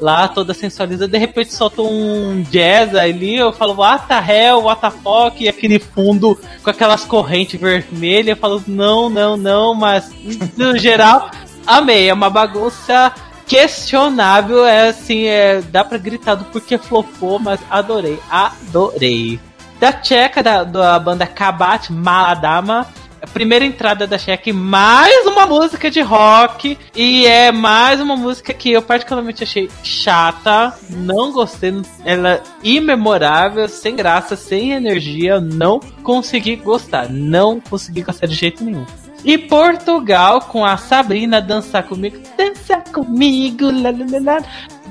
lá 0.00 0.28
toda 0.28 0.54
sensualizada, 0.54 1.10
de 1.10 1.18
repente 1.18 1.52
solta 1.52 1.82
um 1.82 2.42
jazz 2.50 2.94
ali, 2.94 3.36
eu 3.36 3.52
falo, 3.52 3.74
what 3.74 4.06
the 4.06 4.14
hell, 4.14 4.62
what 4.62 4.80
the 4.80 4.90
fuck, 4.90 5.42
e 5.42 5.48
aquele 5.48 5.78
fundo 5.78 6.38
com 6.62 6.70
aquelas 6.70 7.04
correntes 7.04 7.60
vermelhas, 7.60 8.28
eu 8.28 8.36
falo, 8.36 8.62
não, 8.66 9.10
não, 9.10 9.36
não, 9.36 9.74
mas 9.74 10.10
no 10.56 10.76
geral, 10.78 11.30
amei, 11.66 12.08
é 12.08 12.14
uma 12.14 12.30
bagunça 12.30 13.12
questionável, 13.46 14.64
é 14.64 14.90
assim, 14.90 15.24
é, 15.24 15.62
dá 15.62 15.82
pra 15.82 15.98
gritar 15.98 16.34
do 16.34 16.44
porquê 16.44 16.76
flopou, 16.78 17.38
mas 17.38 17.58
adorei, 17.70 18.18
adorei. 18.30 19.40
Da 19.80 19.92
tcheca, 19.92 20.42
da, 20.42 20.64
da 20.64 20.98
banda 20.98 21.26
Kabat 21.26 21.92
Maladama, 21.92 22.86
primeira 23.26 23.64
entrada 23.64 24.06
da 24.06 24.18
Cheque, 24.18 24.52
mais 24.52 25.26
uma 25.26 25.46
música 25.46 25.90
de 25.90 26.00
rock. 26.00 26.78
E 26.94 27.26
é 27.26 27.50
mais 27.52 28.00
uma 28.00 28.16
música 28.16 28.52
que 28.52 28.72
eu 28.72 28.82
particularmente 28.82 29.42
achei 29.42 29.70
chata. 29.82 30.74
Não 30.90 31.32
gostei. 31.32 31.74
Ela 32.04 32.42
imemorável, 32.62 33.68
sem 33.68 33.96
graça, 33.96 34.36
sem 34.36 34.72
energia. 34.72 35.40
Não 35.40 35.80
consegui 36.02 36.56
gostar. 36.56 37.08
Não 37.10 37.60
consegui 37.60 38.02
gostar 38.02 38.26
de 38.26 38.34
jeito 38.34 38.64
nenhum. 38.64 38.86
E 39.24 39.36
Portugal 39.36 40.40
com 40.42 40.64
a 40.64 40.76
Sabrina 40.76 41.40
dançar 41.40 41.82
comigo. 41.82 42.18
Dançar 42.36 42.84
comigo. 42.84 43.64
Lá, 43.64 43.90
lá, 43.90 44.34
lá. 44.34 44.44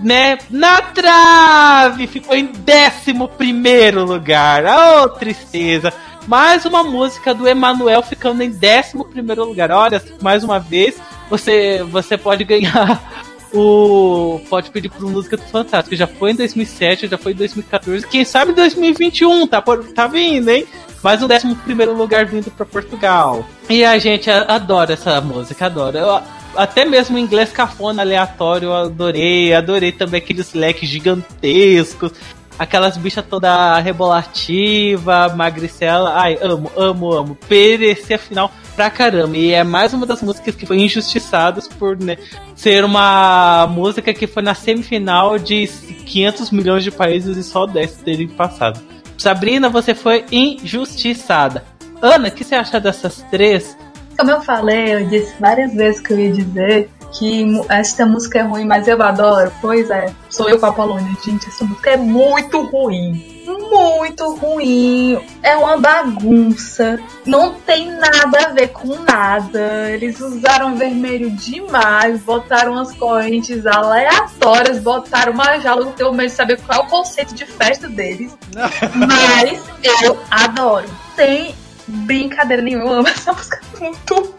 né, 0.03 0.37
na 0.49 0.81
trave, 0.81 2.07
ficou 2.07 2.35
em 2.35 2.49
11 2.49 3.27
primeiro 3.37 4.03
lugar. 4.03 4.63
Oh, 4.65 5.09
tristeza. 5.09 5.93
Mais 6.27 6.65
uma 6.65 6.83
música 6.83 7.33
do 7.33 7.47
Emanuel 7.47 8.03
ficando 8.03 8.43
em 8.43 8.49
11 8.49 9.05
primeiro 9.11 9.45
lugar. 9.45 9.71
Olha, 9.71 10.03
mais 10.21 10.43
uma 10.43 10.59
vez, 10.59 10.95
você, 11.29 11.81
você 11.89 12.17
pode 12.17 12.43
ganhar 12.43 13.01
o. 13.53 14.41
Pode 14.49 14.69
pedir 14.69 14.89
por 14.89 15.09
música 15.09 15.37
do 15.37 15.43
Fantástico. 15.43 15.95
Já 15.95 16.05
foi 16.05 16.31
em 16.31 16.35
2007, 16.35 17.07
já 17.07 17.17
foi 17.17 17.31
em 17.31 17.35
2014. 17.35 18.05
Quem 18.07 18.25
sabe 18.25 18.51
em 18.51 18.55
2021, 18.55 19.47
tá, 19.47 19.63
tá 19.95 20.07
vindo, 20.07 20.49
hein? 20.49 20.65
Mais 21.01 21.21
um 21.23 21.27
11 21.31 21.55
primeiro 21.63 21.95
lugar 21.95 22.25
vindo 22.25 22.51
pra 22.51 22.65
Portugal. 22.65 23.45
E 23.69 23.85
a 23.85 23.97
gente 23.97 24.29
adora 24.29 24.93
essa 24.93 25.21
música, 25.21 25.67
adora. 25.67 25.99
Eu- 25.99 26.37
até 26.55 26.83
mesmo 26.85 27.17
o 27.17 27.19
inglês 27.19 27.51
cafona 27.51 28.01
aleatório 28.01 28.69
eu 28.69 28.75
adorei. 28.75 29.53
Adorei 29.53 29.91
também 29.91 30.17
aqueles 30.17 30.53
leques 30.53 30.89
gigantescos. 30.89 32.11
Aquelas 32.57 32.97
bichas 32.97 33.25
toda 33.25 33.79
rebolativa, 33.79 35.29
magricela. 35.29 36.13
Ai, 36.15 36.39
amo, 36.41 36.71
amo, 36.75 37.13
amo. 37.13 37.37
Perecer 37.47 38.15
a 38.15 38.19
final 38.19 38.51
pra 38.75 38.89
caramba. 38.89 39.37
E 39.37 39.51
é 39.51 39.63
mais 39.63 39.93
uma 39.93 40.05
das 40.05 40.21
músicas 40.21 40.55
que 40.55 40.65
foi 40.65 40.79
injustiçadas 40.79 41.67
por 41.67 41.97
né, 41.97 42.17
ser 42.55 42.83
uma 42.83 43.67
música 43.67 44.13
que 44.13 44.25
foi 44.25 44.41
na 44.41 44.55
semifinal 44.55 45.37
de 45.37 45.67
500 45.67 46.51
milhões 46.51 46.83
de 46.83 46.91
países 46.91 47.37
e 47.37 47.43
só 47.43 47.65
10 47.65 47.97
terem 47.97 48.27
passado. 48.27 48.81
Sabrina, 49.17 49.69
você 49.69 49.93
foi 49.93 50.25
injustiçada. 50.31 51.63
Ana, 52.01 52.27
o 52.27 52.31
que 52.31 52.43
você 52.43 52.55
acha 52.55 52.79
dessas 52.79 53.23
três? 53.31 53.77
Como 54.17 54.31
eu 54.31 54.41
falei, 54.41 54.95
eu 54.95 55.07
disse 55.07 55.33
várias 55.39 55.73
vezes 55.73 56.01
que 56.01 56.13
eu 56.13 56.19
ia 56.19 56.31
dizer 56.31 56.89
que 57.11 57.61
esta 57.69 58.05
música 58.05 58.39
é 58.39 58.41
ruim, 58.41 58.65
mas 58.65 58.87
eu 58.87 59.01
adoro. 59.01 59.51
Pois 59.61 59.89
é, 59.89 60.13
sou 60.29 60.49
eu 60.49 60.59
com 60.59 60.65
a 60.65 60.73
Polônia. 60.73 61.15
Gente, 61.23 61.47
essa 61.47 61.63
música 61.65 61.91
é 61.91 61.97
muito 61.97 62.61
ruim. 62.63 63.35
Muito 63.45 64.35
ruim. 64.35 65.19
É 65.41 65.55
uma 65.55 65.77
bagunça. 65.77 66.99
Não 67.25 67.53
tem 67.53 67.91
nada 67.91 68.47
a 68.47 68.49
ver 68.49 68.69
com 68.69 68.95
nada. 68.99 69.89
Eles 69.91 70.19
usaram 70.19 70.75
vermelho 70.75 71.31
demais, 71.31 72.21
botaram 72.21 72.73
umas 72.73 72.93
correntes 72.93 73.65
aleatórias, 73.65 74.79
botaram 74.79 75.33
uma 75.33 75.59
jaula. 75.59 75.85
Não 75.85 75.91
tenho 75.91 76.13
medo 76.13 76.29
de 76.29 76.35
saber 76.35 76.61
qual 76.61 76.81
é 76.81 76.83
o 76.83 76.87
conceito 76.87 77.33
de 77.33 77.45
festa 77.45 77.87
deles. 77.87 78.37
Mas 78.95 79.61
eu 80.03 80.17
adoro. 80.29 80.87
Tem 81.15 81.55
brincadeira 81.87 82.61
nenhuma. 82.61 82.85
Eu 82.85 82.93
amo 82.99 83.07
essa 83.07 83.33
música 83.33 83.61
muito. 83.79 84.35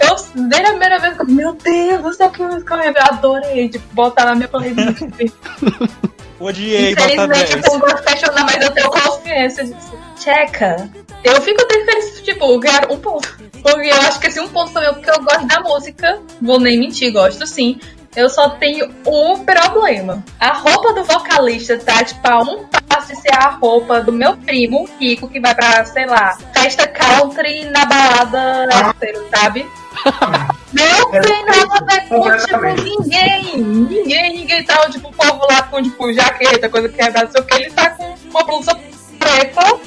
Eu, 0.00 0.16
desde 0.48 0.66
a 0.66 0.70
primeira 0.70 0.98
vez 0.98 1.16
meu 1.28 1.52
Deus, 1.54 2.16
sei 2.16 2.26
o 2.26 2.30
que 2.30 2.42
música 2.42 2.74
eu 2.76 2.92
eu 2.92 3.02
adorei. 3.02 3.68
Tipo, 3.68 3.94
botar 3.94 4.26
na 4.26 4.34
minha 4.34 4.48
playlist. 4.48 5.02
Odiei, 6.40 6.92
Infelizmente, 6.92 7.56
10. 7.56 7.64
eu 7.64 7.72
não 7.72 7.80
gosto 7.80 8.02
questionar, 8.04 8.44
mas 8.44 8.64
eu 8.64 8.70
tenho 8.70 8.90
consciência 8.90 9.64
disso. 9.64 9.98
Checa. 10.16 10.88
Eu 11.24 11.40
fico 11.42 11.60
até 11.62 11.84
feliz, 11.84 12.20
tipo, 12.22 12.58
ganhar 12.60 12.90
um 12.90 12.96
ponto. 12.96 13.36
Porque 13.60 13.88
eu 13.88 14.00
acho 14.02 14.20
que 14.20 14.28
esse 14.28 14.38
um 14.38 14.48
ponto 14.48 14.72
foi 14.72 14.82
meu, 14.82 14.94
porque 14.94 15.10
eu 15.10 15.20
gosto 15.22 15.46
da 15.46 15.60
música. 15.60 16.20
Vou 16.40 16.60
nem 16.60 16.78
mentir, 16.78 17.12
gosto 17.12 17.44
sim. 17.44 17.80
Eu 18.16 18.28
só 18.28 18.50
tenho 18.50 18.90
um 19.06 19.44
problema. 19.44 20.24
A 20.40 20.52
roupa 20.52 20.92
do 20.92 21.04
vocalista 21.04 21.76
tá, 21.78 22.02
tipo, 22.02 22.26
a 22.26 22.40
um 22.40 22.66
passo 22.88 23.08
de 23.08 23.16
ser 23.20 23.34
a 23.34 23.50
roupa 23.50 24.00
do 24.00 24.12
meu 24.12 24.36
primo 24.36 24.88
rico 24.98 25.28
que 25.28 25.40
vai 25.40 25.54
pra, 25.54 25.84
sei 25.84 26.06
lá, 26.06 26.36
festa 26.54 26.86
country 26.88 27.64
na 27.66 27.84
balada 27.84 28.68
hétero, 28.72 29.26
sabe? 29.30 29.66
Não 30.72 31.10
tem 31.10 31.44
nada 31.44 31.76
a 31.76 31.84
ver 31.84 32.08
com, 32.08 32.36
tipo, 32.36 32.82
ninguém. 32.82 33.58
Ninguém, 33.58 34.36
ninguém 34.36 34.64
tá, 34.64 34.88
tipo, 34.90 35.08
o 35.08 35.12
povo 35.12 35.46
lá 35.50 35.62
com, 35.62 35.82
tipo, 35.82 36.12
jaqueta, 36.12 36.68
coisa 36.68 36.88
quebrada, 36.88 37.24
não 37.24 37.32
sei 37.32 37.40
o 37.40 37.44
que. 37.44 37.54
Ele 37.54 37.70
tá 37.70 37.90
com 37.90 38.14
uma 38.30 38.44
blusa 38.44 38.78
preta, 39.18 39.78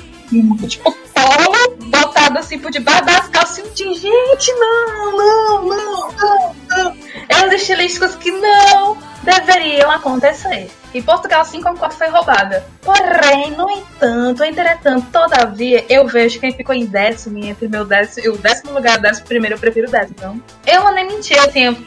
tipo, 0.67 0.91
polo, 1.13 1.77
botada 1.89 2.39
assim 2.39 2.57
por 2.57 2.71
debaixo 2.71 3.05
das 3.05 3.29
de 3.73 3.93
gente, 3.93 4.53
não, 4.53 5.17
não, 5.17 5.65
não, 5.65 6.11
não, 6.11 6.55
não. 6.69 6.97
É 7.29 7.47
os 7.47 7.53
estilísticos 7.53 8.15
que 8.15 8.31
não 8.31 8.97
deveriam 9.23 9.91
acontecer. 9.91 10.69
E 10.93 11.01
Portugal 11.01 11.43
5x4 11.43 11.91
foi 11.93 12.07
roubada. 12.07 12.65
Porém, 12.81 13.51
no 13.51 13.69
entanto, 13.69 14.43
entretanto, 14.43 15.07
todavia, 15.11 15.85
eu 15.87 16.05
vejo 16.07 16.39
quem 16.39 16.51
ficou 16.51 16.75
em 16.75 16.85
décimo 16.85 17.37
e 17.37 17.49
entre 17.49 17.67
meu 17.67 17.85
décimo, 17.85 18.33
o 18.33 18.37
décimo 18.37 18.73
lugar 18.73 18.97
e 18.97 19.01
décimo 19.01 19.27
primeiro, 19.27 19.55
eu 19.55 19.59
prefiro 19.59 19.87
o 19.87 19.91
décimo. 19.91 20.15
Então, 20.17 20.41
eu 20.65 20.91
nem 20.93 21.07
mentir, 21.07 21.39
assim, 21.39 21.61
eu, 21.61 21.77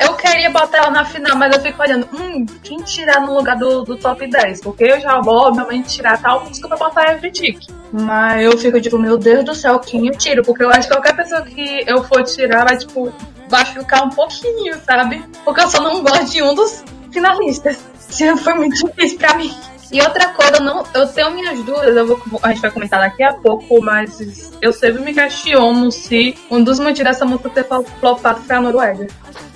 eu 0.00 0.14
queria 0.14 0.50
botar 0.50 0.78
ela 0.78 0.90
na 0.90 1.04
final, 1.04 1.36
mas 1.36 1.54
eu 1.54 1.60
fico 1.60 1.82
olhando, 1.82 2.08
hum, 2.12 2.46
quem 2.62 2.78
tirar 2.78 3.20
no 3.20 3.34
lugar 3.34 3.56
do, 3.56 3.82
do 3.82 3.96
top 3.96 4.26
10? 4.26 4.60
Porque 4.60 4.84
eu 4.84 5.00
já 5.00 5.20
vou, 5.20 5.48
obviamente, 5.48 5.96
tirar 5.96 6.20
tal 6.20 6.44
música 6.44 6.68
pra 6.68 6.76
botar 6.76 7.12
Every 7.12 7.32
Tick. 7.32 7.66
Mas 7.92 8.42
eu 8.42 8.56
fico 8.56 8.80
tipo, 8.80 8.98
meu 8.98 9.18
Deus 9.18 9.44
do 9.44 9.54
céu, 9.54 9.78
quem 9.80 10.06
eu 10.06 10.16
tiro? 10.16 10.42
Porque 10.42 10.62
eu 10.62 10.70
acho 10.70 10.88
que 10.88 10.94
qualquer 10.94 11.16
pessoa 11.16 11.42
que 11.42 11.84
eu 11.86 12.02
for 12.04 12.22
tirar 12.22 12.64
vai, 12.64 12.76
tipo, 12.76 13.12
machucar 13.50 14.04
um 14.04 14.10
pouquinho, 14.10 14.74
sabe? 14.84 15.22
Porque 15.44 15.60
eu 15.60 15.68
só 15.68 15.80
não 15.80 16.02
gosto 16.02 16.30
de 16.30 16.42
um 16.42 16.54
dos 16.54 16.82
finalistas. 17.10 17.91
Isso 18.12 18.36
foi 18.38 18.54
muito 18.54 18.74
difícil 18.86 19.18
pra 19.18 19.34
mim. 19.36 19.52
E 19.90 20.00
outra 20.00 20.28
coisa, 20.28 20.56
eu, 20.56 20.62
não, 20.62 20.84
eu 20.94 21.06
tenho 21.08 21.30
minhas 21.32 21.58
dúvidas, 21.62 21.94
eu 21.94 22.06
vou, 22.06 22.20
a 22.42 22.48
gente 22.48 22.62
vai 22.62 22.70
comentar 22.70 22.98
daqui 23.00 23.22
a 23.22 23.34
pouco, 23.34 23.82
mas 23.82 24.50
eu 24.62 24.72
sempre 24.72 25.02
me 25.02 25.12
questiono 25.12 25.90
se 25.92 26.34
um 26.50 26.62
dos 26.64 26.78
motivos 26.78 27.12
dessa 27.12 27.26
música 27.26 27.50
ter 27.50 27.66
flopado 28.00 28.40
foi 28.40 28.56
a 28.56 28.60
Noruega. 28.60 29.06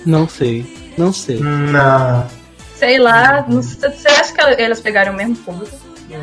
Não 0.04 0.28
sei. 0.28 0.92
Não 0.98 1.10
sei. 1.12 1.40
Não. 1.40 2.26
Sei 2.74 2.98
lá, 2.98 3.46
não 3.48 3.62
sei- 3.62 3.90
você 3.90 4.08
acha 4.08 4.32
que 4.34 4.40
elas 4.62 4.80
pegaram 4.80 5.12
o 5.12 5.16
mesmo 5.16 5.36
público? 5.36 5.74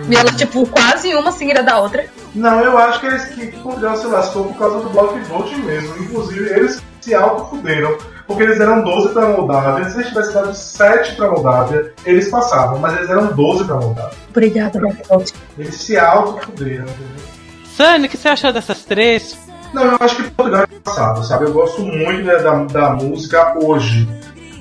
E 0.09 0.15
ela, 0.15 0.31
tipo, 0.31 0.65
quase 0.67 1.13
uma 1.15 1.31
seguida 1.31 1.61
da 1.63 1.79
outra. 1.79 2.05
Não, 2.35 2.59
eu 2.61 2.77
acho 2.77 2.99
que 2.99 3.07
eles 3.07 3.25
que 3.25 3.47
Portugal 3.59 3.97
se 3.97 4.07
lascou 4.07 4.45
por 4.45 4.57
causa 4.57 4.79
do 4.79 4.89
block 4.89 5.19
vote 5.21 5.55
mesmo. 5.57 5.97
Inclusive, 6.03 6.49
eles 6.51 6.81
se 7.01 7.13
autofuderam. 7.15 7.97
Porque 8.27 8.43
eles 8.43 8.59
eram 8.59 8.81
12 8.81 9.09
pra 9.13 9.27
Moldávia. 9.27 9.89
Se 9.89 9.97
eles 9.97 10.07
tivessem 10.07 10.33
dado 10.33 10.53
7 10.53 11.15
pra 11.15 11.31
Moldávia, 11.31 11.93
eles 12.05 12.29
passavam. 12.29 12.79
Mas 12.79 12.97
eles 12.97 13.09
eram 13.09 13.27
12 13.27 13.65
pra 13.65 13.75
Moldávia. 13.75 14.17
Obrigada, 14.29 14.79
Blackbolt. 14.79 15.31
Eles 15.57 15.75
se 15.75 15.97
autofuderam, 15.97 16.83
entendeu? 16.83 17.33
Sunny, 17.75 18.05
o 18.05 18.09
que 18.09 18.17
você 18.17 18.29
achou 18.29 18.53
dessas 18.53 18.83
três? 18.85 19.37
Não, 19.73 19.83
eu 19.83 19.97
acho 19.99 20.15
que 20.15 20.29
Portugal 20.29 20.63
é 20.63 20.79
passado, 20.79 21.23
sabe? 21.23 21.45
Eu 21.45 21.53
gosto 21.53 21.81
muito 21.81 22.23
né, 22.23 22.37
da, 22.37 22.63
da 22.65 22.89
música 22.91 23.57
hoje. 23.61 24.07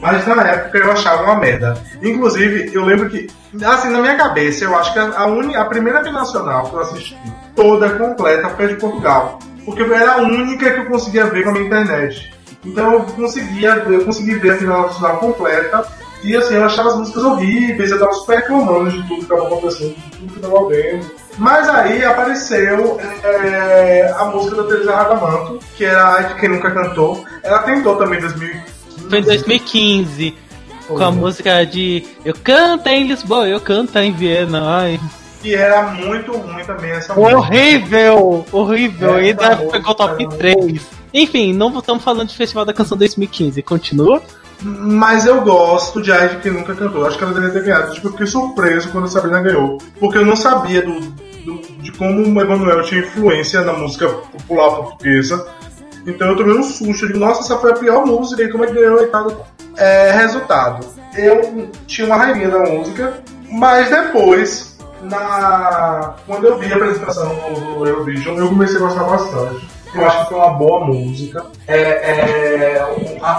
Mas 0.00 0.26
na 0.26 0.42
época 0.42 0.78
eu 0.78 0.90
achava 0.90 1.22
uma 1.22 1.36
merda. 1.36 1.80
Inclusive, 2.02 2.74
eu 2.74 2.84
lembro 2.84 3.08
que, 3.08 3.28
assim, 3.64 3.90
na 3.90 4.00
minha 4.00 4.16
cabeça, 4.16 4.64
eu 4.64 4.74
acho 4.74 4.92
que 4.92 4.98
a, 4.98 5.26
uni, 5.26 5.54
a 5.54 5.64
primeira 5.66 6.02
nacional 6.10 6.68
que 6.68 6.74
eu 6.74 6.80
assisti 6.80 7.16
toda 7.54 7.90
completa 7.90 8.48
foi 8.48 8.64
a 8.64 8.68
de 8.68 8.76
Portugal. 8.76 9.38
Porque 9.64 9.82
era 9.82 10.14
a 10.14 10.16
única 10.22 10.72
que 10.72 10.80
eu 10.80 10.86
conseguia 10.86 11.26
ver 11.26 11.44
com 11.44 11.50
a 11.50 11.52
minha 11.52 11.66
internet. 11.66 12.34
Então 12.64 12.92
eu 12.92 13.00
conseguia, 13.02 13.70
eu 13.86 14.04
consegui 14.04 14.36
ver 14.36 14.50
a 14.52 14.58
final 14.58 14.82
nacional 14.82 15.18
completa. 15.18 15.84
E 16.22 16.36
assim, 16.36 16.54
eu 16.54 16.64
achava 16.64 16.90
as 16.90 16.96
músicas 16.98 17.24
horríveis, 17.24 17.90
eu 17.90 17.98
tava 17.98 18.12
super 18.12 18.36
reclamando 18.36 18.90
de 18.92 19.08
tudo 19.08 19.22
que 19.22 19.26
tava 19.26 19.46
acontecendo, 19.46 19.94
de 19.96 20.10
tudo 20.18 20.34
que 20.34 20.40
tava 20.40 20.68
vendo. 20.68 21.10
Mas 21.36 21.68
aí 21.68 22.04
apareceu 22.04 23.00
é, 23.24 24.14
a 24.16 24.24
música 24.26 24.56
da 24.56 24.68
Teresa 24.68 24.94
Radamanto, 24.94 25.58
que 25.76 25.84
era 25.84 26.18
a 26.18 26.22
de 26.22 26.34
Quem 26.38 26.50
Nunca 26.50 26.70
Cantou. 26.70 27.24
Ela 27.42 27.58
tentou 27.60 27.96
também 27.96 28.18
em 28.18 28.22
2015. 28.22 29.08
Foi 29.08 29.18
em 29.18 29.22
2015. 29.22 30.34
Com 30.86 31.02
a 31.02 31.10
música 31.10 31.64
de 31.64 32.04
Eu 32.24 32.34
canto 32.34 32.88
em 32.88 33.06
Lisboa, 33.06 33.48
eu 33.48 33.60
canto 33.60 33.98
em 33.98 34.12
Viena. 34.12 34.60
Ai. 34.62 35.00
E 35.44 35.54
era 35.54 35.82
muito 35.82 36.32
ruim 36.32 36.64
também 36.64 36.90
essa 36.92 37.14
música. 37.14 37.36
Horrível! 37.38 38.44
Horrível! 38.52 39.16
É, 39.16 39.20
Ainda 39.22 39.56
pegou 39.56 39.94
top 39.94 40.24
bom. 40.24 40.36
3. 40.36 40.82
Enfim, 41.14 41.52
não 41.52 41.76
estamos 41.78 42.02
falando 42.02 42.28
de 42.28 42.36
Festival 42.36 42.64
da 42.64 42.72
Canção 42.72 42.96
2015. 42.96 43.60
Continua? 43.62 44.22
Mas 44.62 45.26
eu 45.26 45.40
gosto 45.40 46.00
de 46.00 46.12
Ai 46.12 46.28
de 46.28 46.36
Quem 46.36 46.52
Nunca 46.52 46.74
Cantou. 46.74 47.04
Acho 47.04 47.18
que 47.18 47.24
ela 47.24 47.32
deveria 47.34 47.52
ter 47.54 47.64
ganhado. 47.64 47.92
Tipo, 47.92 48.06
eu 48.08 48.12
fiquei 48.12 48.26
surpreso 48.26 48.88
quando 48.90 49.04
a 49.04 49.08
Sabrina 49.08 49.40
ganhou. 49.40 49.78
Porque 49.98 50.18
eu 50.18 50.24
não 50.24 50.36
sabia 50.36 50.82
do, 50.82 51.00
do- 51.00 51.60
de 51.82 51.90
como 51.92 52.20
o 52.22 52.40
Emanuel 52.40 52.82
tinha 52.82 53.00
influência 53.00 53.60
na 53.62 53.72
música 53.72 54.08
popular 54.08 54.70
portuguesa. 54.76 55.44
Então 56.06 56.28
eu 56.28 56.36
tomei 56.36 56.56
um 56.56 56.62
susto. 56.62 57.04
Eu 57.04 57.08
digo, 57.08 57.18
nossa, 57.18 57.40
essa 57.40 57.58
foi 57.58 57.72
a 57.72 57.74
pior 57.74 58.06
música. 58.06 58.40
E 58.42 58.48
como 58.52 58.62
é 58.64 58.68
que 58.68 58.74
ganhou 58.74 59.02
e 59.02 59.06
tal. 59.08 59.46
É, 59.76 60.12
resultado. 60.12 60.86
Eu 61.16 61.68
tinha 61.88 62.06
uma 62.06 62.16
raivinha 62.16 62.48
da 62.48 62.60
música. 62.60 63.14
Mas 63.50 63.90
depois, 63.90 64.71
na 65.02 66.14
quando 66.26 66.46
eu 66.46 66.58
vi 66.58 66.72
a 66.72 66.76
apresentação 66.76 67.28
do 67.54 67.86
Eurovision, 67.86 68.36
eu 68.36 68.48
comecei 68.48 68.76
a 68.76 68.80
gostar 68.80 69.04
bastante. 69.04 69.68
Eu 69.94 70.06
acho 70.06 70.20
que 70.20 70.28
foi 70.30 70.38
uma 70.38 70.54
boa 70.54 70.86
música. 70.86 71.44
É, 71.68 71.76
é, 71.76 72.86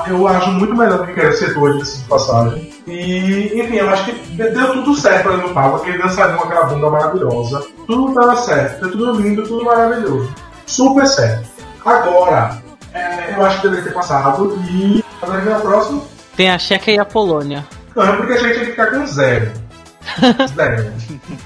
eu 0.07 0.28
acho 0.28 0.51
muito 0.51 0.76
melhor 0.76 0.99
do 0.99 1.07
que 1.07 1.14
diga-se 1.14 1.47
de 1.47 2.03
passagem. 2.07 2.74
E, 2.86 3.59
enfim, 3.59 3.78
eu 3.78 3.89
acho 3.89 4.05
que 4.05 4.11
deu 4.36 4.74
tudo 4.74 4.95
certo 4.95 5.30
ali 5.30 5.41
no 5.41 5.53
palco. 5.53 5.78
Aquele 5.78 5.97
dançarino 5.97 6.38
com 6.38 6.45
aquela 6.45 6.66
bunda 6.66 6.89
maravilhosa. 6.91 7.66
Tudo 7.88 8.14
tava 8.14 8.36
certo. 8.36 8.80
Foi 8.80 8.91
tudo 8.91 9.20
lindo, 9.20 9.43
tudo 9.43 9.66
maravilhoso. 9.66 10.32
Super 10.68 11.07
certo. 11.07 11.49
Agora, 11.84 12.61
é, 12.93 13.34
eu 13.36 13.45
acho 13.45 13.61
que 13.61 13.68
deveria 13.70 13.89
ter 13.89 13.95
passado. 13.95 14.55
E 14.70 15.03
agora 15.22 15.41
vem 15.41 15.53
a 15.53 15.59
próxima. 15.59 16.01
Tem 16.36 16.51
a 16.51 16.59
Checa 16.59 16.91
e 16.91 16.99
a 16.99 17.05
Polônia. 17.05 17.66
Não, 17.95 18.03
é 18.03 18.16
porque 18.16 18.34
a 18.34 18.38
gente 18.38 18.53
tinha 18.53 18.66
que 18.66 18.72
ficar 18.72 18.91
com 18.91 19.05
zero. 19.05 19.51
Zero. 20.55 20.91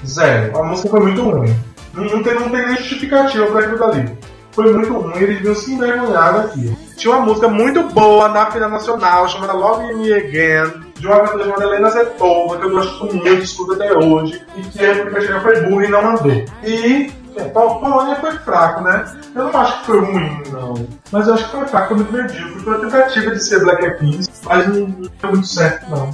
Zero. 0.06 0.58
A 0.58 0.62
música 0.64 0.88
foi 0.88 1.00
muito 1.00 1.22
ruim. 1.22 1.54
Não, 1.94 2.04
não 2.04 2.22
tem, 2.22 2.34
não 2.34 2.48
tem 2.48 2.66
nem 2.66 2.76
justificativa 2.76 3.46
pra 3.46 3.60
aquilo 3.60 3.78
dali. 3.78 4.18
Foi 4.52 4.72
muito 4.72 4.92
ruim, 4.92 5.14
eles 5.16 5.36
deviam 5.36 5.54
se 5.54 5.72
envergonhar 5.72 6.32
daqui. 6.34 6.76
Tinha 6.96 7.14
uma 7.14 7.26
música 7.26 7.46
muito 7.48 7.82
boa 7.90 8.28
na 8.28 8.50
final 8.50 8.68
nacional 8.70 9.28
chamada 9.28 9.52
Love 9.52 9.94
Me 9.94 10.12
Again, 10.12 10.82
de 10.98 11.06
uma 11.06 11.20
cantora 11.20 11.44
chamada 11.44 11.64
Helena 11.64 11.90
Zetova, 11.90 12.56
que 12.58 12.64
eu 12.66 12.70
gosto 12.70 13.04
muito, 13.06 13.28
escuto 13.42 13.74
até 13.74 13.92
hoje, 13.96 14.42
e 14.56 14.62
que 14.62 14.84
a 14.84 14.94
República 14.94 15.20
Tcheca 15.20 15.40
foi 15.40 15.60
burra 15.62 15.84
e 15.84 15.88
não 15.88 16.02
mandou. 16.02 16.44
E 16.64 17.12
é, 17.36 17.44
Pol- 17.44 17.78
Polônia 17.78 18.16
foi 18.16 18.32
fraco, 18.32 18.82
né? 18.82 19.04
Eu 19.36 19.44
não 19.44 19.60
acho 19.60 19.78
que 19.80 19.86
foi 19.86 20.00
ruim, 20.00 20.42
não. 20.50 20.88
Mas 21.12 21.28
eu 21.28 21.34
acho 21.34 21.44
que 21.44 21.50
foi 21.56 21.66
fraco, 21.68 21.88
foi 21.88 21.96
muito 21.98 22.12
medíocre. 22.12 22.60
Foi 22.64 22.74
uma 22.78 22.84
tentativa 22.90 23.30
de 23.30 23.44
ser 23.44 23.60
Black 23.60 23.84
Eyed 23.84 23.98
Peas, 23.98 24.30
mas 24.44 24.66
não 24.66 24.86
deu 24.86 25.30
muito 25.30 25.46
certo, 25.46 25.88
não. 25.88 26.10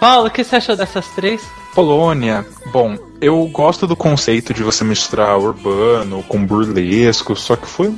Paulo, 0.00 0.28
o 0.28 0.30
que 0.30 0.42
você 0.42 0.56
achou 0.56 0.74
dessas 0.74 1.06
três? 1.08 1.42
Polônia, 1.74 2.46
bom, 2.72 2.96
eu 3.20 3.46
gosto 3.48 3.86
do 3.86 3.94
conceito 3.94 4.54
de 4.54 4.62
você 4.62 4.82
misturar 4.82 5.38
urbano 5.38 6.22
com 6.22 6.44
burlesco, 6.44 7.36
só 7.36 7.54
que 7.54 7.66
foi 7.66 7.94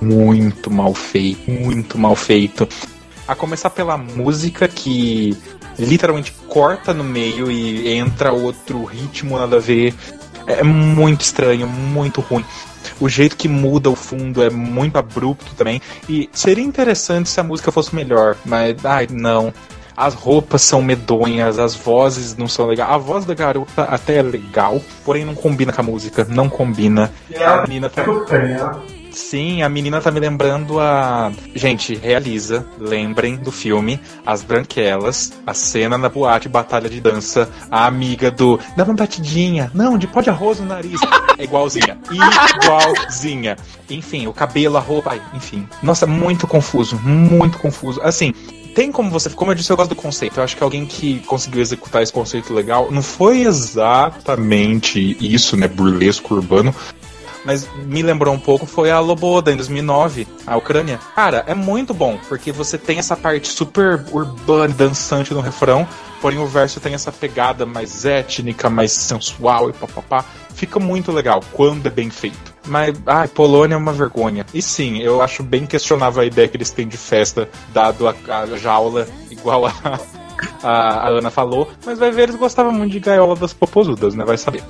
muito 0.00 0.70
mal 0.70 0.94
feito, 0.94 1.50
muito 1.50 1.98
mal 1.98 2.16
feito. 2.16 2.66
A 3.28 3.34
começar 3.34 3.68
pela 3.68 3.98
música 3.98 4.66
que 4.66 5.36
literalmente 5.78 6.32
corta 6.48 6.94
no 6.94 7.04
meio 7.04 7.50
e 7.50 7.86
entra 7.92 8.32
outro 8.32 8.82
ritmo 8.84 9.38
nada 9.38 9.56
a 9.56 9.60
ver. 9.60 9.94
É 10.46 10.62
muito 10.62 11.20
estranho, 11.20 11.66
muito 11.66 12.22
ruim. 12.22 12.44
O 12.98 13.10
jeito 13.10 13.36
que 13.36 13.48
muda 13.48 13.90
o 13.90 13.96
fundo 13.96 14.42
é 14.42 14.48
muito 14.48 14.96
abrupto 14.96 15.54
também. 15.54 15.82
E 16.08 16.30
seria 16.32 16.64
interessante 16.64 17.28
se 17.28 17.38
a 17.38 17.42
música 17.42 17.70
fosse 17.70 17.94
melhor, 17.94 18.36
mas 18.44 18.82
ai 18.84 19.06
não. 19.10 19.52
As 19.96 20.14
roupas 20.14 20.62
são 20.62 20.82
medonhas, 20.82 21.58
as 21.58 21.74
vozes 21.74 22.36
não 22.36 22.46
são 22.46 22.66
legais. 22.66 22.90
A 22.90 22.98
voz 22.98 23.24
da 23.24 23.34
garota 23.34 23.84
até 23.84 24.18
é 24.18 24.22
legal, 24.22 24.80
porém 25.04 25.24
não 25.24 25.34
combina 25.34 25.72
com 25.72 25.80
a 25.80 25.84
música, 25.84 26.26
não 26.28 26.48
combina. 26.48 27.12
E 27.30 27.36
A 27.36 27.62
menina 27.62 27.88
tá... 27.88 28.04
feia. 28.28 28.96
Sim, 29.16 29.62
a 29.62 29.68
menina 29.70 29.98
tá 29.98 30.10
me 30.10 30.20
lembrando 30.20 30.78
a. 30.78 31.32
Gente, 31.54 31.94
realiza, 31.94 32.66
lembrem 32.78 33.36
do 33.36 33.50
filme 33.50 33.98
As 34.26 34.42
Branquelas, 34.42 35.32
a 35.46 35.54
cena 35.54 35.96
na 35.96 36.10
boate 36.10 36.50
Batalha 36.50 36.86
de 36.86 37.00
Dança, 37.00 37.48
a 37.70 37.86
amiga 37.86 38.30
do. 38.30 38.60
Dá 38.76 38.84
uma 38.84 38.92
batidinha, 38.92 39.70
não, 39.72 39.96
de 39.96 40.06
pó 40.06 40.20
de 40.20 40.28
arroz 40.28 40.60
no 40.60 40.66
nariz. 40.66 41.00
É 41.38 41.44
igualzinha, 41.44 41.98
igualzinha. 42.10 43.56
Enfim, 43.88 44.26
o 44.26 44.34
cabelo, 44.34 44.76
a 44.76 44.80
roupa, 44.80 45.18
enfim. 45.32 45.66
Nossa, 45.82 46.06
muito 46.06 46.46
confuso, 46.46 47.00
muito 47.02 47.58
confuso. 47.58 48.02
Assim, 48.02 48.34
tem 48.76 48.92
como 48.92 49.10
você. 49.10 49.30
Como 49.30 49.50
eu 49.50 49.54
disse, 49.54 49.72
eu 49.72 49.76
gosto 49.76 49.88
do 49.88 49.96
conceito. 49.96 50.38
Eu 50.38 50.44
acho 50.44 50.54
que 50.54 50.62
alguém 50.62 50.84
que 50.84 51.20
conseguiu 51.20 51.62
executar 51.62 52.02
esse 52.02 52.12
conceito 52.12 52.52
legal 52.52 52.88
não 52.92 53.02
foi 53.02 53.40
exatamente 53.40 55.16
isso, 55.18 55.56
né? 55.56 55.66
Burlesco 55.66 56.34
urbano. 56.34 56.74
Mas 57.42 57.66
me 57.86 58.02
lembrou 58.02 58.34
um 58.34 58.38
pouco 58.38 58.66
foi 58.66 58.90
a 58.90 59.00
Loboda 59.00 59.50
em 59.50 59.56
2009, 59.56 60.28
a 60.46 60.56
Ucrânia. 60.58 61.00
Cara, 61.14 61.42
é 61.46 61.54
muito 61.54 61.94
bom, 61.94 62.18
porque 62.28 62.52
você 62.52 62.76
tem 62.76 62.98
essa 62.98 63.16
parte 63.16 63.48
super 63.48 64.04
urbana, 64.12 64.74
dançante 64.74 65.32
no 65.32 65.40
refrão, 65.40 65.88
porém 66.20 66.38
o 66.38 66.46
verso 66.46 66.80
tem 66.80 66.92
essa 66.92 67.12
pegada 67.12 67.64
mais 67.64 68.04
étnica, 68.04 68.68
mais 68.68 68.92
sensual 68.92 69.70
e 69.70 69.72
papapá. 69.72 70.24
Fica 70.54 70.78
muito 70.80 71.12
legal 71.12 71.40
quando 71.52 71.86
é 71.86 71.90
bem 71.90 72.10
feito. 72.10 72.55
Mas, 72.66 72.96
ai, 73.06 73.28
Polônia 73.28 73.74
é 73.74 73.78
uma 73.78 73.92
vergonha. 73.92 74.44
E 74.52 74.60
sim, 74.60 74.98
eu 74.98 75.22
acho 75.22 75.42
bem 75.42 75.66
questionável 75.66 76.22
a 76.22 76.26
ideia 76.26 76.48
que 76.48 76.56
eles 76.56 76.70
têm 76.70 76.86
de 76.86 76.96
festa, 76.96 77.48
dado 77.72 78.08
a, 78.08 78.14
a 78.28 78.56
jaula 78.56 79.06
igual 79.30 79.66
a, 79.66 79.72
a, 80.62 80.70
a 80.70 81.08
Ana 81.08 81.30
falou. 81.30 81.68
Mas 81.84 81.98
vai 81.98 82.10
ver, 82.10 82.24
eles 82.24 82.36
gostavam 82.36 82.72
muito 82.72 82.92
de 82.92 83.00
gaiola 83.00 83.36
das 83.36 83.52
popozudas, 83.52 84.14
né? 84.14 84.24
Vai 84.24 84.36
saber. 84.36 84.62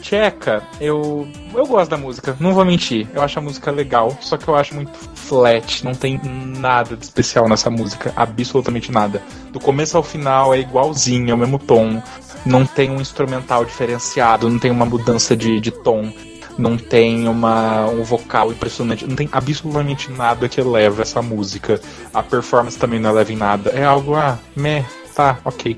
Tcheca, 0.00 0.62
eu 0.80 1.26
eu 1.54 1.66
gosto 1.66 1.90
da 1.90 1.96
música, 1.96 2.36
não 2.38 2.52
vou 2.52 2.64
mentir. 2.64 3.08
Eu 3.14 3.22
acho 3.22 3.38
a 3.38 3.42
música 3.42 3.70
legal, 3.70 4.16
só 4.20 4.36
que 4.36 4.46
eu 4.46 4.54
acho 4.54 4.74
muito 4.74 4.92
flat, 5.14 5.84
não 5.84 5.94
tem 5.94 6.20
nada 6.22 6.96
de 6.96 7.04
especial 7.04 7.48
nessa 7.48 7.70
música, 7.70 8.12
absolutamente 8.14 8.92
nada. 8.92 9.22
Do 9.52 9.58
começo 9.58 9.96
ao 9.96 10.02
final 10.02 10.54
é 10.54 10.60
igualzinho, 10.60 11.30
é 11.30 11.34
o 11.34 11.38
mesmo 11.38 11.58
tom, 11.58 12.02
não 12.46 12.64
tem 12.64 12.90
um 12.90 13.00
instrumental 13.00 13.64
diferenciado, 13.64 14.48
não 14.48 14.58
tem 14.58 14.70
uma 14.70 14.86
mudança 14.86 15.36
de, 15.36 15.60
de 15.60 15.70
tom, 15.70 16.12
não 16.56 16.76
tem 16.78 17.28
uma, 17.28 17.86
um 17.86 18.02
vocal 18.02 18.50
impressionante, 18.50 19.06
não 19.06 19.16
tem 19.16 19.28
absolutamente 19.32 20.10
nada 20.10 20.48
que 20.48 20.60
eleva 20.60 21.02
essa 21.02 21.20
música. 21.20 21.80
A 22.14 22.22
performance 22.22 22.78
também 22.78 22.98
não 22.98 23.10
eleva 23.10 23.32
em 23.32 23.36
nada. 23.36 23.70
É 23.70 23.84
algo, 23.84 24.14
ah, 24.14 24.38
meh, 24.54 24.84
tá, 25.14 25.38
ok. 25.44 25.76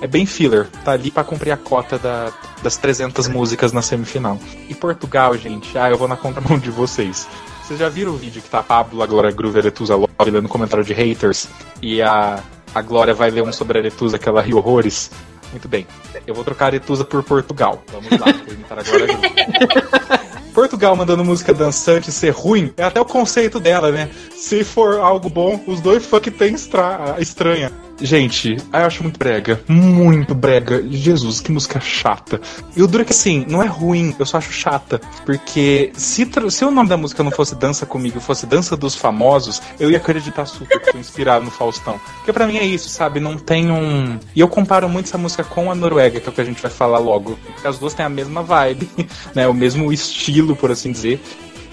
É 0.00 0.06
bem 0.06 0.26
filler, 0.26 0.68
tá 0.84 0.92
ali 0.92 1.10
pra 1.10 1.24
cumprir 1.24 1.52
a 1.52 1.56
cota 1.56 1.98
da- 1.98 2.30
das 2.62 2.76
300 2.76 3.28
músicas 3.28 3.72
na 3.72 3.80
semifinal. 3.80 4.38
E 4.68 4.74
Portugal, 4.74 5.36
gente, 5.38 5.78
ah, 5.78 5.88
eu 5.88 5.96
vou 5.96 6.08
na 6.08 6.16
contramão 6.16 6.58
de 6.58 6.70
vocês. 6.70 7.26
Vocês 7.62 7.78
já 7.80 7.88
viram 7.88 8.12
o 8.12 8.16
vídeo 8.16 8.42
que 8.42 8.48
tá 8.48 8.58
a 8.58 8.62
Pablo, 8.62 9.02
a 9.02 9.06
Glória 9.06 9.30
Groover 9.30 9.64
Letusa 9.64 9.96
Love 9.96 10.30
lendo 10.30 10.48
comentário 10.48 10.84
de 10.84 10.92
haters? 10.92 11.48
E 11.82 12.00
a, 12.02 12.40
a 12.74 12.82
Glória 12.82 13.14
vai 13.14 13.30
ler 13.30 13.42
um 13.42 13.52
sobre 13.52 13.78
a 13.78 13.82
Letusa 13.82 14.18
que 14.18 14.28
ela 14.28 14.44
horrores? 14.54 15.10
Muito 15.56 15.68
bem. 15.68 15.86
Eu 16.26 16.34
vou 16.34 16.44
trocar 16.44 16.66
a 16.66 16.68
Letusa 16.72 17.02
por 17.02 17.22
Portugal. 17.22 17.82
Vamos 17.90 18.10
lá, 18.10 18.26
vou 18.44 18.52
imitar 18.52 18.78
a 18.78 18.82
Glória 18.82 19.06
Groover. 19.06 20.20
Portugal 20.52 20.94
mandando 20.94 21.24
música 21.24 21.54
dançante 21.54 22.12
ser 22.12 22.30
ruim 22.30 22.74
é 22.76 22.82
até 22.82 23.00
o 23.00 23.06
conceito 23.06 23.58
dela, 23.58 23.90
né? 23.90 24.10
Se 24.36 24.62
for 24.64 25.00
algo 25.00 25.30
bom, 25.30 25.58
os 25.66 25.80
dois 25.80 26.04
funk 26.04 26.30
tem 26.30 26.54
estra- 26.54 27.16
estranha. 27.18 27.72
Gente, 28.00 28.56
eu 28.72 28.80
acho 28.80 29.02
muito 29.02 29.18
brega. 29.18 29.60
Muito 29.66 30.34
brega. 30.34 30.84
Jesus, 30.90 31.40
que 31.40 31.50
música 31.50 31.80
chata. 31.80 32.40
E 32.76 32.82
o 32.82 32.86
duro 32.86 33.02
é 33.02 33.04
que 33.06 33.12
assim, 33.12 33.46
não 33.48 33.62
é 33.62 33.66
ruim, 33.66 34.14
eu 34.18 34.26
só 34.26 34.38
acho 34.38 34.52
chata. 34.52 35.00
Porque 35.24 35.92
se, 35.94 36.28
se 36.50 36.64
o 36.64 36.70
nome 36.70 36.88
da 36.88 36.96
música 36.96 37.22
não 37.22 37.30
fosse 37.30 37.54
Dança 37.54 37.86
Comigo, 37.86 38.20
fosse 38.20 38.46
Dança 38.46 38.76
dos 38.76 38.94
Famosos, 38.94 39.62
eu 39.80 39.90
ia 39.90 39.96
acreditar 39.96 40.46
super 40.46 40.80
que 40.80 40.92
foi 40.92 41.00
inspirado 41.00 41.44
no 41.44 41.50
Faustão. 41.50 41.98
Porque 42.16 42.32
pra 42.32 42.46
mim 42.46 42.58
é 42.58 42.64
isso, 42.64 42.88
sabe? 42.88 43.18
Não 43.18 43.38
tem 43.38 43.70
um. 43.70 44.18
E 44.34 44.40
eu 44.40 44.48
comparo 44.48 44.88
muito 44.88 45.06
essa 45.06 45.18
música 45.18 45.42
com 45.44 45.70
a 45.70 45.74
Noruega, 45.74 46.20
que 46.20 46.28
é 46.28 46.30
o 46.30 46.34
que 46.34 46.40
a 46.40 46.44
gente 46.44 46.60
vai 46.60 46.70
falar 46.70 46.98
logo. 46.98 47.38
Porque 47.44 47.66
as 47.66 47.78
duas 47.78 47.94
têm 47.94 48.04
a 48.04 48.10
mesma 48.10 48.42
vibe, 48.42 48.88
né? 49.34 49.48
O 49.48 49.54
mesmo 49.54 49.92
estilo, 49.92 50.54
por 50.54 50.70
assim 50.70 50.92
dizer. 50.92 51.20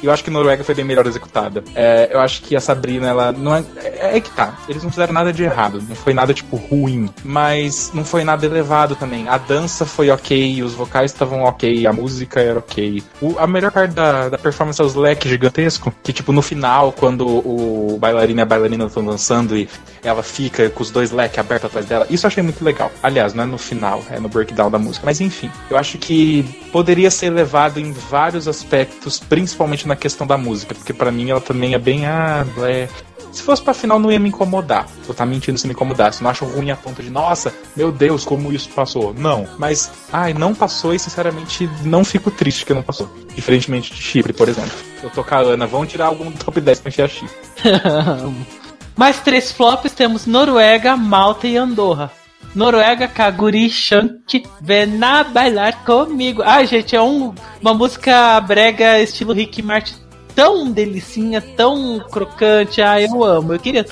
Eu 0.04 0.12
acho 0.12 0.24
que 0.24 0.30
Noruega 0.30 0.64
foi 0.64 0.76
bem 0.76 0.86
melhor 0.86 1.08
executada. 1.08 1.64
É, 1.76 2.10
eu 2.12 2.20
acho 2.20 2.42
que 2.42 2.56
a 2.56 2.60
Sabrina, 2.60 3.08
ela 3.08 3.32
não 3.32 3.56
é, 3.56 3.64
é. 3.78 4.18
É 4.18 4.20
que 4.20 4.30
tá. 4.32 4.58
Eles 4.70 4.84
não 4.84 4.90
fizeram 4.92 5.14
nada 5.14 5.32
de 5.34 5.44
errado. 5.44 5.82
Não 5.88 5.96
foi 5.96 6.14
nada, 6.14 6.34
tipo, 6.34 6.56
ruim. 6.58 7.10
Mas 7.24 7.90
não 7.94 8.04
foi 8.06 8.24
nada 8.24 8.46
elevado 8.46 8.96
também. 8.96 9.28
A 9.28 9.38
dança 9.38 9.86
foi 9.86 10.10
ok, 10.12 10.62
os 10.62 10.74
vocais 10.74 11.12
estavam 11.12 11.44
ok, 11.44 11.88
a 11.88 11.94
música 11.94 12.40
era 12.42 12.60
ok. 12.60 13.02
O- 13.22 13.36
a 13.40 13.48
melhor 13.48 13.72
parte 13.72 13.94
da, 13.94 14.30
da 14.30 14.38
performance 14.38 14.80
é 14.82 14.84
os 14.84 14.94
leques 14.94 15.30
gigantescos. 15.32 15.94
Que, 16.04 16.12
tipo, 16.14 16.32
no 16.32 16.42
final, 16.42 16.92
quando 16.92 17.26
o 17.26 17.98
bailarino 18.00 18.40
e 18.40 18.44
a 18.44 18.46
bailarina 18.46 18.86
estão 18.86 19.04
dançando 19.06 19.56
e 19.58 19.68
ela 20.04 20.22
fica 20.22 20.70
com 20.70 20.84
os 20.84 20.92
dois 20.92 21.12
leques 21.12 21.40
abertos 21.40 21.66
atrás 21.68 21.86
dela. 21.86 22.06
Isso 22.10 22.26
eu 22.26 22.28
achei 22.28 22.44
muito 22.44 22.64
legal. 22.64 22.92
Aliás, 23.02 23.34
não 23.34 23.44
é 23.44 23.48
no 23.48 23.58
final, 23.58 24.04
é 24.12 24.20
no 24.20 24.28
breakdown 24.30 24.70
da 24.70 24.78
música. 24.78 25.06
Mas 25.06 25.22
enfim, 25.22 25.50
eu 25.70 25.78
acho 25.78 25.98
que 25.98 26.44
poderia 26.72 27.10
ser 27.10 27.28
elevado 27.28 27.80
em 27.80 27.92
vários 27.94 28.48
aspectos, 28.48 29.20
principalmente 29.20 29.88
na 29.88 29.93
questão 29.96 30.26
da 30.26 30.38
música, 30.38 30.74
porque 30.76 30.94
pra 30.94 31.12
mim 31.12 31.30
ela 31.30 31.42
também 31.42 31.74
é 31.74 31.80
bem. 31.80 32.06
Ah, 32.06 32.46
é. 32.64 32.88
Se 33.32 33.42
fosse 33.42 33.64
pra 33.64 33.74
final, 33.74 33.98
não 33.98 34.12
ia 34.12 34.20
me 34.20 34.30
incomodar. 34.30 34.86
Vou 35.04 35.12
estar 35.12 35.26
mentindo 35.26 35.58
se 35.58 35.66
me 35.66 35.74
incomodasse. 35.74 36.22
Não 36.22 36.30
acho 36.30 36.46
ruim 36.46 36.70
a 36.70 36.76
ponto 36.76 37.02
de, 37.02 37.10
nossa, 37.10 37.52
meu 37.76 37.92
Deus, 37.92 38.24
como 38.24 38.54
isso 38.54 38.70
passou. 38.70 39.12
Não. 39.14 39.48
Mas, 39.58 39.92
ai, 40.12 40.36
não 40.36 40.54
passou 40.54 40.94
e 40.94 41.00
sinceramente 41.00 41.68
não 41.84 42.06
fico 42.06 42.30
triste 42.30 42.64
que 42.64 42.74
não 42.74 42.84
passou. 42.84 43.10
Diferentemente 43.34 43.92
de 43.92 44.00
Chipre, 44.00 44.34
por 44.34 44.48
exemplo. 44.48 44.72
Eu 45.02 45.10
tô 45.10 45.24
com 45.24 45.34
a 45.34 45.40
Ana, 45.40 45.66
vão 45.66 45.84
tirar 45.84 46.06
algum 46.06 46.32
top 46.32 46.62
10 46.62 46.80
pra 46.82 46.90
enfiar 46.90 47.10
Chipre. 47.10 47.36
Mais 48.96 49.20
três 49.20 49.52
flops 49.52 49.92
temos 49.94 50.28
Noruega, 50.28 50.96
Malta 50.96 51.48
e 51.48 51.58
Andorra. 51.58 52.12
Noruega, 52.56 53.08
Kaguri 53.08 53.70
Shank, 53.70 54.44
Vena 54.62 55.24
bailar 55.24 55.84
comigo. 55.84 56.44
Ai, 56.44 56.68
gente, 56.68 56.96
é 56.96 57.02
um, 57.02 57.34
uma 57.62 57.74
música 57.74 58.40
brega 58.42 59.00
estilo 59.00 59.34
Rick 59.34 59.62
Martin 59.62 59.96
tão 60.36 60.70
delicinha, 60.72 61.42
tão 61.42 62.00
crocante. 62.12 62.82
Ai, 62.82 63.06
eu 63.06 63.24
amo. 63.24 63.54
Eu 63.54 63.60
queria 63.60 63.86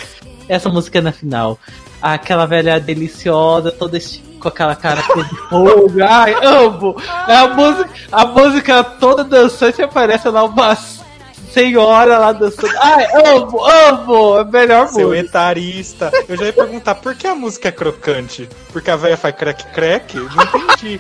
essa 0.47 0.69
música 0.69 1.01
na 1.01 1.11
final. 1.11 1.57
Aquela 2.01 2.45
velha 2.45 2.79
deliciosa, 2.79 3.71
toda 3.71 3.97
com 4.39 4.47
aquela 4.47 4.75
cara 4.75 5.01
de 5.01 5.35
fogo. 5.49 6.03
Ai, 6.03 6.33
amo. 6.43 6.95
A 7.07 7.47
música, 7.47 7.89
a 8.11 8.25
música 8.25 8.83
toda 8.83 9.23
dançante 9.23 9.81
aparece 9.81 10.27
lá 10.29 10.43
uma 10.43 10.75
senhora 11.51 12.17
lá 12.17 12.31
dançando. 12.31 12.73
Ai, 12.79 13.07
amo, 13.35 13.63
amo. 13.65 14.39
É 14.39 14.43
melhor 14.45 14.87
Seu 14.87 15.09
música. 15.09 15.25
etarista. 15.27 16.11
Eu 16.27 16.37
já 16.37 16.45
ia 16.45 16.53
perguntar 16.53 16.95
por 16.95 17.15
que 17.15 17.27
a 17.27 17.35
música 17.35 17.69
é 17.69 17.71
crocante? 17.71 18.49
Porque 18.71 18.89
a 18.89 18.95
velha 18.95 19.17
faz 19.17 19.35
crack 19.35 19.63
crack? 19.73 20.15
Não 20.17 20.43
entendi. 20.43 20.99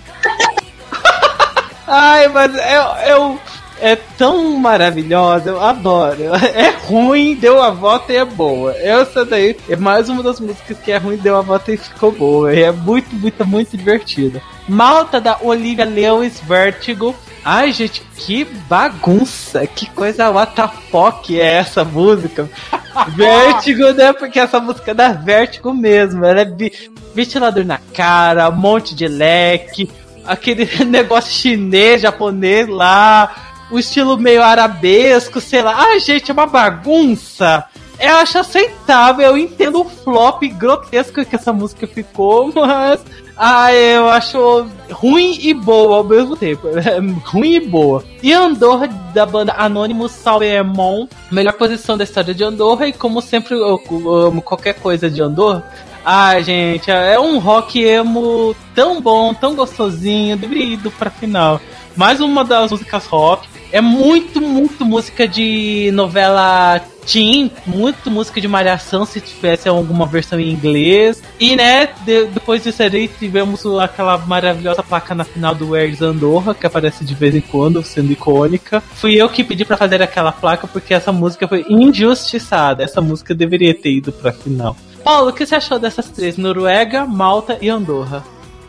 Ai, 1.87 2.27
mas 2.29 2.53
eu, 2.55 3.13
eu, 3.15 3.39
é 3.81 3.95
tão 3.95 4.55
maravilhosa, 4.57 5.49
eu 5.49 5.61
adoro. 5.61 6.21
É 6.53 6.69
ruim, 6.87 7.35
deu 7.35 7.61
a 7.61 7.71
volta 7.71 8.13
e 8.13 8.17
é 8.17 8.23
boa. 8.23 8.73
Essa 8.77 9.25
daí 9.25 9.57
é 9.67 9.75
mais 9.75 10.07
uma 10.07 10.21
das 10.21 10.39
músicas 10.39 10.77
que 10.77 10.91
é 10.91 10.97
ruim, 10.97 11.17
deu 11.17 11.35
a 11.35 11.41
volta 11.41 11.71
e 11.71 11.77
ficou 11.77 12.11
boa. 12.11 12.53
E 12.53 12.61
é 12.61 12.71
muito, 12.71 13.13
muito, 13.15 13.45
muito 13.45 13.75
divertida. 13.75 14.41
Malta 14.69 15.19
da 15.19 15.37
Olivia 15.41 15.85
Lewis 15.85 16.39
Vertigo. 16.39 17.15
Ai, 17.43 17.71
gente, 17.71 18.03
que 18.15 18.45
bagunça, 18.45 19.65
que 19.65 19.89
coisa 19.89 20.29
WTF 20.29 21.39
é 21.39 21.53
essa 21.55 21.83
música. 21.83 22.47
Vértigo, 23.15 23.91
né? 23.93 24.13
Porque 24.13 24.39
essa 24.39 24.59
música 24.59 24.91
é 24.91 24.93
da 24.93 25.11
Vértigo 25.11 25.73
mesmo. 25.73 26.23
Ela 26.23 26.41
é 26.41 26.71
ventilador 27.15 27.65
na 27.65 27.79
cara, 27.93 28.49
um 28.49 28.55
monte 28.55 28.93
de 28.93 29.07
leque, 29.07 29.89
aquele 30.25 30.69
negócio 30.85 31.31
chinês, 31.31 32.01
japonês 32.01 32.67
lá, 32.67 33.50
o 33.71 33.79
estilo 33.79 34.17
meio 34.17 34.43
arabesco, 34.43 35.39
sei 35.39 35.61
lá. 35.61 35.75
Ai, 35.77 35.99
gente, 35.99 36.29
é 36.29 36.33
uma 36.33 36.45
bagunça. 36.45 37.65
Eu 37.99 38.15
acho 38.15 38.39
aceitável, 38.39 39.27
eu 39.27 39.37
entendo 39.37 39.81
o 39.81 39.85
flop 39.85 40.41
grotesco 40.57 41.23
que 41.23 41.35
essa 41.35 41.53
música 41.53 41.85
ficou, 41.87 42.51
mas. 42.55 42.99
Ah, 43.37 43.73
eu 43.73 44.07
acho 44.09 44.67
ruim 44.91 45.37
e 45.41 45.53
boa 45.53 45.97
ao 45.97 46.03
mesmo 46.03 46.35
tempo. 46.35 46.67
É 46.77 46.99
ruim 47.25 47.53
e 47.53 47.59
boa. 47.59 48.03
E 48.21 48.33
Andorra, 48.33 48.87
da 49.13 49.25
banda 49.25 49.53
Anonymous 49.57 50.11
Salomon, 50.11 51.07
melhor 51.31 51.53
posição 51.53 51.97
da 51.97 52.03
história 52.03 52.33
de 52.33 52.43
Andorra, 52.43 52.87
e 52.87 52.93
como 52.93 53.21
sempre 53.21 53.55
eu 53.55 53.79
amo 54.09 54.41
qualquer 54.41 54.75
coisa 54.75 55.09
de 55.09 55.21
Andorra. 55.21 55.63
Ai, 56.03 56.43
gente, 56.43 56.89
é 56.89 57.19
um 57.19 57.37
rock 57.37 57.79
emo 57.83 58.55
tão 58.73 58.99
bom, 58.99 59.33
tão 59.33 59.55
gostosinho, 59.55 60.35
deveria 60.35 60.73
ir 60.73 60.79
pra 60.97 61.11
final. 61.11 61.61
Mais 61.95 62.19
uma 62.19 62.43
das 62.43 62.71
músicas 62.71 63.05
rock. 63.05 63.47
É 63.71 63.79
muito, 63.79 64.41
muito 64.41 64.83
música 64.85 65.27
de 65.27 65.89
novela 65.93 66.81
teen, 67.05 67.49
muito 67.65 68.11
música 68.11 68.39
de 68.41 68.47
malhação, 68.47 69.05
se 69.05 69.19
tivesse 69.21 69.67
alguma 69.69 70.05
versão 70.05 70.39
em 70.39 70.51
inglês. 70.51 71.23
E, 71.39 71.55
né, 71.55 71.87
de- 72.05 72.25
depois 72.25 72.63
disso 72.63 72.83
aí 72.83 73.07
tivemos 73.07 73.65
aquela 73.79 74.17
maravilhosa 74.17 74.83
placa 74.83 75.15
na 75.15 75.23
final 75.23 75.55
do 75.55 75.69
Where's 75.71 76.01
Andorra, 76.01 76.53
que 76.53 76.65
aparece 76.67 77.03
de 77.05 77.15
vez 77.15 77.33
em 77.33 77.41
quando, 77.41 77.81
sendo 77.83 78.11
icônica. 78.11 78.83
Fui 78.95 79.15
eu 79.15 79.29
que 79.29 79.43
pedi 79.43 79.63
pra 79.65 79.77
fazer 79.77 80.01
aquela 80.01 80.31
placa 80.31 80.67
porque 80.67 80.93
essa 80.93 81.11
música 81.11 81.47
foi 81.47 81.65
injustiçada. 81.69 82.83
Essa 82.83 83.01
música 83.01 83.33
deveria 83.33 83.73
ter 83.73 83.91
ido 83.93 84.11
pra 84.11 84.31
final. 84.33 84.75
Paulo, 85.03 85.29
o 85.29 85.33
que 85.33 85.45
você 85.45 85.55
achou 85.55 85.79
dessas 85.79 86.09
três? 86.09 86.37
Noruega, 86.37 87.05
Malta 87.05 87.57
e 87.61 87.69
Andorra. 87.69 88.23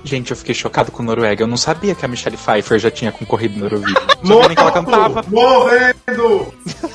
Gente, 0.04 0.30
eu 0.30 0.36
fiquei 0.36 0.54
chocado 0.54 0.90
com 0.90 1.02
Noruega. 1.02 1.44
Eu 1.44 1.46
não 1.46 1.56
sabia 1.56 1.94
que 1.94 2.04
a 2.04 2.08
Michelle 2.08 2.36
Pfeiffer 2.36 2.78
já 2.78 2.90
tinha 2.90 3.12
concorrido 3.12 3.58
no 3.58 3.66
Eurovision. 3.66 4.02
Não 4.22 4.34
sabia 4.42 4.48
nem 4.48 4.56
que 4.56 4.62
ela 4.62 4.72
cantava. 4.72 5.24
Morrendo! 5.28 6.52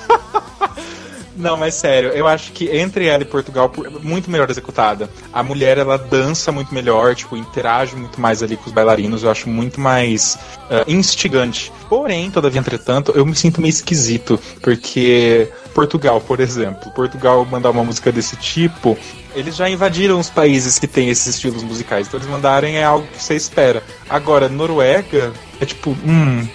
Não, 1.38 1.56
mas 1.56 1.76
sério, 1.76 2.10
eu 2.10 2.28
acho 2.28 2.52
que 2.52 2.68
entre 2.76 3.06
ela 3.06 3.22
e 3.22 3.26
Portugal, 3.26 3.70
por- 3.70 4.04
muito 4.04 4.30
melhor 4.30 4.50
executada. 4.50 5.08
A 5.32 5.44
mulher, 5.44 5.78
ela 5.78 5.96
dança 5.96 6.52
muito 6.52 6.74
melhor, 6.74 7.14
tipo, 7.16 7.38
interage 7.38 7.96
muito 7.96 8.20
mais 8.20 8.42
ali 8.42 8.58
com 8.58 8.66
os 8.66 8.72
bailarinos, 8.72 9.22
eu 9.22 9.30
acho 9.30 9.48
muito 9.48 9.80
mais 9.80 10.36
ah, 10.72 10.84
instigante. 10.88 11.72
Porém, 11.88 12.32
todavia, 12.32 12.60
entretanto, 12.60 13.12
eu 13.16 13.24
me 13.24 13.36
sinto 13.36 13.62
meio 13.62 13.70
esquisito, 13.70 14.40
porque 14.62 15.48
Portugal, 15.76 16.20
por 16.20 16.40
exemplo, 16.40 16.92
Portugal 16.92 17.46
mandar 17.46 17.70
uma 17.70 17.84
música 17.84 18.12
desse 18.12 18.36
tipo, 18.38 18.98
eles 19.38 19.56
já 19.56 19.70
invadiram 19.70 20.20
os 20.20 20.30
países 20.30 20.80
que 20.80 20.88
têm 20.88 21.10
esses 21.10 21.36
estilos 21.36 21.62
musicais, 21.64 22.08
então 22.08 22.20
eles 22.20 22.30
mandarem 22.30 22.78
é 22.78 22.84
algo 22.84 23.06
que 23.08 23.22
você 23.22 23.36
espera. 23.36 23.84
Agora, 24.10 24.50
Noruega, 24.50 25.32
é 25.62 25.66
tipo, 25.66 25.92
hum. 26.06 26.48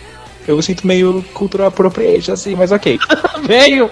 Eu 0.46 0.60
sinto 0.60 0.84
meio 0.84 1.22
cultural 1.32 1.68
appropriation, 1.68 2.32
assim, 2.32 2.56
mas 2.56 2.72
ok. 2.72 2.98
Veio! 3.46 3.88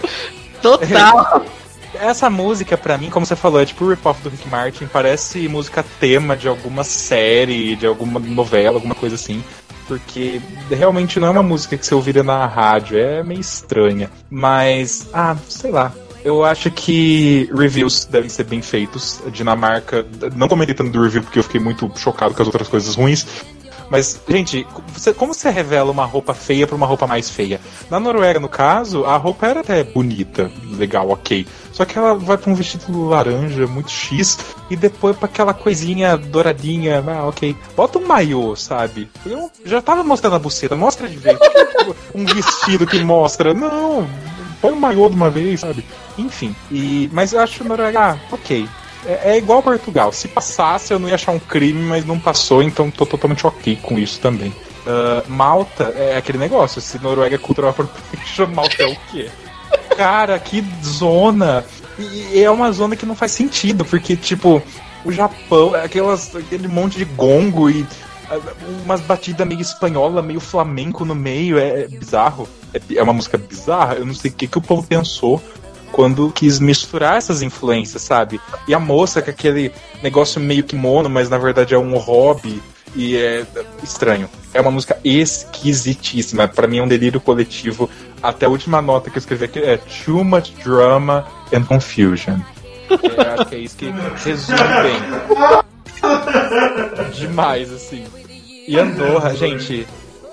Total! 0.61 1.45
Essa 1.95 2.31
música, 2.31 2.77
pra 2.77 2.97
mim, 2.97 3.11
como 3.11 3.27
você 3.27 3.37
falou, 3.37 3.61
é 3.61 3.67
tipo 3.67 3.85
o 3.85 3.91
rip-off 3.91 4.23
do 4.23 4.31
Rick 4.31 4.49
Martin, 4.49 4.87
parece 4.87 5.49
música 5.49 5.85
tema 6.01 6.37
de 6.37 6.49
alguma 6.49 6.83
série, 6.83 7.77
de 7.77 7.87
alguma 7.87 8.19
novela, 8.19 8.77
alguma 8.77 8.95
coisa 8.95 9.17
assim. 9.17 9.45
Porque 9.87 10.41
realmente 10.71 11.21
não 11.21 11.29
é 11.29 11.31
uma 11.31 11.43
música 11.43 11.77
que 11.77 11.85
você 11.85 11.95
ouviria 11.95 12.23
na 12.23 12.47
rádio, 12.47 12.99
é 12.99 13.23
meio 13.23 13.41
estranha. 13.41 14.11
Mas, 14.31 15.09
ah, 15.13 15.37
sei 15.49 15.71
lá. 15.71 15.93
Eu 16.25 16.45
acho 16.45 16.71
que 16.71 17.49
reviews 17.55 18.05
devem 18.05 18.29
ser 18.29 18.45
bem 18.45 18.61
feitos. 18.61 19.21
A 19.27 19.31
Dinamarca, 19.31 20.07
não 20.37 20.49
comentei 20.49 20.75
tanto 20.75 20.91
do 20.91 21.03
review 21.03 21.23
porque 21.23 21.39
eu 21.39 21.43
fiquei 21.45 21.61
muito 21.61 21.91
chocado 21.97 22.35
com 22.35 22.43
as 22.43 22.49
outras 22.49 22.69
coisas 22.69 22.95
ruins. 22.95 23.27
Mas, 23.89 24.21
gente, 24.29 24.65
você- 24.95 25.13
como 25.13 25.35
você 25.35 25.51
revela 25.51 25.91
uma 25.91 26.05
roupa 26.05 26.33
feia 26.33 26.65
pra 26.65 26.77
uma 26.77 26.87
roupa 26.87 27.09
mais 27.09 27.29
feia? 27.29 27.61
Na 27.91 27.99
Noruega, 27.99 28.39
no 28.39 28.49
caso, 28.49 29.05
a 29.05 29.17
roupa 29.17 29.49
era 29.49 29.61
até 29.61 29.83
bonita, 29.83 30.49
legal, 30.79 31.11
ok. 31.11 31.45
Só 31.73 31.85
que 31.85 31.99
ela 31.99 32.15
vai 32.15 32.39
pra 32.39 32.53
um 32.53 32.55
vestido 32.55 33.09
laranja, 33.09 33.67
muito 33.67 33.91
X, 33.91 34.39
e 34.71 34.77
depois 34.77 35.17
pra 35.17 35.25
aquela 35.27 35.53
coisinha 35.53 36.17
douradinha, 36.17 37.03
ah, 37.05 37.27
ok. 37.27 37.57
Bota 37.75 37.99
um 37.99 38.07
maiô, 38.07 38.55
sabe? 38.55 39.11
Eu 39.27 39.51
já 39.65 39.83
tava 39.83 40.05
mostrando 40.05 40.37
a 40.37 40.39
buceta, 40.39 40.77
mostra 40.77 41.09
de 41.09 41.17
vez. 41.17 41.37
um 42.15 42.25
vestido 42.25 42.87
que 42.87 43.03
mostra. 43.03 43.53
Não, 43.53 44.07
põe 44.61 44.73
um 44.73 44.81
maiô 44.81 45.09
de 45.09 45.17
uma 45.17 45.31
vez, 45.31 45.61
sabe? 45.61 45.85
Enfim. 46.19 46.55
E, 46.71 47.09
mas 47.13 47.33
eu 47.33 47.41
acho 47.41 47.65
Noruega, 47.65 48.13
ah, 48.13 48.19
ok. 48.31 48.69
É, 49.07 49.33
é 49.33 49.39
igual 49.39 49.63
Portugal. 49.63 50.13
Se 50.13 50.29
passasse, 50.29 50.93
eu 50.93 50.99
não 50.99 51.09
ia 51.09 51.15
achar 51.15 51.33
um 51.33 51.39
crime, 51.39 51.83
mas 51.83 52.05
não 52.05 52.19
passou, 52.19 52.63
então 52.63 52.91
tô 52.91 53.07
totalmente 53.07 53.47
ok 53.47 53.79
com 53.83 53.99
isso 53.99 54.21
também. 54.21 54.53
Ah, 54.87 55.23
Malta 55.29 55.93
é 55.97 56.17
aquele 56.17 56.39
negócio. 56.39 56.81
Se 56.81 56.99
Noruega 56.99 57.35
é 57.35 57.39
cultural 57.39 57.71
appropriation, 57.71 58.47
Malta 58.55 58.83
é 58.83 58.87
o 58.87 58.97
quê? 59.11 59.31
Cara, 59.97 60.39
que 60.39 60.65
zona! 60.85 61.65
E 61.99 62.43
é 62.43 62.51
uma 62.51 62.73
zona 62.73 62.97
que 62.97 63.05
não 63.05 63.15
faz 63.15 63.33
sentido, 63.33 63.85
porque, 63.85 64.17
tipo, 64.17 64.63
o 65.05 65.13
Japão, 65.13 65.75
aquelas, 65.75 66.35
aquele 66.35 66.67
monte 66.67 66.97
de 66.97 67.05
gongo 67.05 67.69
e 67.69 67.87
umas 68.85 69.01
batidas 69.01 69.47
meio 69.47 69.61
espanhola, 69.61 70.23
meio 70.23 70.41
flamenco 70.41 71.05
no 71.05 71.15
meio, 71.15 71.59
é, 71.59 71.83
é 71.83 71.89
bizarro. 71.89 72.49
É, 72.73 72.81
é 72.97 73.03
uma 73.03 73.13
música 73.13 73.37
bizarra, 73.39 73.95
eu 73.95 74.07
não 74.07 74.15
sei 74.15 74.31
o 74.31 74.35
que, 74.35 74.47
que 74.47 74.59
o 74.59 74.63
povo 74.63 74.87
pensou 74.87 75.43
quando 75.91 76.31
quis 76.31 76.61
misturar 76.61 77.17
essas 77.17 77.43
influências, 77.43 78.03
sabe? 78.03 78.41
E 78.67 78.75
a 78.75 78.79
moça 78.79 79.21
com 79.21 79.31
aquele 79.31 79.73
negócio 80.03 80.41
meio 80.41 80.63
kimono, 80.63 81.11
mas 81.11 81.29
na 81.29 81.39
verdade 81.39 81.75
é 81.75 81.79
um 81.79 81.97
hobby 81.97 82.63
e 82.95 83.17
é 83.17 83.45
estranho. 83.83 84.29
É 84.53 84.61
uma 84.61 84.71
música 84.71 84.99
esquisitíssima. 85.05 86.49
Pra 86.49 86.67
mim 86.67 86.79
é 86.79 86.83
um 86.83 86.89
delírio 86.89 87.21
coletivo. 87.21 87.89
Até 88.23 88.47
a 88.47 88.49
última 88.49 88.83
nota 88.83 89.11
que 89.11 89.17
eu 89.17 89.21
escrevi 89.21 89.45
aqui 89.45 89.59
é 89.61 89.77
Too 89.77 90.25
much 90.25 90.53
drama 90.63 91.27
and 91.53 91.65
confusion. 91.65 92.39
É, 92.91 93.35
acho 93.35 93.47
que 93.47 93.55
é 93.55 93.59
isso 93.59 93.77
que 93.77 93.93
resume 94.25 94.59
bem. 94.83 95.01
Demais, 97.15 97.73
assim. 97.73 98.05
E 98.67 98.79
Andorra, 98.79 99.35
gente, 99.35 99.87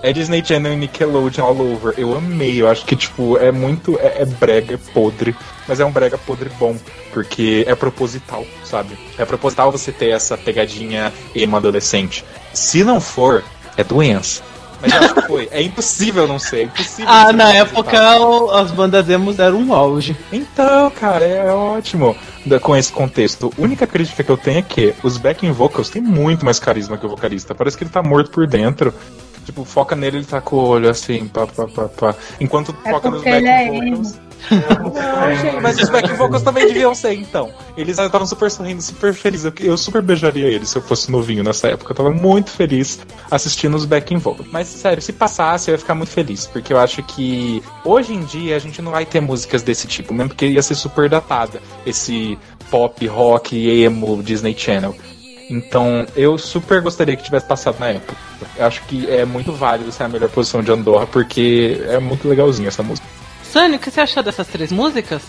é 0.04 0.14
Disney 0.14 0.44
Channel 0.46 0.74
e 0.74 0.76
Nickelodeon 0.76 1.44
all 1.44 1.60
over. 1.60 1.94
Eu 1.98 2.16
amei, 2.16 2.62
eu 2.62 2.70
acho 2.70 2.86
que, 2.86 2.96
tipo, 2.96 3.38
é 3.38 3.52
muito. 3.52 3.98
É, 4.00 4.22
é 4.22 4.26
brega, 4.26 4.76
é 4.76 4.78
podre. 4.94 5.36
Mas 5.68 5.80
é 5.80 5.86
um 5.86 5.92
brega 5.92 6.18
podre 6.18 6.50
bom. 6.60 6.76
Porque 7.12 7.66
é 7.68 7.74
proposital, 7.74 8.46
sabe? 8.64 8.98
É 9.18 9.26
proposital 9.26 9.72
você 9.72 9.92
ter 9.92 10.10
essa 10.10 10.38
pegadinha 10.38 11.12
emo 11.34 11.58
adolescente. 11.58 12.24
Se 12.54 12.84
não 12.84 13.02
for, 13.02 13.44
é 13.76 13.84
doença. 13.84 14.44
Mas 14.82 14.94
acho 14.94 15.14
que 15.16 15.22
foi. 15.24 15.48
É 15.52 15.62
impossível 15.62 16.28
não 16.28 16.38
ser. 16.40 16.58
É 16.58 16.64
impossível 16.64 17.06
Ah, 17.12 17.24
não 17.26 17.32
ser 17.32 17.36
na 17.38 17.54
época 17.54 18.20
o- 18.20 18.52
as 18.52 18.72
bandas 18.72 19.10
emos 19.10 19.36
deram 19.36 19.58
um 19.60 19.74
auge. 19.74 20.16
Então, 20.32 20.90
cara, 20.92 21.26
é 21.26 21.52
ótimo 21.52 22.16
com 22.62 22.76
esse 22.76 22.92
contexto. 22.92 23.52
A 23.58 23.62
única 23.62 23.86
crítica 23.88 24.24
que 24.24 24.30
eu 24.30 24.38
tenho 24.38 24.60
é 24.60 24.62
que 24.62 24.94
os 25.04 25.18
backing 25.18 25.52
vocals 25.52 25.90
têm 25.90 26.02
muito 26.02 26.46
mais 26.46 26.60
carisma 26.60 26.98
que 26.98 27.06
o 27.06 27.10
vocalista. 27.10 27.54
Parece 27.56 27.78
que 27.78 27.84
ele 27.84 27.92
tá 27.92 28.02
morto 28.04 28.32
por 28.32 28.46
dentro. 28.48 28.94
Tipo, 29.46 29.64
foca 29.64 29.96
nele, 29.96 30.18
ele 30.18 30.26
tá 30.26 30.42
com 30.42 30.58
o 30.58 30.60
olho 30.68 30.90
assim, 30.90 31.26
pá, 31.28 31.48
pá, 31.48 31.66
pá, 31.68 31.88
pá. 31.88 32.16
Enquanto 32.40 32.76
É 32.84 32.92
foca 32.92 33.10
nos 33.10 33.26
ele 33.26 33.48
é 33.48 33.66
backing 33.66 33.92
vocals. 33.96 34.20
Não, 34.52 35.36
gente, 35.36 35.62
mas 35.62 35.78
os 35.78 35.90
backing 35.90 36.14
vocals 36.14 36.42
também 36.42 36.68
deviam 36.68 36.94
ser, 36.96 37.14
então. 37.14 37.52
Eles 37.76 37.98
estavam 37.98 38.26
super 38.26 38.50
sorrindo, 38.50 38.82
super 38.82 39.14
felizes. 39.14 39.52
Eu, 39.60 39.78
super 39.78 40.02
beijaria 40.02 40.48
eles 40.48 40.70
se 40.70 40.78
eu 40.78 40.82
fosse 40.82 41.12
novinho 41.12 41.44
nessa 41.44 41.68
época. 41.68 41.92
Eu 41.92 41.96
tava 41.96 42.12
muito 42.12 42.50
feliz 42.50 43.00
assistindo 43.30 43.76
os 43.76 43.86
backing 43.86 44.18
vocals. 44.18 44.48
Mas, 44.52 44.68
sério, 44.68 45.02
se 45.02 45.14
passasse, 45.14 45.70
eu 45.70 45.74
ia 45.74 45.80
ficar 45.80 45.96
muito 45.96 46.12
feliz. 46.12 46.46
Porque 46.46 46.72
eu 46.72 46.80
acho 46.80 47.04
que 47.04 47.62
hoje 47.84 48.14
em 48.14 48.24
dia 48.24 48.56
a 48.56 48.60
gente 48.60 48.82
não 48.82 48.92
vai 48.92 49.06
ter 49.06 49.20
músicas 49.20 49.62
desse 49.64 49.88
tipo, 49.88 50.14
mesmo 50.14 50.30
porque 50.30 50.48
ia 50.48 50.62
ser 50.62 50.76
super 50.76 51.10
datada. 51.10 51.62
Esse 51.86 52.38
pop, 52.70 53.06
rock, 53.08 53.56
emo, 53.82 54.22
Disney 54.22 54.56
Channel. 54.58 54.96
Então, 55.50 56.06
eu 56.16 56.38
super 56.38 56.82
gostaria 56.82 57.16
que 57.16 57.24
tivesse 57.24 57.46
passado 57.46 57.80
na 57.80 57.88
época. 57.88 58.16
Eu 58.58 58.66
acho 58.66 58.84
que 58.84 59.10
é 59.10 59.24
muito 59.24 59.54
válido 59.54 59.92
ser 59.92 60.04
a 60.04 60.10
melhor 60.10 60.30
posição 60.30 60.62
de 60.62 60.72
Andorra, 60.72 61.08
porque 61.08 61.82
é 61.88 62.00
muito 62.00 62.28
legalzinha 62.28 62.68
essa 62.68 62.84
música. 62.84 63.07
Sânio, 63.52 63.78
o 63.78 63.80
que 63.80 63.90
você 63.90 64.02
achou 64.02 64.22
dessas 64.22 64.48
três 64.48 64.72
músicas? 64.72 65.22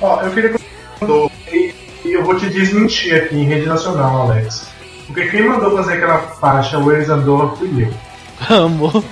Ó, 0.00 0.22
eu 0.22 0.30
queria 0.30 0.50
que 0.50 0.58
você 0.58 0.64
mandou, 1.00 1.30
e, 1.52 1.74
e 2.04 2.12
eu 2.12 2.24
vou 2.24 2.36
te 2.36 2.48
desmentir 2.48 3.14
aqui 3.14 3.36
em 3.36 3.44
rede 3.44 3.66
nacional, 3.66 4.22
Alex. 4.22 4.68
Porque 5.06 5.26
quem 5.26 5.46
mandou 5.46 5.76
fazer 5.76 5.94
aquela 5.94 6.18
faixa 6.18 6.78
Where's 6.78 7.10
Andorra 7.10 7.56
fui 7.56 7.68
eu. 7.84 8.56
Amo. 8.56 9.04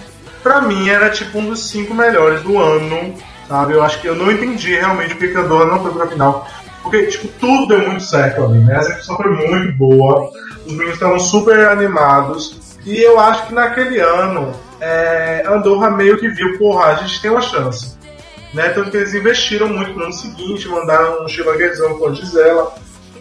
pra 0.42 0.62
mim 0.62 0.88
era 0.88 1.10
tipo 1.10 1.38
um 1.38 1.50
dos 1.50 1.68
cinco 1.68 1.92
melhores 1.92 2.42
do 2.42 2.58
ano, 2.58 3.14
sabe? 3.46 3.74
Eu 3.74 3.82
acho 3.82 4.00
que 4.00 4.08
eu 4.08 4.14
não 4.14 4.32
entendi 4.32 4.74
realmente 4.74 5.14
porque 5.14 5.28
que 5.28 5.36
a 5.36 5.40
Andorra 5.40 5.66
não 5.66 5.82
foi 5.82 5.92
pra 5.92 6.06
final. 6.06 6.48
Porque, 6.82 7.06
tipo, 7.08 7.28
tudo 7.38 7.66
deu 7.66 7.86
muito 7.86 8.02
certo 8.02 8.44
ali, 8.44 8.60
né? 8.60 8.76
A 8.76 8.80
execução 8.80 9.16
foi 9.16 9.30
muito 9.30 9.76
boa, 9.76 10.30
os 10.64 10.72
meninos 10.72 10.94
estavam 10.94 11.18
super 11.18 11.66
animados. 11.68 12.78
E 12.86 13.02
eu 13.02 13.20
acho 13.20 13.46
que 13.46 13.54
naquele 13.54 14.00
ano, 14.00 14.54
é, 14.80 15.44
Andorra 15.46 15.90
meio 15.90 16.16
que 16.18 16.28
viu, 16.28 16.56
porra, 16.56 16.86
a 16.86 16.94
gente 16.94 17.20
tem 17.20 17.30
uma 17.30 17.42
chance. 17.42 17.97
Né? 18.54 18.70
Tanto 18.70 18.90
que 18.90 18.96
eles 18.96 19.14
investiram 19.14 19.68
muito 19.68 19.92
no 19.92 20.04
ano 20.04 20.12
seguinte, 20.12 20.68
mandaram 20.68 21.24
um 21.24 21.28
chilanguezão 21.28 21.98
com 21.98 22.08
a 22.08 22.14
Gisela, 22.14 22.72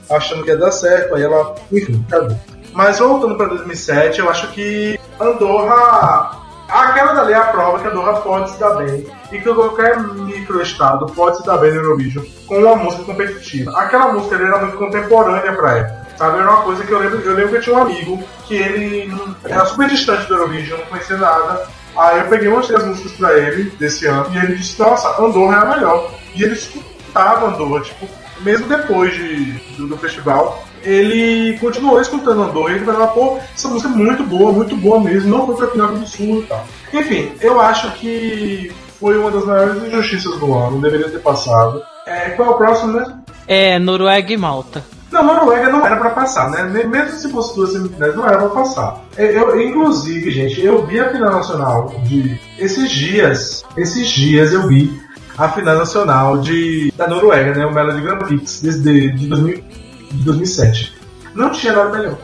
achando 0.10 0.44
que 0.44 0.50
ia 0.50 0.58
dar 0.58 0.72
certo, 0.72 1.16
aí 1.16 1.24
ela, 1.24 1.56
enfim, 1.72 2.04
acabou. 2.08 2.40
Mas 2.74 3.00
voltando 3.00 3.36
para 3.36 3.48
2007, 3.48 4.20
eu 4.20 4.30
acho 4.30 4.52
que 4.52 5.00
Andorra. 5.20 6.46
Aquela 6.70 7.14
dali 7.14 7.32
é 7.32 7.38
a 7.38 7.46
prova 7.46 7.80
que 7.80 7.88
Andorra 7.88 8.22
pode 8.22 8.52
se 8.52 8.60
dar 8.60 8.76
bem 8.76 9.08
e 9.32 9.40
que 9.40 9.54
qualquer 9.54 10.00
microestado 10.00 11.06
pode 11.08 11.38
se 11.38 11.46
dar 11.46 11.58
bem 11.58 11.72
no 11.72 11.78
Eurovision 11.78 12.26
com 12.46 12.60
uma 12.60 12.76
música 12.76 13.04
competitiva. 13.06 13.72
Aquela 13.80 14.12
música 14.12 14.36
era 14.36 14.60
muito 14.60 14.78
contemporânea 14.78 15.54
pra 15.54 15.78
época. 15.78 16.08
Sabe, 16.18 16.40
era 16.40 16.50
uma 16.50 16.64
coisa 16.64 16.84
que 16.84 16.92
eu 16.92 17.00
lembro, 17.00 17.20
eu 17.20 17.34
lembro 17.34 17.50
que 17.52 17.56
eu 17.58 17.62
tinha 17.62 17.76
um 17.76 17.82
amigo 17.82 18.24
que 18.46 18.56
ele 18.56 19.16
era 19.46 19.66
super 19.66 19.88
distante 19.88 20.28
do 20.28 20.34
Eurovision, 20.34 20.80
não 20.80 20.86
conhecia 20.88 21.18
nada. 21.18 21.68
Aí 21.98 22.20
eu 22.20 22.28
peguei 22.28 22.48
umas 22.48 22.68
três 22.68 22.86
músicas 22.86 23.12
pra 23.14 23.38
ele 23.38 23.72
desse 23.72 24.06
ano 24.06 24.28
e 24.34 24.38
ele 24.38 24.56
disse, 24.56 24.80
nossa, 24.80 25.22
Andorra 25.22 25.56
é 25.56 25.60
a 25.60 25.76
melhor. 25.76 26.12
E 26.36 26.44
ele 26.44 26.54
escutava 26.54 27.48
Andorra, 27.48 27.82
tipo, 27.82 28.08
mesmo 28.42 28.68
depois 28.68 29.14
de, 29.14 29.54
do, 29.76 29.88
do 29.88 29.98
festival, 29.98 30.64
ele 30.84 31.58
continuou 31.60 32.00
escutando 32.00 32.44
Andorra 32.44 32.72
e 32.72 32.76
ele 32.76 32.86
falava, 32.86 33.08
pô, 33.08 33.40
essa 33.54 33.68
música 33.68 33.90
é 33.90 33.96
muito 33.96 34.24
boa, 34.24 34.52
muito 34.52 34.76
boa 34.76 35.00
mesmo, 35.00 35.30
não 35.30 35.46
foi 35.48 35.56
pra 35.56 35.68
final 35.68 35.88
do 35.88 36.06
sul 36.06 36.44
e 36.44 36.46
tal. 36.46 36.66
Enfim, 36.94 37.32
eu 37.42 37.60
acho 37.60 37.92
que 37.94 38.72
foi 39.00 39.18
uma 39.18 39.32
das 39.32 39.46
maiores 39.46 39.84
injustiças 39.84 40.40
do 40.40 40.54
ano, 40.54 40.82
deveria 40.82 41.10
ter 41.10 41.20
passado. 41.20 41.82
É, 42.06 42.30
qual 42.32 42.50
é 42.50 42.52
o 42.52 42.58
próximo 42.58 42.94
mesmo? 42.94 43.24
É, 43.48 43.80
Noruega 43.80 44.32
e 44.32 44.38
Malta. 44.38 44.97
Não, 45.12 45.24
Noruega 45.24 45.70
não 45.70 45.86
era 45.86 45.96
pra 45.96 46.10
passar, 46.10 46.50
né? 46.52 46.64
Mesmo 46.64 47.10
se 47.18 47.32
fosse 47.32 47.56
duas 47.56 47.72
semifinais, 47.72 48.16
não 48.16 48.26
era 48.28 48.38
pra 48.38 48.50
passar. 48.50 49.02
Eu, 49.18 49.26
eu- 49.52 49.62
inclusive, 49.62 50.30
gente, 50.32 50.62
eu 50.64 50.86
vi 50.86 51.00
a 51.00 51.10
final 51.12 51.32
nacional 51.32 51.88
de. 52.04 52.40
Esses 52.60 52.90
dias, 52.92 53.64
esses 53.78 54.08
dias 54.10 54.52
eu 54.52 54.68
vi 54.68 55.02
a 55.38 55.48
final 55.50 55.78
nacional 55.78 56.38
de 56.40 56.92
da 56.98 57.08
Noruega, 57.08 57.54
né? 57.56 57.66
O 57.66 57.74
Melody 57.74 58.02
Grand 58.02 58.18
Prix 58.20 58.60
desde 58.62 59.12
de, 59.12 59.28
2000 59.28 59.64
de 60.12 60.24
2007. 60.26 60.98
Não 61.34 61.52
tinha 61.52 61.74
nada 61.74 61.98
melhor. 61.98 62.18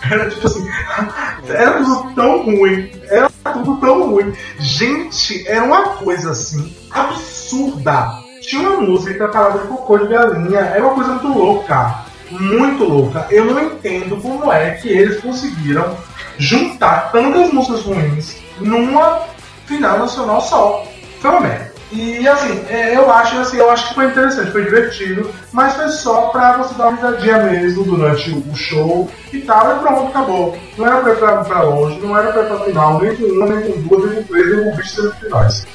Era 0.10 0.30
tipo 0.30 0.46
assim, 0.46 0.66
era 1.46 1.72
tudo 1.84 2.14
tão 2.14 2.42
ruim, 2.44 2.90
era 3.10 3.28
tudo 3.52 3.76
tão 3.76 4.10
ruim. 4.12 4.32
Gente, 4.58 5.46
era 5.46 5.62
uma 5.62 5.82
coisa 5.96 6.30
assim, 6.30 6.74
absurda. 6.90 8.08
Tinha 8.40 8.62
uma 8.66 8.80
música 8.80 9.30
falada 9.30 9.58
de 9.58 9.68
cocô 9.68 9.98
de 9.98 10.08
galinha, 10.08 10.60
era 10.60 10.82
uma 10.82 10.94
coisa 10.94 11.10
muito 11.12 11.38
louca. 11.38 11.96
Muito 12.30 12.84
louca. 12.84 13.26
Eu 13.30 13.44
não 13.46 13.60
entendo 13.60 14.16
como 14.20 14.52
é 14.52 14.72
que 14.72 14.88
eles 14.88 15.20
conseguiram 15.20 15.96
juntar 16.38 17.10
tantas 17.12 17.52
músicas 17.52 17.82
ruins 17.82 18.36
numa 18.60 19.22
final 19.66 19.98
nacional 19.98 20.40
só. 20.40 20.86
Foi 21.20 21.30
uma 21.30 21.40
merda. 21.40 21.70
E 21.92 22.26
assim, 22.28 22.64
é, 22.68 22.96
eu 22.96 23.10
acho 23.12 23.36
assim, 23.38 23.56
eu 23.56 23.68
acho 23.68 23.88
que 23.88 23.94
foi 23.94 24.06
interessante, 24.06 24.52
foi 24.52 24.62
divertido, 24.62 25.28
mas 25.50 25.74
foi 25.74 25.88
só 25.88 26.28
pra 26.28 26.58
você 26.58 26.72
dar 26.74 26.88
uma 26.88 26.96
risadinha 26.96 27.38
mesmo 27.38 27.82
durante 27.82 28.30
o 28.30 28.54
show 28.54 29.10
e 29.32 29.40
tal, 29.40 29.76
e 29.76 29.80
pronto, 29.80 30.06
acabou. 30.06 30.56
Não 30.78 30.86
era 30.86 31.00
pra 31.00 31.12
ir 31.12 31.16
pra, 31.16 31.44
pra 31.44 31.62
longe, 31.62 31.98
não 31.98 32.16
era 32.16 32.32
pra 32.32 32.42
ir 32.42 32.46
pra 32.46 32.60
final, 32.60 33.00
nem 33.00 33.16
com 33.16 33.24
uma, 33.24 33.46
nem 33.46 33.72
com 33.72 33.80
duas, 33.80 34.08
nem 34.08 34.22
com 34.22 34.32
três, 34.32 34.56
nem 34.56 34.70
com 34.70 34.76
bicho 34.76 34.94
semifinais. 34.94 35.66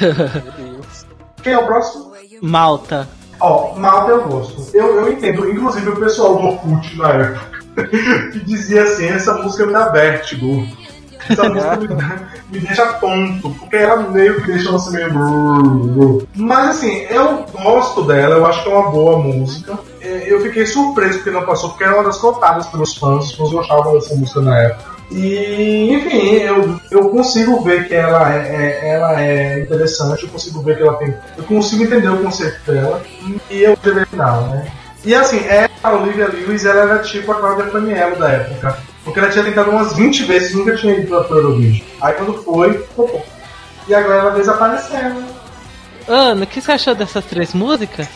Quem 1.42 1.52
é 1.52 1.58
o 1.58 1.66
próximo? 1.66 2.12
Malta. 2.40 3.06
Ó, 3.40 3.74
Malta 3.76 4.10
eu 4.12 4.22
gosto. 4.28 4.76
Eu, 4.76 4.96
eu 4.96 5.12
entendo, 5.12 5.50
inclusive 5.50 5.88
o 5.88 5.96
pessoal 5.96 6.36
do 6.36 6.46
Orkut 6.46 6.96
na 6.96 7.08
época, 7.10 7.40
que 8.32 8.40
dizia 8.40 8.82
assim, 8.84 9.06
essa 9.08 9.34
música 9.34 9.66
me 9.66 9.72
dá 9.72 9.88
vértigo. 9.88 10.66
Essa 11.28 11.48
música 11.48 11.94
me, 11.94 12.58
me 12.58 12.66
deixa 12.66 12.86
tonto, 12.94 13.50
porque 13.58 13.76
ela 13.76 13.96
meio 14.10 14.40
que 14.42 14.52
deixa 14.52 14.70
você 14.70 14.90
meio. 14.90 16.26
Mas 16.34 16.70
assim, 16.70 17.06
eu 17.10 17.44
gosto 17.62 18.02
dela, 18.02 18.36
eu 18.36 18.46
acho 18.46 18.62
que 18.62 18.68
é 18.68 18.74
uma 18.74 18.90
boa 18.90 19.18
música. 19.18 19.78
É, 20.00 20.32
Eu 20.32 20.40
fiquei 20.40 20.66
surpreso 20.66 21.18
porque 21.18 21.30
não 21.30 21.44
passou, 21.44 21.70
porque 21.70 21.84
era 21.84 21.94
uma 21.94 22.04
das 22.04 22.18
cotadas 22.18 22.66
pelos 22.66 22.96
fãs, 22.96 23.26
os 23.26 23.36
fãs 23.36 23.52
gostavam 23.52 23.92
dessa 23.94 24.14
música 24.14 24.40
na 24.40 24.58
época. 24.58 24.99
E, 25.10 25.92
enfim, 25.92 26.34
eu, 26.36 26.80
eu 26.90 27.08
consigo 27.10 27.60
ver 27.62 27.88
que 27.88 27.94
ela 27.94 28.32
é, 28.32 28.38
é- 28.82 28.88
ela 28.94 29.20
é 29.20 29.60
interessante, 29.60 30.22
eu 30.22 30.28
consigo 30.28 30.62
ver 30.62 30.76
que 30.76 30.82
ela 30.82 30.94
tem. 30.98 31.14
Eu 31.36 31.44
consigo 31.44 31.82
entender 31.82 32.08
o 32.08 32.22
conceito 32.22 32.60
dela, 32.70 33.02
e 33.50 33.62
eu 33.62 33.76
deveria 33.82 34.06
final, 34.06 34.42
né? 34.48 34.70
E 35.04 35.14
assim, 35.14 35.38
é, 35.40 35.68
a 35.82 35.92
Olivia 35.92 36.28
Lewis 36.28 36.64
ela 36.64 36.82
era 36.82 36.98
tipo 37.00 37.32
a 37.32 37.36
Cláudia 37.36 37.66
Faniello 37.66 38.16
da 38.16 38.28
época. 38.30 38.78
Porque 39.02 39.18
ela 39.18 39.30
tinha 39.30 39.42
tentado 39.44 39.70
umas 39.70 39.94
20 39.96 40.24
vezes, 40.24 40.54
nunca 40.54 40.76
tinha 40.76 40.92
ido 40.94 41.08
pra 41.24 41.36
Eurovision. 41.36 41.86
Aí 42.02 42.12
quando 42.14 42.34
foi, 42.44 42.74
popô. 42.94 43.20
E 43.88 43.94
agora 43.94 44.18
ela 44.18 44.30
desapareceu. 44.32 45.24
Ana, 46.06 46.44
o 46.44 46.46
que 46.46 46.60
você 46.60 46.72
achou 46.72 46.94
dessas 46.94 47.24
três 47.24 47.54
músicas? 47.54 48.06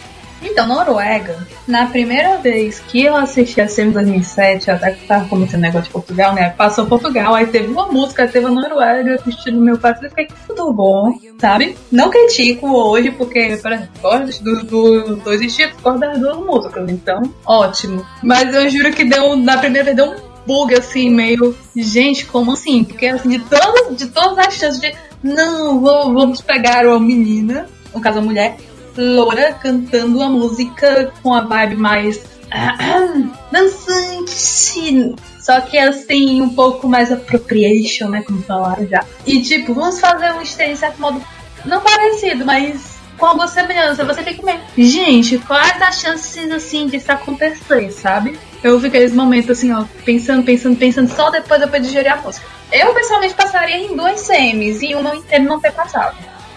Então, 0.46 0.66
Noruega, 0.68 1.36
na 1.66 1.86
primeira 1.86 2.36
vez 2.36 2.78
que 2.78 3.02
eu 3.02 3.16
assisti 3.16 3.60
a 3.60 3.66
SEMI 3.66 3.92
2007, 3.92 4.70
até 4.70 4.92
que 4.92 5.06
tava 5.06 5.26
começando 5.26 5.60
o 5.60 5.62
negócio 5.62 5.86
de 5.86 5.90
Portugal, 5.90 6.34
né? 6.34 6.50
Passou 6.50 6.84
Portugal, 6.86 7.34
aí 7.34 7.46
teve 7.46 7.68
uma 7.72 7.86
música, 7.86 8.28
teve 8.28 8.46
a 8.46 8.50
Noruega, 8.50 9.14
assistindo 9.14 9.58
meu 9.60 9.78
pai, 9.78 9.94
eu 10.02 10.10
fiquei 10.10 10.28
tudo 10.46 10.72
bom, 10.72 11.18
sabe? 11.40 11.76
Não 11.90 12.10
critico 12.10 12.68
hoje, 12.70 13.10
porque, 13.10 13.58
por 13.62 13.72
exemplo, 13.72 13.88
gosto 14.02 14.44
dos 14.44 14.62
do, 14.64 15.16
dois 15.16 15.40
estilos, 15.40 15.74
gosto 15.82 15.98
das 16.00 16.18
duas 16.20 16.36
músicas, 16.36 16.90
então, 16.90 17.22
ótimo. 17.46 18.04
Mas 18.22 18.54
eu 18.54 18.68
juro 18.68 18.92
que 18.92 19.04
deu, 19.04 19.36
na 19.36 19.56
primeira 19.58 19.84
vez, 19.86 19.96
deu 19.96 20.10
um 20.12 20.16
bug 20.46 20.74
assim, 20.74 21.08
meio, 21.08 21.56
gente, 21.74 22.26
como 22.26 22.52
assim? 22.52 22.84
Porque, 22.84 23.06
assim, 23.06 23.30
de 23.30 23.38
todas, 23.40 23.96
de 23.96 24.06
todas 24.08 24.46
as 24.46 24.54
chances 24.54 24.78
de, 24.80 24.94
não, 25.22 25.80
vou- 25.80 26.12
vamos 26.12 26.42
pegar 26.42 26.86
uma 26.86 27.00
menina, 27.00 27.66
no 27.94 28.00
caso, 28.00 28.18
a 28.18 28.22
mulher, 28.22 28.56
loura 28.96 29.52
cantando 29.54 30.22
a 30.22 30.28
música 30.28 31.12
com 31.22 31.34
a 31.34 31.40
vibe 31.40 31.76
mais 31.76 32.22
dançante. 33.50 35.14
Só 35.40 35.60
que 35.60 35.76
assim, 35.76 36.40
um 36.40 36.50
pouco 36.50 36.88
mais 36.88 37.12
appropriation, 37.12 38.08
né? 38.08 38.22
Como 38.22 38.42
falaram 38.42 38.86
já. 38.86 39.04
E 39.26 39.42
tipo, 39.42 39.74
vamos 39.74 40.00
fazer 40.00 40.32
um 40.32 40.42
de 40.42 40.76
certo 40.76 41.00
modo 41.00 41.22
não 41.64 41.80
parecido, 41.80 42.44
mas 42.44 42.94
com 43.18 43.26
alguma 43.26 43.48
semelhança. 43.48 44.04
Você 44.04 44.22
fica 44.22 44.44
meio. 44.44 44.60
Gente, 44.76 45.38
quais 45.38 45.80
as 45.82 46.00
chances 46.00 46.50
assim 46.50 46.86
disso 46.86 47.10
acontecer, 47.12 47.90
sabe? 47.90 48.38
Eu 48.62 48.80
fiquei 48.80 49.00
nesse 49.00 49.14
momento 49.14 49.52
assim, 49.52 49.72
ó, 49.72 49.84
pensando, 50.04 50.42
pensando, 50.42 50.76
pensando, 50.76 51.14
só 51.14 51.30
depois 51.30 51.60
eu 51.60 51.68
pude 51.68 51.84
digerir 51.84 52.12
a 52.12 52.16
música. 52.16 52.46
Eu 52.72 52.94
pessoalmente 52.94 53.34
passaria 53.34 53.76
em 53.76 53.94
duas 53.94 54.20
semis 54.20 54.80
e 54.82 54.94
uma 54.94 55.14
inteira 55.14 55.44
não 55.44 55.60
ter 55.60 55.72
passado. 55.72 56.16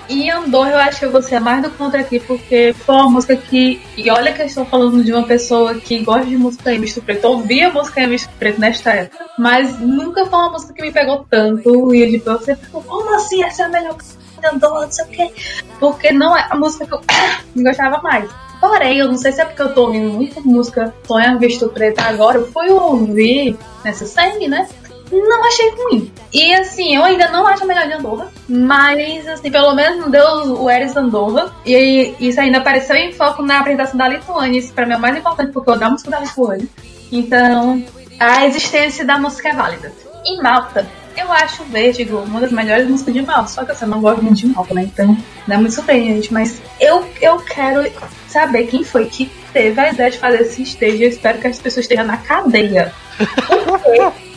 E 0.09 0.29
Andorra 0.29 0.71
eu 0.71 0.77
acho 0.77 0.99
que 0.99 1.05
eu 1.05 1.11
vou 1.11 1.21
ser 1.21 1.39
mais 1.39 1.61
do 1.61 1.69
contra 1.71 1.99
aqui, 2.01 2.19
porque 2.19 2.73
foi 2.73 2.95
uma 2.95 3.09
música 3.09 3.35
que. 3.35 3.81
E 3.97 4.09
olha 4.09 4.31
que 4.31 4.41
eu 4.41 4.45
estou 4.45 4.65
falando 4.65 5.03
de 5.03 5.11
uma 5.11 5.23
pessoa 5.23 5.75
que 5.75 5.99
gosta 5.99 6.25
de 6.25 6.37
música 6.37 6.73
em 6.73 6.79
misto 6.79 7.01
preto. 7.01 7.25
Eu 7.25 7.31
ouvia 7.31 7.69
música 7.69 8.01
em 8.01 8.07
misto 8.07 8.29
preto 8.39 8.59
nesta 8.59 8.91
época. 8.91 9.25
Mas 9.37 9.79
nunca 9.79 10.25
foi 10.25 10.39
uma 10.39 10.51
música 10.51 10.73
que 10.73 10.81
me 10.81 10.91
pegou 10.91 11.25
tanto. 11.29 11.93
E 11.93 12.01
ele 12.01 12.19
você 12.19 12.55
ficou, 12.55 12.81
como 12.83 13.15
assim? 13.15 13.43
Essa 13.43 13.63
é 13.63 13.65
a 13.65 13.69
melhor 13.69 13.97
de 13.97 14.47
Andorra, 14.47 14.85
não 14.85 14.91
sei 14.91 15.05
o 15.05 15.07
quê. 15.09 15.31
Porque 15.79 16.11
não 16.11 16.37
é 16.37 16.47
a 16.49 16.55
música 16.55 16.85
que 16.85 16.93
eu 16.93 17.01
gostava 17.63 18.01
mais. 18.01 18.29
Porém, 18.59 18.97
eu 18.97 19.07
não 19.07 19.17
sei 19.17 19.31
se 19.31 19.41
é 19.41 19.45
porque 19.45 19.61
eu 19.61 19.73
tô 19.73 19.85
ouvindo 19.85 20.09
muita 20.09 20.41
música 20.41 20.93
Sonha 21.05 21.37
Visto 21.37 21.69
Preto 21.69 21.99
agora. 21.99 22.39
Eu 22.39 22.51
fui 22.51 22.69
ouvir 22.69 23.57
nessa 23.83 24.05
série, 24.05 24.47
né? 24.47 24.67
Não 25.11 25.45
achei 25.45 25.69
ruim. 25.71 26.11
E 26.33 26.53
assim, 26.53 26.95
eu 26.95 27.03
ainda 27.03 27.29
não 27.29 27.45
acho 27.47 27.63
a 27.63 27.67
melhor 27.67 27.87
de 27.87 27.93
Andorra, 27.93 28.31
mas 28.47 29.27
assim, 29.27 29.49
pelo 29.49 29.73
menos 29.73 29.99
não 29.99 30.09
deu 30.09 30.61
o 30.61 30.69
Eris 30.69 30.95
Andorra. 30.95 31.53
E 31.65 32.15
isso 32.19 32.39
ainda 32.39 32.57
apareceu 32.57 32.95
em 32.95 33.11
foco 33.13 33.41
na 33.41 33.59
apresentação 33.59 33.97
da 33.97 34.07
Lituânia. 34.07 34.59
Isso 34.59 34.73
pra 34.73 34.85
mim 34.85 34.93
é 34.93 34.97
o 34.97 34.99
mais 34.99 35.17
importante, 35.17 35.51
porque 35.51 35.69
eu 35.69 35.73
adoro 35.73 35.89
a 35.89 35.91
música 35.91 36.11
da 36.11 36.19
Lituânia. 36.19 36.67
Então, 37.11 37.83
a 38.19 38.45
existência 38.45 39.05
da 39.05 39.17
música 39.17 39.49
é 39.49 39.53
válida. 39.53 39.91
Em 40.25 40.41
Malta, 40.41 40.85
eu 41.15 41.31
acho 41.31 41.63
o 41.63 41.65
Vertigo 41.65 42.17
uma 42.17 42.41
das 42.41 42.51
melhores 42.51 42.87
músicas 42.87 43.13
de 43.13 43.21
Malta, 43.21 43.47
só 43.47 43.63
que 43.63 43.71
eu 43.71 43.87
não 43.87 44.01
gosto 44.01 44.21
muito 44.21 44.37
de 44.37 44.47
Malta, 44.47 44.73
né? 44.73 44.83
Então, 44.83 45.17
não 45.47 45.55
é 45.55 45.57
muito 45.57 45.73
surpreendente, 45.73 46.33
mas 46.33 46.61
eu, 46.79 47.07
eu 47.21 47.37
quero 47.39 47.89
saber 48.27 48.67
quem 48.67 48.83
foi 48.83 49.05
que 49.05 49.31
teve 49.53 49.79
a 49.79 49.91
ideia 49.91 50.11
de 50.11 50.19
fazer 50.19 50.41
esse 50.41 50.61
stage. 50.63 51.03
Eu 51.03 51.09
espero 51.09 51.39
que 51.39 51.47
as 51.47 51.59
pessoas 51.59 51.85
estejam 51.85 52.05
na 52.05 52.17
cadeia. 52.17 52.93
Porque 53.47 54.36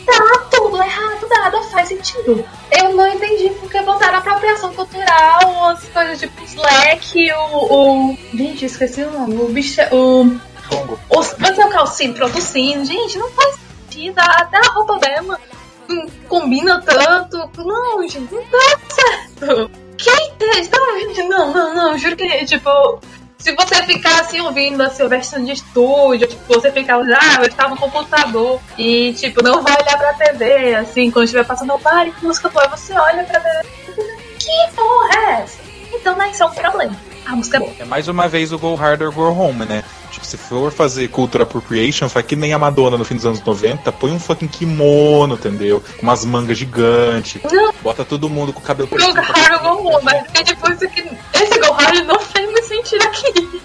tá 0.81 1.17
tudo 1.19 1.33
errado, 1.33 1.51
nada 1.51 1.61
faz 1.63 1.87
sentido. 1.89 2.45
Eu 2.71 2.95
não 2.95 3.07
entendi 3.07 3.49
porque 3.59 3.81
botaram 3.81 4.17
apropriação 4.17 4.73
cultural, 4.73 5.69
as 5.69 5.83
coisas 5.85 6.19
tipo 6.19 6.43
Slack, 6.43 7.31
o. 7.33 8.11
o... 8.11 8.17
Gente, 8.33 8.65
esqueci 8.65 9.03
o 9.03 9.11
nome. 9.11 9.35
O 9.35 9.49
bicho. 9.49 9.81
O. 9.91 10.39
Congo. 10.69 10.99
O, 11.09 11.21
é 11.43 11.65
o 11.65 11.69
calcinho 11.69 12.13
produzindo. 12.13 12.85
Gente, 12.85 13.17
não 13.17 13.29
faz 13.31 13.57
sentido. 13.89 14.19
Até 14.19 14.57
a 14.57 14.71
roupa 14.71 14.97
dela 14.99 15.39
não 15.87 16.07
combina 16.27 16.81
tanto. 16.81 17.37
Não, 17.63 18.01
gente, 18.07 18.33
não 18.33 18.43
dá 18.49 18.79
certo. 18.89 19.71
Quem 19.97 20.33
tem? 20.37 21.27
Não, 21.27 21.53
não, 21.53 21.73
não, 21.75 21.97
juro 21.97 22.15
que, 22.15 22.45
tipo, 22.45 22.99
se 23.41 23.55
você 23.55 23.83
ficar 23.83 24.21
assim 24.21 24.39
ouvindo 24.39 24.81
a 24.81 24.89
sua 24.91 25.07
versão 25.07 25.43
de 25.43 25.51
estúdio, 25.51 26.27
tipo, 26.27 26.41
você 26.47 26.71
ficar, 26.71 26.97
ah, 26.97 27.37
eu 27.39 27.47
estava 27.47 27.75
no 27.75 27.77
computador 27.77 28.61
e, 28.77 29.13
tipo, 29.13 29.43
não 29.43 29.63
vai 29.63 29.73
olhar 29.73 29.97
pra 29.97 30.13
TV, 30.13 30.75
assim, 30.75 31.09
quando 31.09 31.25
estiver 31.25 31.45
passando, 31.45 31.77
pare, 31.79 32.11
que 32.11 32.23
música 32.23 32.49
foi, 32.51 32.67
você 32.67 32.93
olha 32.93 33.23
pra 33.23 33.39
TV. 33.39 33.65
Que 34.37 34.75
porra 34.75 35.15
é 35.15 35.41
essa? 35.41 35.59
Então, 35.91 36.15
né, 36.15 36.29
isso 36.29 36.43
é 36.43 36.45
um 36.45 36.51
problema. 36.51 36.95
A 37.25 37.35
música 37.35 37.57
é 37.57 37.59
boa. 37.59 37.71
É 37.79 37.85
mais 37.85 38.07
uma 38.07 38.27
vez 38.27 38.51
o 38.51 38.57
Go 38.57 38.75
Hard 38.75 39.01
or 39.01 39.11
Go 39.11 39.29
Home, 39.29 39.65
né? 39.65 39.83
Tipo, 40.11 40.25
se 40.25 40.37
for 40.37 40.71
fazer 40.71 41.07
culture 41.07 41.43
appropriation, 41.43 42.09
faz 42.09 42.25
que 42.25 42.35
nem 42.35 42.53
a 42.53 42.59
Madonna 42.59 42.97
no 42.97 43.05
fim 43.05 43.15
dos 43.15 43.25
anos 43.25 43.41
90, 43.41 43.91
põe 43.93 44.11
um 44.11 44.19
fucking 44.19 44.47
kimono, 44.47 45.35
entendeu? 45.35 45.81
Com 45.97 46.03
umas 46.03 46.25
mangas 46.25 46.57
gigantes. 46.57 47.41
Não. 47.51 47.73
Bota 47.81 48.03
todo 48.03 48.29
mundo 48.29 48.51
com 48.51 48.59
o 48.59 48.63
cabelo 48.63 48.89
Go 48.89 48.97
Hard 48.97 49.61
Go 49.61 49.87
Home, 49.87 50.03
mas 50.03 50.23
porque 50.23 50.43
tipo, 50.43 50.71
isso 50.71 50.85
aqui, 50.85 51.09
esse 51.33 51.59
Go 51.59 51.71
Hard 51.73 52.05
não 52.05 52.19
faz 52.19 52.45
muito 52.45 52.67
sentido 52.67 53.03
aqui. 53.03 53.61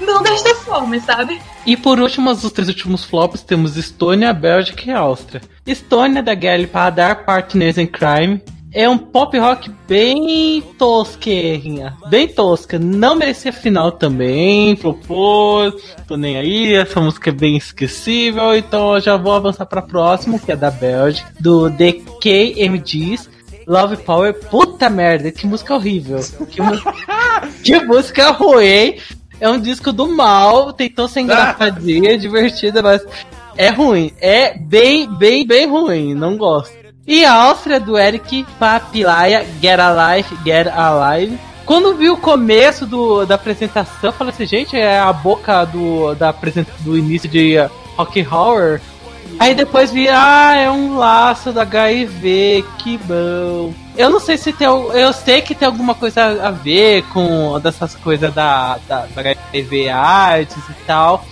Não 0.00 0.22
desta 0.22 0.54
forma, 0.56 0.98
sabe? 1.00 1.40
E 1.64 1.76
por 1.76 2.00
último, 2.00 2.30
os 2.30 2.50
três 2.50 2.68
últimos 2.68 3.04
flops, 3.04 3.42
temos 3.42 3.76
Estônia, 3.76 4.32
Bélgica 4.32 4.82
e 4.86 4.92
Áustria. 4.92 5.40
Estônia, 5.64 6.22
da 6.22 6.34
Gally 6.34 6.66
Padar, 6.66 7.24
Partners 7.24 7.78
in 7.78 7.86
Crime. 7.86 8.42
É 8.74 8.88
um 8.88 8.96
pop 8.96 9.38
rock 9.38 9.70
bem 9.86 10.62
tosquinha, 10.78 11.94
bem 12.08 12.26
tosca. 12.26 12.78
Não 12.78 13.14
merecia 13.14 13.52
final 13.52 13.92
também, 13.92 14.74
propôs, 14.76 15.74
tô 16.06 16.16
nem 16.16 16.38
aí, 16.38 16.72
essa 16.72 16.98
música 16.98 17.28
é 17.28 17.32
bem 17.34 17.56
esquecível, 17.56 18.56
então 18.56 18.94
eu 18.94 19.00
já 19.00 19.16
vou 19.18 19.34
avançar 19.34 19.66
pra 19.66 19.82
próxima, 19.82 20.38
que 20.38 20.50
é 20.50 20.56
da 20.56 20.70
Bélgica, 20.70 21.30
do 21.38 21.70
The 21.70 21.92
KMGs. 22.20 23.30
Love 23.64 23.98
Power, 23.98 24.34
puta 24.48 24.90
merda, 24.90 25.30
que 25.30 25.46
música 25.46 25.74
horrível. 25.74 26.18
Que, 26.50 26.60
que 27.62 27.80
música 27.84 28.30
ruim. 28.30 28.96
É 29.40 29.48
um 29.48 29.60
disco 29.60 29.92
do 29.92 30.08
mal, 30.08 30.72
tentou 30.72 31.06
ser 31.06 31.20
engraçadinha, 31.20 32.16
divertida, 32.18 32.82
mas 32.82 33.04
é 33.56 33.68
ruim. 33.68 34.12
É 34.20 34.58
bem, 34.58 35.08
bem, 35.16 35.46
bem 35.46 35.68
ruim, 35.68 36.14
não 36.14 36.36
gosto. 36.36 36.81
E 37.12 37.26
a 37.26 37.34
Áustria 37.34 37.78
do 37.78 37.98
Eric 37.98 38.46
Papilaia, 38.58 39.46
Get 39.60 39.78
Alive, 39.78 40.34
Get 40.42 40.66
Alive. 40.66 41.38
Quando 41.66 41.94
vi 41.94 42.08
o 42.08 42.16
começo 42.16 42.86
do, 42.86 43.26
da 43.26 43.34
apresentação, 43.34 44.10
falei 44.12 44.32
assim, 44.32 44.46
gente, 44.46 44.74
é 44.78 44.98
a 44.98 45.12
boca 45.12 45.62
do, 45.66 46.14
da 46.14 46.34
do 46.80 46.96
início 46.96 47.28
de 47.28 47.58
uh, 47.58 47.70
Rock 47.98 48.26
Horror. 48.26 48.80
Aí 49.38 49.54
depois 49.54 49.90
vi, 49.90 50.08
ah, 50.08 50.56
é 50.56 50.70
um 50.70 50.96
laço 50.96 51.52
do 51.52 51.60
HIV, 51.60 52.64
que 52.78 52.96
bom. 52.96 53.74
Eu 53.94 54.08
não 54.08 54.18
sei 54.18 54.38
se 54.38 54.50
tem. 54.50 54.66
Eu 54.66 55.12
sei 55.12 55.42
que 55.42 55.54
tem 55.54 55.68
alguma 55.68 55.94
coisa 55.94 56.48
a 56.48 56.50
ver 56.50 57.02
com 57.12 57.60
dessas 57.60 57.94
coisas 57.94 58.32
da, 58.32 58.78
da, 58.88 59.04
da 59.14 59.20
HIV 59.20 59.90
AIDS 59.90 60.56
e 60.56 60.84
tal. 60.86 61.22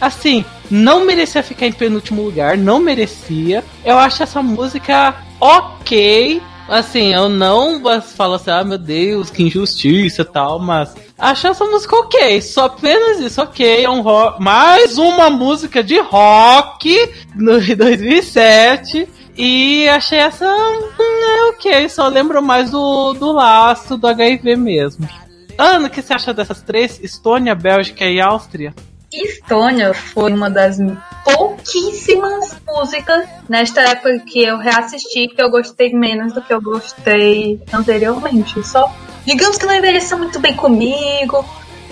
Assim, 0.00 0.44
não 0.70 1.04
merecia 1.04 1.42
ficar 1.42 1.66
em 1.66 1.72
penúltimo 1.72 2.22
lugar, 2.22 2.56
não 2.56 2.78
merecia. 2.78 3.64
Eu 3.84 3.98
acho 3.98 4.22
essa 4.22 4.42
música 4.42 5.14
ok. 5.40 6.42
Assim, 6.68 7.14
eu 7.14 7.30
não 7.30 7.80
falo 8.02 8.34
assim, 8.34 8.50
ah 8.50 8.62
meu 8.62 8.76
Deus, 8.76 9.30
que 9.30 9.42
injustiça 9.42 10.20
e 10.20 10.24
tal, 10.24 10.58
mas 10.58 10.94
acho 11.18 11.46
essa 11.46 11.64
música 11.64 11.96
ok. 11.96 12.42
Só 12.42 12.66
apenas 12.66 13.20
isso, 13.20 13.40
ok. 13.40 13.84
É 13.84 13.88
um 13.88 14.02
rock, 14.02 14.42
mais 14.42 14.98
uma 14.98 15.30
música 15.30 15.82
de 15.82 15.98
rock 15.98 16.94
no 17.34 17.58
2007. 17.74 19.08
E 19.34 19.88
achei 19.88 20.18
essa 20.18 20.46
hum, 20.46 20.90
é 21.00 21.44
ok, 21.50 21.88
só 21.88 22.08
lembro 22.08 22.42
mais 22.42 22.72
do, 22.72 23.12
do 23.14 23.30
laço 23.30 23.96
do 23.96 24.08
HIV 24.08 24.56
mesmo. 24.56 25.08
Ana, 25.56 25.86
o 25.86 25.90
que 25.90 26.02
você 26.02 26.12
acha 26.12 26.34
dessas 26.34 26.60
três? 26.60 27.00
Estônia, 27.02 27.54
Bélgica 27.54 28.04
e 28.04 28.20
Áustria? 28.20 28.74
Estônia 29.12 29.94
foi 29.94 30.32
uma 30.32 30.50
das 30.50 30.78
pouquíssimas 31.24 32.56
músicas 32.66 33.26
nesta 33.48 33.80
época 33.82 34.18
que 34.20 34.42
eu 34.42 34.58
reassisti 34.58 35.28
que 35.28 35.42
eu 35.42 35.50
gostei 35.50 35.92
menos 35.92 36.32
do 36.32 36.42
que 36.42 36.52
eu 36.52 36.60
gostei 36.60 37.60
anteriormente. 37.72 38.62
Só, 38.66 38.92
digamos 39.24 39.56
que 39.58 39.66
não 39.66 39.74
envelheceu 39.74 40.18
muito 40.18 40.38
bem 40.38 40.54
comigo. 40.54 41.44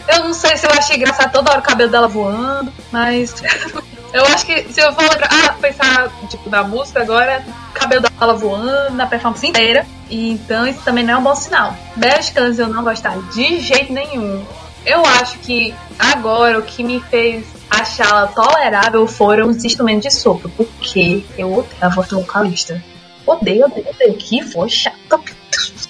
Eu 0.09 0.25
não 0.25 0.35
sei 0.35 0.57
se 0.57 0.67
eu 0.67 0.71
achei 0.71 0.97
engraçado 0.97 1.33
toda 1.33 1.51
hora 1.51 1.61
o 1.61 1.65
cabelo 1.65 1.91
dela 1.91 2.07
voando, 2.07 2.73
mas 2.93 3.35
eu 4.13 4.25
acho 4.27 4.47
que 4.47 4.73
se 4.73 4.81
eu 4.81 4.93
for 4.93 5.05
ah, 5.23 5.55
pensar 5.61 6.11
tipo 6.29 6.49
na 6.49 6.63
música 6.63 7.01
agora, 7.01 7.45
cabelo 7.75 8.03
dela 8.03 8.35
voando 8.35 8.95
na 8.95 9.07
performance 9.07 9.47
inteira. 9.47 9.87
E 10.09 10.33
então 10.33 10.67
isso 10.67 10.83
também 10.83 11.05
não 11.05 11.15
é 11.15 11.19
um 11.19 11.23
bom 11.23 11.35
sinal. 11.35 11.75
Bélgicas 11.97 12.59
eu 12.59 12.69
não 12.69 12.85
gostava 12.85 13.21
de 13.33 13.59
jeito 13.61 13.93
nenhum. 13.93 14.45
Eu 14.87 15.05
acho 15.05 15.41
que 15.41 15.75
agora 15.99 16.61
o 16.61 16.63
que 16.63 16.85
me 16.85 17.01
fez 17.01 17.45
achá-la 17.69 18.29
tolerável 18.29 19.05
foram 19.09 19.49
os 19.49 19.65
instrumentos 19.65 20.05
de 20.05 20.15
sopro, 20.15 20.49
porque 20.51 21.25
eu 21.37 21.53
odeio 21.53 21.77
a 21.81 21.89
voz 21.89 22.07
do 22.09 22.21
vocalista. 22.21 22.83
Odeio, 23.27 23.67
odeio, 23.67 23.89
odeio. 23.91 24.15
Que 24.15 24.43
voz 24.45 24.73
chata. 24.73 25.21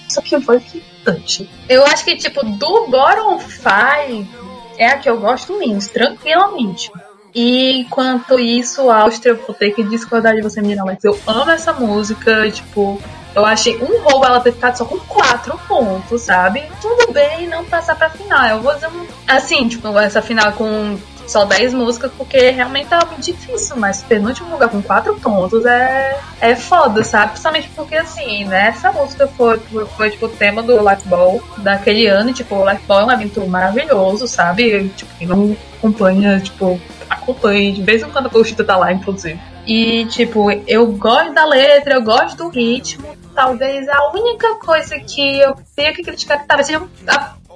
Isso 0.09 0.21
que 0.23 0.37
voz 0.37 0.63
irritante. 0.73 1.47
Eu 1.69 1.85
acho 1.85 2.03
que, 2.03 2.15
tipo, 2.15 2.43
do 2.43 2.87
Goron 2.87 3.39
5 3.39 4.73
é 4.79 4.87
a 4.87 4.97
que 4.97 5.07
eu 5.07 5.19
gosto 5.19 5.57
menos, 5.59 5.87
tranquilamente. 5.89 6.91
E 7.39 7.81
enquanto 7.81 8.39
isso, 8.39 8.89
Áustria, 8.89 9.33
eu 9.33 9.37
vou 9.45 9.53
ter 9.53 9.69
que 9.69 9.83
discordar 9.83 10.33
de 10.33 10.41
você, 10.41 10.59
menina 10.59 10.81
Alex. 10.81 11.03
Eu 11.03 11.19
amo 11.27 11.51
essa 11.51 11.71
música, 11.71 12.49
tipo, 12.49 12.99
eu 13.35 13.45
achei 13.45 13.77
um 13.77 14.01
roubo 14.01 14.25
ela 14.25 14.39
ter 14.39 14.53
ficado 14.53 14.75
só 14.75 14.85
com 14.85 14.97
quatro 14.97 15.55
pontos, 15.67 16.23
sabe? 16.23 16.63
Tudo 16.81 17.13
bem 17.13 17.47
não 17.47 17.63
passar 17.63 17.95
pra 17.95 18.09
final. 18.09 18.43
Eu 18.47 18.61
vou 18.61 18.73
dizer 18.73 18.87
um- 18.87 19.05
assim, 19.27 19.67
tipo, 19.67 19.87
essa 19.99 20.19
final 20.19 20.51
com 20.53 20.97
só 21.27 21.45
10 21.45 21.75
músicas, 21.75 22.11
porque 22.17 22.49
realmente 22.49 22.87
tava 22.87 23.05
muito 23.05 23.21
difícil, 23.23 23.75
mas 23.75 24.01
penúltimo 24.01 24.49
lugar 24.49 24.69
com 24.69 24.81
quatro 24.81 25.13
pontos 25.17 25.63
é, 25.63 26.17
é 26.41 26.55
foda, 26.55 27.03
sabe? 27.03 27.33
Principalmente 27.33 27.69
porque 27.75 27.97
assim, 27.97 28.45
né? 28.45 28.69
Essa 28.69 28.91
música 28.91 29.27
foi, 29.27 29.59
foi, 29.59 29.85
foi, 29.85 30.09
tipo 30.09 30.25
o 30.25 30.29
tema 30.29 30.63
do 30.63 30.75
Life 30.89 31.07
Ball 31.07 31.39
daquele 31.59 32.07
ano, 32.07 32.31
e, 32.31 32.33
tipo, 32.33 32.55
o 32.55 32.67
Life 32.67 32.81
Ball 32.87 33.01
é 33.01 33.05
um 33.05 33.11
evento 33.11 33.45
maravilhoso, 33.47 34.27
sabe? 34.27 34.89
Tipo, 34.95 35.11
quem 35.19 35.27
não 35.27 35.55
acompanha, 35.77 36.39
tipo, 36.39 36.81
acompanhe, 37.09 37.73
de 37.73 37.81
vez 37.81 38.01
em 38.01 38.09
quando 38.09 38.27
a 38.27 38.43
Chita 38.43 38.63
tá 38.63 38.77
lá, 38.77 38.91
inclusive. 38.91 39.39
E, 39.65 40.05
tipo, 40.05 40.49
eu 40.65 40.87
gosto 40.93 41.33
da 41.33 41.45
letra, 41.45 41.95
eu 41.95 42.01
gosto 42.01 42.37
do 42.37 42.49
ritmo. 42.49 43.15
Talvez 43.35 43.87
a 43.89 44.11
única 44.11 44.55
coisa 44.55 44.97
que 44.99 45.39
eu 45.39 45.55
tenho 45.75 45.93
que 45.93 46.03
criticar 46.03 46.41
que 46.41 46.47
talvez 46.47 46.67
seja, 46.67 46.87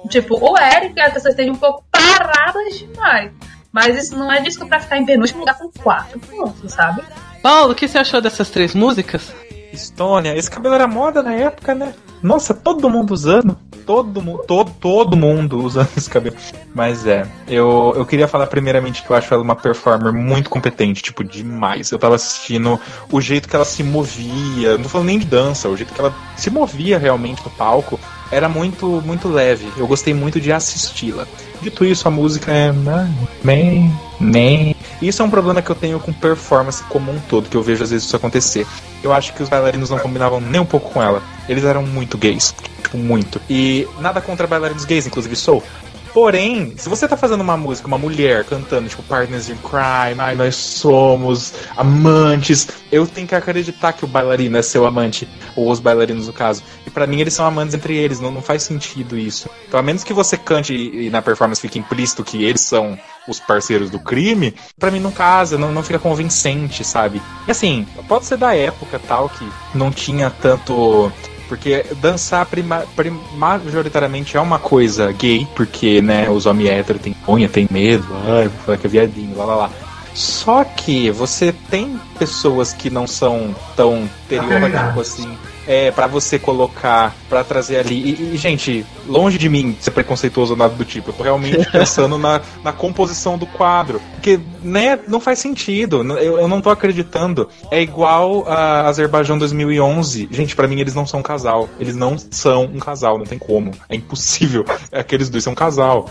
tipo, 0.08 0.38
o 0.38 0.58
Eric 0.58 1.00
as 1.00 1.12
pessoas 1.14 1.32
estejam 1.32 1.54
um 1.54 1.58
pouco 1.58 1.84
paradas 1.90 2.78
demais. 2.78 3.32
Mas 3.72 3.96
isso 3.96 4.16
não 4.16 4.30
é 4.30 4.40
disco 4.40 4.66
pra 4.66 4.80
ficar 4.80 4.98
em 4.98 5.06
penúltimo 5.06 5.40
lugar 5.40 5.56
com 5.58 5.70
quatro 5.70 6.20
pontos, 6.20 6.72
sabe? 6.72 7.02
Paulo, 7.42 7.72
o 7.72 7.74
que 7.74 7.88
você 7.88 7.98
achou 7.98 8.20
dessas 8.20 8.50
três 8.50 8.74
músicas? 8.74 9.32
Estônia, 9.72 10.36
esse 10.36 10.50
cabelo 10.50 10.74
era 10.74 10.86
moda 10.86 11.22
na 11.22 11.32
época, 11.32 11.74
né? 11.74 11.94
Nossa, 12.22 12.54
todo 12.54 12.88
mundo 12.88 13.12
usando. 13.12 13.56
Todo 13.84 14.22
mundo, 14.22 14.44
todo, 14.46 14.70
todo 14.80 15.16
mundo 15.16 15.64
usando 15.64 15.88
esse 15.96 16.08
cabelo. 16.08 16.36
Mas 16.72 17.04
é, 17.06 17.26
eu, 17.48 17.92
eu 17.96 18.06
queria 18.06 18.28
falar 18.28 18.46
primeiramente 18.46 19.02
que 19.02 19.10
eu 19.10 19.16
acho 19.16 19.32
ela 19.34 19.42
uma 19.42 19.56
performer 19.56 20.12
muito 20.12 20.48
competente, 20.48 21.02
tipo, 21.02 21.24
demais. 21.24 21.90
Eu 21.90 21.98
tava 21.98 22.14
assistindo 22.14 22.78
o 23.10 23.20
jeito 23.20 23.48
que 23.48 23.56
ela 23.56 23.64
se 23.64 23.82
movia, 23.82 24.78
não 24.78 24.88
falando 24.88 25.08
nem 25.08 25.18
de 25.18 25.26
dança, 25.26 25.68
o 25.68 25.76
jeito 25.76 25.92
que 25.92 26.00
ela 26.00 26.14
se 26.36 26.48
movia 26.48 26.96
realmente 26.96 27.42
no 27.44 27.50
palco 27.50 27.98
era 28.30 28.48
muito, 28.48 29.02
muito 29.04 29.28
leve. 29.28 29.70
Eu 29.76 29.86
gostei 29.86 30.14
muito 30.14 30.40
de 30.40 30.52
assisti-la. 30.52 31.26
Dito 31.60 31.84
isso, 31.84 32.08
a 32.08 32.10
música 32.10 32.50
é. 32.50 32.70
ah, 32.70 33.08
Nem. 33.44 33.92
Nem. 34.18 34.74
Isso 35.02 35.20
é 35.20 35.24
um 35.24 35.30
problema 35.30 35.60
que 35.60 35.68
eu 35.68 35.74
tenho 35.74 35.98
com 35.98 36.12
performance 36.12 36.82
como 36.84 37.10
um 37.10 37.18
todo, 37.28 37.48
que 37.48 37.56
eu 37.56 37.62
vejo 37.62 37.82
às 37.82 37.90
vezes 37.90 38.06
isso 38.06 38.14
acontecer. 38.14 38.64
Eu 39.02 39.12
acho 39.12 39.34
que 39.34 39.42
os 39.42 39.48
bailarinos 39.48 39.90
não 39.90 39.98
combinavam 39.98 40.40
nem 40.40 40.60
um 40.60 40.64
pouco 40.64 40.90
com 40.90 41.02
ela. 41.02 41.20
Eles 41.48 41.64
eram 41.64 41.82
muito 41.82 42.16
gays. 42.16 42.54
Tipo, 42.82 42.96
muito. 42.96 43.40
E 43.50 43.86
nada 44.00 44.20
contra 44.20 44.46
bailarinos 44.46 44.84
gays, 44.84 45.04
inclusive 45.04 45.34
sou. 45.34 45.62
Porém, 46.12 46.74
se 46.76 46.88
você 46.88 47.08
tá 47.08 47.16
fazendo 47.16 47.40
uma 47.40 47.56
música, 47.56 47.88
uma 47.88 47.96
mulher 47.96 48.44
cantando, 48.44 48.88
tipo, 48.88 49.02
Partners 49.04 49.48
in 49.48 49.56
Crime, 49.56 50.20
ai, 50.20 50.34
nós 50.34 50.54
somos 50.54 51.54
amantes, 51.76 52.68
eu 52.90 53.06
tenho 53.06 53.26
que 53.26 53.34
acreditar 53.34 53.94
que 53.94 54.04
o 54.04 54.08
bailarino 54.08 54.58
é 54.58 54.62
seu 54.62 54.86
amante, 54.86 55.26
ou 55.56 55.70
os 55.70 55.80
bailarinos 55.80 56.26
no 56.26 56.32
caso. 56.32 56.62
E 56.86 56.90
pra 56.90 57.06
mim 57.06 57.20
eles 57.20 57.32
são 57.32 57.46
amantes 57.46 57.74
entre 57.74 57.96
eles, 57.96 58.20
não, 58.20 58.30
não 58.30 58.42
faz 58.42 58.62
sentido 58.62 59.16
isso. 59.16 59.48
Então, 59.66 59.80
a 59.80 59.82
menos 59.82 60.04
que 60.04 60.12
você 60.12 60.36
cante 60.36 60.74
e, 60.74 61.06
e 61.06 61.10
na 61.10 61.22
performance 61.22 61.60
fique 61.60 61.78
implícito 61.78 62.22
que 62.22 62.44
eles 62.44 62.60
são 62.60 62.98
os 63.26 63.40
parceiros 63.40 63.88
do 63.88 63.98
crime, 63.98 64.54
pra 64.78 64.90
mim 64.90 65.00
não 65.00 65.12
casa, 65.12 65.56
não, 65.56 65.72
não 65.72 65.82
fica 65.82 65.98
convincente, 65.98 66.84
sabe? 66.84 67.22
E 67.46 67.50
assim, 67.50 67.86
pode 68.08 68.26
ser 68.26 68.36
da 68.36 68.54
época 68.54 69.00
tal, 69.06 69.28
que 69.28 69.48
não 69.74 69.90
tinha 69.90 70.28
tanto. 70.30 71.10
Porque 71.52 71.84
dançar 72.00 72.46
prima, 72.46 72.82
prim- 72.96 73.20
majoritariamente 73.36 74.38
é 74.38 74.40
uma 74.40 74.58
coisa 74.58 75.12
gay, 75.12 75.46
porque, 75.54 76.00
né, 76.00 76.30
os 76.30 76.46
homens 76.46 76.70
héteros 76.70 77.02
têm 77.02 77.14
unha, 77.28 77.46
têm 77.46 77.68
medo, 77.70 78.06
ai, 78.26 78.48
falar 78.64 78.78
que 78.78 78.86
é 78.86 78.88
viadinho, 78.90 79.36
lá 79.36 79.44
lá 79.44 79.54
lá. 79.56 79.70
Só 80.14 80.64
que 80.64 81.10
você 81.10 81.54
tem 81.70 82.00
pessoas 82.18 82.72
que 82.72 82.88
não 82.88 83.06
são 83.06 83.54
tão 83.76 84.04
estereótipo 84.22 84.56
Afeminadas. 84.56 84.98
assim. 84.98 85.36
É, 85.66 85.90
pra 85.90 86.06
você 86.06 86.38
colocar, 86.38 87.14
pra 87.28 87.44
trazer 87.44 87.78
ali. 87.78 87.94
E, 87.94 88.34
e, 88.34 88.36
gente, 88.36 88.84
longe 89.06 89.38
de 89.38 89.48
mim 89.48 89.76
ser 89.80 89.92
preconceituoso 89.92 90.52
ou 90.52 90.58
nada 90.58 90.74
do 90.74 90.84
tipo, 90.84 91.10
eu 91.10 91.14
tô 91.14 91.22
realmente 91.22 91.64
pensando 91.70 92.18
na, 92.18 92.40
na 92.64 92.72
composição 92.72 93.38
do 93.38 93.46
quadro. 93.46 94.00
Porque, 94.14 94.40
né, 94.62 94.98
não 95.06 95.20
faz 95.20 95.38
sentido. 95.38 96.02
Eu, 96.18 96.40
eu 96.40 96.48
não 96.48 96.60
tô 96.60 96.70
acreditando. 96.70 97.48
É 97.70 97.80
igual 97.80 98.44
a 98.48 98.88
Azerbaijão 98.88 99.38
2011. 99.38 100.28
Gente, 100.30 100.56
pra 100.56 100.66
mim 100.66 100.80
eles 100.80 100.94
não 100.94 101.06
são 101.06 101.20
um 101.20 101.22
casal. 101.22 101.68
Eles 101.78 101.94
não 101.94 102.16
são 102.18 102.64
um 102.64 102.78
casal, 102.78 103.18
não 103.18 103.26
tem 103.26 103.38
como. 103.38 103.72
É 103.88 103.94
impossível. 103.94 104.64
Aqueles 104.92 105.30
dois 105.30 105.44
são 105.44 105.52
um 105.52 105.56
casal 105.56 106.08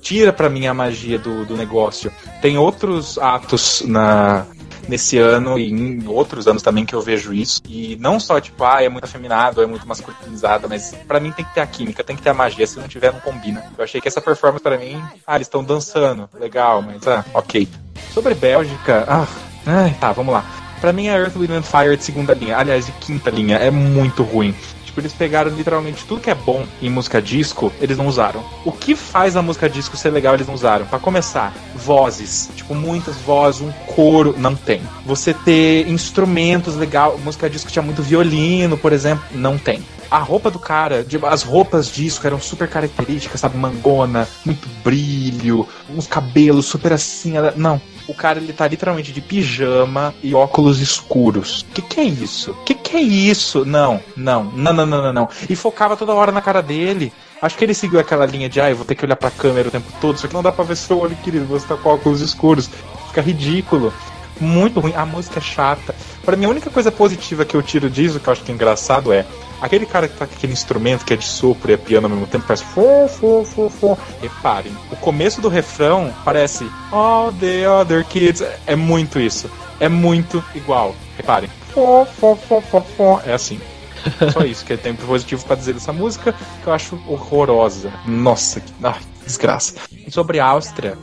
tira 0.00 0.32
pra 0.32 0.48
mim 0.48 0.66
a 0.66 0.74
magia 0.74 1.18
do, 1.18 1.44
do 1.44 1.56
negócio. 1.56 2.10
Tem 2.40 2.56
outros 2.56 3.18
atos 3.18 3.82
na 3.86 4.46
nesse 4.88 5.18
ano 5.18 5.58
e 5.58 5.70
em 5.70 6.06
outros 6.06 6.46
anos 6.46 6.62
também 6.62 6.84
que 6.84 6.94
eu 6.94 7.00
vejo 7.00 7.32
isso. 7.32 7.60
E 7.68 7.96
não 8.00 8.18
só, 8.18 8.40
tipo, 8.40 8.64
ah, 8.64 8.82
é 8.82 8.88
muito 8.88 9.04
afeminado, 9.04 9.62
é 9.62 9.66
muito 9.66 9.86
masculinizado, 9.86 10.68
mas 10.68 10.94
pra 11.06 11.20
mim 11.20 11.32
tem 11.32 11.44
que 11.44 11.54
ter 11.54 11.60
a 11.60 11.66
química, 11.66 12.04
tem 12.04 12.16
que 12.16 12.22
ter 12.22 12.30
a 12.30 12.34
magia. 12.34 12.66
Se 12.66 12.78
não 12.78 12.88
tiver, 12.88 13.12
não 13.12 13.20
combina. 13.20 13.64
Eu 13.76 13.84
achei 13.84 14.00
que 14.00 14.08
essa 14.08 14.20
performance 14.20 14.62
pra 14.62 14.78
mim, 14.78 15.02
ah, 15.26 15.36
eles 15.36 15.46
estão 15.46 15.62
dançando, 15.62 16.28
legal, 16.34 16.82
mas 16.82 17.06
ah, 17.06 17.24
ok. 17.34 17.68
Sobre 18.12 18.34
Bélgica, 18.34 19.04
ah, 19.08 19.26
ai, 19.66 19.96
tá, 20.00 20.12
vamos 20.12 20.32
lá. 20.32 20.44
Pra 20.80 20.92
mim, 20.92 21.08
a 21.08 21.16
Earth, 21.16 21.36
Wind 21.36 21.50
and 21.50 21.62
Fire 21.62 21.96
de 21.96 22.04
segunda 22.04 22.34
linha, 22.34 22.58
aliás, 22.58 22.86
de 22.86 22.92
quinta 22.92 23.30
linha, 23.30 23.56
é 23.56 23.70
muito 23.70 24.22
ruim. 24.22 24.54
Tipo, 24.96 25.02
eles 25.02 25.12
pegaram 25.12 25.50
literalmente 25.50 26.06
tudo 26.06 26.22
que 26.22 26.30
é 26.30 26.34
bom 26.34 26.64
em 26.80 26.88
música 26.88 27.20
disco, 27.20 27.70
eles 27.82 27.98
não 27.98 28.06
usaram. 28.06 28.42
O 28.64 28.72
que 28.72 28.96
faz 28.96 29.36
a 29.36 29.42
música 29.42 29.68
disco 29.68 29.94
ser 29.94 30.08
legal, 30.08 30.32
eles 30.32 30.46
não 30.46 30.54
usaram. 30.54 30.86
Pra 30.86 30.98
começar, 30.98 31.52
vozes. 31.74 32.48
Tipo, 32.56 32.74
muitas 32.74 33.14
vozes, 33.16 33.60
um 33.60 33.70
coro, 33.86 34.34
não 34.38 34.54
tem. 34.56 34.80
Você 35.04 35.34
ter 35.34 35.86
instrumentos 35.86 36.76
legal, 36.76 37.18
música 37.22 37.50
disco 37.50 37.70
tinha 37.70 37.82
muito 37.82 38.02
violino, 38.02 38.78
por 38.78 38.90
exemplo, 38.90 39.22
não 39.32 39.58
tem. 39.58 39.84
A 40.10 40.18
roupa 40.18 40.50
do 40.50 40.58
cara, 40.58 41.04
as 41.30 41.42
roupas 41.42 41.88
disco 41.92 42.26
eram 42.26 42.40
super 42.40 42.66
características, 42.66 43.40
sabe? 43.40 43.58
Mangona, 43.58 44.26
muito 44.46 44.66
brilho, 44.82 45.68
uns 45.94 46.06
cabelos 46.06 46.64
super 46.64 46.94
assim. 46.94 47.36
ela- 47.36 47.52
Não. 47.54 47.78
O 48.08 48.14
cara 48.14 48.38
ele 48.38 48.52
tá 48.52 48.66
literalmente 48.68 49.12
de 49.12 49.20
pijama 49.20 50.14
e 50.22 50.34
óculos 50.34 50.80
escuros. 50.80 51.66
Que 51.74 51.82
que 51.82 52.00
é 52.00 52.04
isso? 52.04 52.54
Que 52.64 52.74
que 52.74 52.96
é 52.96 53.00
isso? 53.00 53.64
Não, 53.64 54.00
não, 54.16 54.44
não, 54.44 54.72
não, 54.72 54.86
não, 54.86 55.02
não, 55.02 55.12
não. 55.12 55.28
E 55.48 55.56
focava 55.56 55.96
toda 55.96 56.14
hora 56.14 56.30
na 56.30 56.40
cara 56.40 56.62
dele. 56.62 57.12
Acho 57.42 57.56
que 57.56 57.64
ele 57.64 57.74
seguiu 57.74 58.00
aquela 58.00 58.24
linha 58.24 58.48
de, 58.48 58.60
ah, 58.60 58.70
eu 58.70 58.76
vou 58.76 58.84
ter 58.84 58.94
que 58.94 59.04
olhar 59.04 59.16
pra 59.16 59.30
câmera 59.30 59.68
o 59.68 59.70
tempo 59.70 59.92
todo, 60.00 60.18
só 60.18 60.26
que 60.26 60.34
não 60.34 60.42
dá 60.42 60.50
pra 60.50 60.64
ver 60.64 60.76
seu 60.76 60.98
olho, 60.98 61.14
querido, 61.16 61.44
você 61.44 61.66
tá 61.66 61.76
com 61.76 61.90
óculos 61.90 62.20
escuros. 62.20 62.70
Fica 63.08 63.20
ridículo. 63.20 63.92
Muito 64.40 64.80
ruim, 64.80 64.94
a 64.94 65.04
música 65.04 65.38
é 65.38 65.42
chata. 65.42 65.94
Pra 66.24 66.36
mim, 66.36 66.46
a 66.46 66.50
única 66.50 66.70
coisa 66.70 66.92
positiva 66.92 67.44
que 67.44 67.54
eu 67.54 67.62
tiro 67.62 67.90
disso, 67.90 68.20
que 68.20 68.28
eu 68.28 68.32
acho 68.32 68.42
que 68.42 68.52
é 68.52 68.54
engraçado, 68.54 69.12
é 69.12 69.24
aquele 69.60 69.86
cara 69.86 70.08
que 70.08 70.16
tá 70.16 70.26
com 70.26 70.34
aquele 70.34 70.52
instrumento 70.52 71.04
que 71.04 71.14
é 71.14 71.16
de 71.16 71.24
sopro 71.24 71.70
e 71.70 71.74
é 71.74 71.76
piano 71.76 72.06
ao 72.06 72.10
mesmo 72.10 72.26
tempo, 72.26 72.46
parece 72.46 72.64
fô, 72.64 73.08
fô, 73.08 73.44
fô, 73.44 73.70
fô. 73.70 73.98
Reparem, 74.20 74.72
o 74.90 74.96
começo 74.96 75.40
do 75.40 75.48
refrão 75.48 76.12
parece 76.24 76.70
All 76.90 77.32
the 77.32 77.68
other 77.68 78.04
kids. 78.04 78.42
É 78.66 78.76
muito 78.76 79.18
isso. 79.18 79.50
É 79.78 79.88
muito 79.88 80.42
igual. 80.54 80.94
Reparem. 81.16 81.50
Fô, 81.72 82.06
fô, 82.06 82.36
fô, 82.36 82.60
fô, 82.60 82.80
fô. 82.80 83.20
É 83.26 83.34
assim. 83.34 83.60
Só 84.32 84.44
isso 84.44 84.64
que 84.64 84.76
tem 84.76 84.94
positivo 84.94 85.44
pra 85.44 85.56
dizer 85.56 85.74
dessa 85.74 85.92
música, 85.92 86.34
que 86.62 86.66
eu 86.66 86.72
acho 86.72 86.98
horrorosa. 87.06 87.92
Nossa, 88.06 88.60
que 88.60 88.72
ai, 88.82 89.00
desgraça. 89.24 89.74
E 90.06 90.10
sobre 90.10 90.38
a 90.38 90.46
Áustria, 90.46 90.96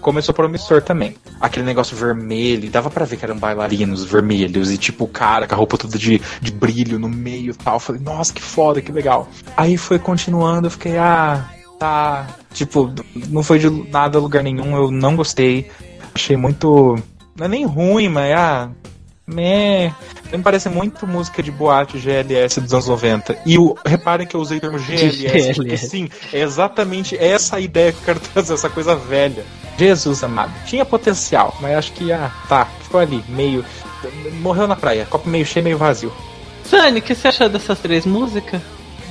começou 0.00 0.34
promissor 0.34 0.82
também. 0.82 1.16
Aquele 1.40 1.64
negócio 1.64 1.96
vermelho, 1.96 2.70
dava 2.70 2.90
pra 2.90 3.04
ver 3.04 3.16
que 3.16 3.24
eram 3.24 3.38
bailarinos 3.38 4.04
vermelhos 4.04 4.70
e 4.70 4.78
tipo 4.78 5.04
o 5.04 5.08
cara 5.08 5.46
com 5.46 5.54
a 5.54 5.58
roupa 5.58 5.78
toda 5.78 5.98
de, 5.98 6.20
de 6.40 6.52
brilho 6.52 6.98
no 6.98 7.08
meio 7.08 7.52
e 7.52 7.54
tal. 7.54 7.74
Eu 7.74 7.80
Falei, 7.80 8.00
nossa, 8.00 8.32
que 8.32 8.42
foda, 8.42 8.80
que 8.80 8.92
legal. 8.92 9.28
Aí 9.56 9.76
foi 9.76 9.98
continuando, 9.98 10.66
eu 10.66 10.70
fiquei, 10.70 10.96
ah, 10.98 11.48
tá. 11.78 12.26
Tipo, 12.52 12.92
não 13.28 13.42
foi 13.42 13.58
de 13.58 13.70
nada 13.90 14.18
lugar 14.18 14.42
nenhum, 14.42 14.76
eu 14.76 14.90
não 14.90 15.16
gostei. 15.16 15.70
Achei 16.14 16.36
muito. 16.36 16.96
Não 17.36 17.46
é 17.46 17.48
nem 17.48 17.64
ruim, 17.64 18.08
mas 18.08 18.32
ah. 18.36 18.70
Meh. 19.32 19.92
Me 20.32 20.42
parece 20.42 20.68
muito 20.68 21.06
música 21.06 21.42
de 21.42 21.50
boate 21.50 21.98
GLS 21.98 22.60
dos 22.60 22.72
anos 22.72 22.88
90. 22.88 23.36
E 23.44 23.58
o, 23.58 23.76
reparem 23.84 24.26
que 24.26 24.34
eu 24.34 24.40
usei 24.40 24.58
o 24.58 24.60
termo 24.60 24.78
GLS, 24.78 25.54
porque 25.54 25.76
GLS. 25.76 25.88
sim, 25.88 26.08
é 26.32 26.40
exatamente 26.40 27.16
essa 27.16 27.56
a 27.56 27.60
ideia 27.60 27.92
que 27.92 27.98
eu 27.98 28.04
quero 28.04 28.20
trazer, 28.20 28.54
essa 28.54 28.70
coisa 28.70 28.94
velha. 28.94 29.44
Jesus 29.78 30.22
amado. 30.22 30.52
Tinha 30.66 30.84
potencial, 30.84 31.56
mas 31.60 31.76
acho 31.76 31.92
que, 31.92 32.12
ah, 32.12 32.30
tá, 32.48 32.66
ficou 32.82 33.00
ali, 33.00 33.24
meio. 33.28 33.64
Morreu 34.40 34.66
na 34.66 34.76
praia, 34.76 35.06
copo 35.06 35.28
meio 35.28 35.44
cheio, 35.44 35.64
meio 35.64 35.78
vazio. 35.78 36.12
Sani, 36.64 37.00
o 37.00 37.02
que 37.02 37.14
você 37.14 37.28
achou 37.28 37.48
dessas 37.48 37.78
três 37.78 38.06
músicas? 38.06 38.60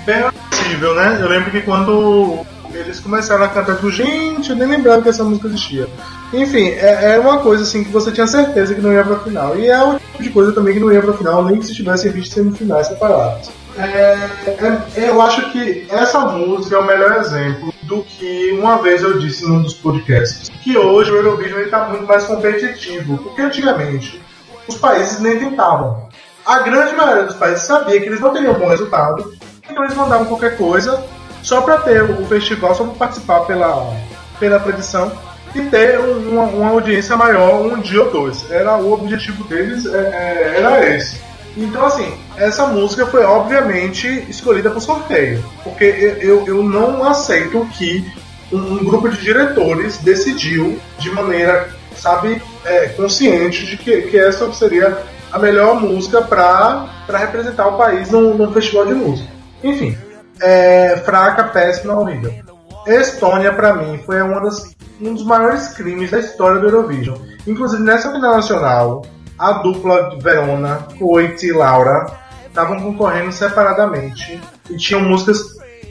Bem 0.06 0.24
possível, 0.50 0.96
né? 0.96 1.18
Eu 1.22 1.28
lembro 1.28 1.52
que 1.52 1.62
quando 1.62 2.46
eles 2.74 3.00
começaram 3.00 3.44
a 3.44 3.48
cantar, 3.48 3.80
eu 3.84 3.92
gente, 3.92 4.50
eu 4.50 4.56
nem 4.56 4.68
lembrava 4.68 5.02
que 5.02 5.10
essa 5.10 5.24
música 5.24 5.48
existia. 5.48 5.88
Enfim, 6.32 6.70
é, 6.70 7.14
é 7.16 7.20
uma 7.20 7.40
coisa 7.40 7.64
assim 7.64 7.84
que 7.84 7.92
você 7.92 8.12
tinha 8.12 8.28
certeza 8.28 8.76
que 8.76 8.82
não 8.82 8.94
ia 8.94 9.04
pra 9.04 9.20
final. 9.20 9.58
E 9.58 9.68
é 9.68 9.84
o 9.84 10.00
tipo 10.00 10.24
de 10.24 10.30
coisa 10.30 10.52
também 10.52 10.74
que 10.76 10.80
não 10.80 10.92
ia 10.92 11.02
pra 11.02 11.14
final, 11.14 11.44
nem 11.44 11.58
que 11.60 11.66
se 11.66 11.74
tivessem 11.74 12.12
visto 12.12 12.34
semifinais 12.34 12.88
separados. 12.88 13.50
É, 13.78 14.18
é- 14.48 15.10
eu 15.10 15.22
acho 15.22 15.52
que 15.52 15.88
essa 15.90 16.20
música 16.20 16.76
é 16.76 16.80
o 16.80 16.86
melhor 16.86 17.18
exemplo 17.18 17.74
do 17.84 18.04
que 18.04 18.52
uma 18.60 18.82
vez 18.82 19.02
eu 19.02 19.18
disse 19.18 19.48
num 19.48 19.62
dos 19.62 19.74
podcasts. 19.74 20.50
Que 20.62 20.78
hoje 20.78 21.12
o 21.12 21.16
Eurovision 21.16 21.62
está 21.62 21.88
muito 21.88 22.06
mais 22.06 22.26
competitivo. 22.26 23.18
Porque 23.18 23.42
antigamente 23.42 24.22
os 24.68 24.76
países 24.78 25.20
nem 25.20 25.40
tentavam. 25.40 26.08
A 26.46 26.60
grande 26.60 26.96
maioria 26.96 27.24
dos 27.24 27.36
países 27.36 27.64
sabia 27.64 28.00
que 28.00 28.08
eles 28.08 28.20
não 28.20 28.34
teriam 28.34 28.54
bom 28.54 28.68
resultado, 28.68 29.34
então 29.70 29.84
eles 29.84 29.96
mandavam 29.96 30.26
qualquer 30.26 30.58
coisa 30.58 31.02
só 31.42 31.62
para 31.62 31.78
ter 31.80 32.04
o 32.04 32.26
festival, 32.26 32.76
só 32.76 32.84
para 32.84 32.94
participar 32.94 33.42
pela, 33.42 33.94
pela 34.40 34.60
tradição 34.60 35.12
e 35.56 35.62
ter 35.62 36.00
um- 36.00 36.30
uma, 36.34 36.44
uma 36.44 36.70
audiência 36.72 37.16
maior 37.16 37.62
um 37.62 37.80
dia 37.80 38.04
ou 38.04 38.12
dois. 38.12 38.50
Era 38.52 38.78
o 38.78 38.94
objetivo 38.94 39.44
deles, 39.46 39.86
é, 39.86 39.98
é, 39.98 40.54
era 40.60 40.96
esse. 40.96 41.18
Então, 41.58 41.86
assim, 41.86 42.14
essa 42.38 42.68
música 42.68 43.06
foi 43.08 43.24
obviamente 43.24 44.08
escolhida 44.30 44.70
por 44.70 44.82
sorteio, 44.82 45.44
porque 45.64 46.18
eu, 46.22 46.46
eu, 46.46 46.64
não 46.64 47.04
aceito 47.04 47.68
que 47.78 48.06
um, 48.52 48.58
um 48.76 48.84
grupo 48.86 49.10
de 49.10 49.18
diretores 49.18 49.98
decidiu 49.98 50.80
de 51.00 51.10
maneira, 51.12 51.70
sabe, 51.96 52.42
é, 52.64 52.88
consciente 52.90 53.66
de 53.66 53.78
que, 53.78 54.04
que 54.04 54.18
essa 54.18 54.52
seria 54.54 54.98
a 55.32 55.40
melhor 55.40 55.82
música 55.82 56.22
para 56.22 56.88
representar 57.18 57.68
o 57.68 57.78
país 57.78 58.10
num, 58.12 58.36
num 58.36 58.52
festival 58.54 58.86
de 58.86 58.94
música. 58.94 59.30
Enfim, 59.64 59.98
é, 60.42 60.98
fraca, 61.06 61.44
péssima, 61.46 61.94
horrível. 61.94 62.34
Estônia, 62.88 63.54
pra 63.54 63.74
mim, 63.74 64.02
foi 64.06 64.22
uma 64.22 64.40
das, 64.42 64.76
um 65.02 65.14
dos 65.14 65.24
maiores 65.26 65.68
crimes 65.70 66.10
da 66.12 66.20
história 66.20 66.60
do 66.60 66.68
Eurovision. 66.68 67.18
Inclusive, 67.46 67.84
nessa 67.84 68.12
final 68.12 68.36
nacional, 68.36 69.06
a 69.38 69.54
dupla 69.54 70.10
de 70.10 70.22
Verona, 70.24 70.88
Oit 71.00 71.46
e 71.46 71.52
Laura, 71.52 72.08
estavam 72.48 72.80
concorrendo 72.80 73.32
separadamente 73.32 74.42
e 74.70 74.76
tinham 74.78 75.02
músicas 75.02 75.40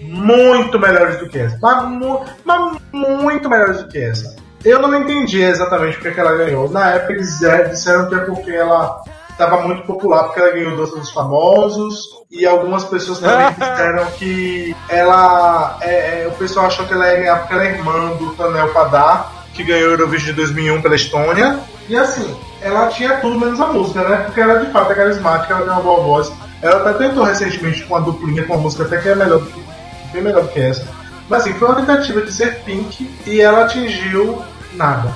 muito 0.03 0.78
melhores 0.78 1.18
do 1.18 1.28
que 1.28 1.38
essa. 1.38 1.59
Mas, 1.62 1.84
mu- 1.88 2.24
mas 2.44 2.78
muito 2.92 3.49
melhores 3.49 3.82
do 3.82 3.88
que 3.88 3.99
essa. 3.99 4.34
Eu 4.64 4.80
não 4.80 4.92
entendi 4.94 5.40
exatamente 5.40 5.96
porque 5.96 6.11
que 6.12 6.20
ela 6.20 6.36
ganhou. 6.36 6.68
Na 6.68 6.90
época 6.90 7.12
eles 7.12 7.40
é, 7.42 7.64
disseram 7.68 8.09
que 8.09 8.14
é 8.14 8.18
porque 8.18 8.51
ela 8.51 9.03
estava 9.39 9.62
muito 9.62 9.82
popular, 9.84 10.24
porque 10.24 10.41
ela 10.41 10.51
ganhou 10.51 10.76
Dança 10.76 10.97
dos 10.97 11.12
Famosos. 11.12 12.09
E 12.30 12.45
algumas 12.45 12.84
pessoas 12.84 13.20
também 13.20 13.51
disseram 13.55 14.07
que 14.12 14.76
ela. 14.89 15.78
é, 15.80 16.24
é, 16.24 16.26
o 16.26 16.32
pessoal 16.32 16.66
achou 16.66 16.84
que 16.86 16.93
ela 16.93 17.07
ia 17.09 17.16
ganhar 17.18 17.39
porque 17.39 17.55
ela 17.55 17.64
é 17.64 17.70
irmã 17.70 18.16
do 18.16 18.34
Tanel 18.34 18.72
Padar, 18.72 19.32
que 19.55 19.62
ganhou 19.62 19.91
o 19.91 19.93
Eurovision 19.93 20.30
de 20.30 20.32
2001 20.34 20.82
pela 20.82 20.97
Estônia. 20.97 21.61
E 21.89 21.97
assim, 21.97 22.36
ela 22.61 22.89
tinha 22.89 23.16
tudo 23.18 23.39
menos 23.39 23.61
a 23.61 23.66
música, 23.68 24.03
né? 24.03 24.16
Porque 24.24 24.41
ela 24.41 24.59
de 24.59 24.70
fato 24.72 24.93
é 24.93 24.95
carismática, 24.95 25.55
ela 25.55 25.62
tem 25.62 25.72
uma 25.72 25.82
boa 25.82 26.03
voz. 26.03 26.32
Ela 26.61 26.91
até 26.91 27.07
tentou 27.07 27.22
recentemente 27.22 27.84
com 27.84 27.95
uma 27.95 28.03
duplinha, 28.03 28.45
com 28.45 28.55
uma 28.55 28.62
música 28.62 28.82
até 28.82 28.99
que 28.99 29.09
é 29.09 29.14
melhor 29.14 29.39
do 29.39 29.47
que, 29.47 29.64
bem 30.12 30.22
melhor 30.22 30.43
do 30.43 30.49
que 30.49 30.61
essa. 30.61 30.86
Mas 31.28 31.43
assim, 31.43 31.53
foi 31.55 31.68
uma 31.68 31.76
tentativa 31.76 32.20
de 32.20 32.32
ser 32.32 32.61
pink 32.64 33.09
e 33.26 33.41
ela 33.41 33.64
atingiu 33.64 34.43
nada. 34.74 35.14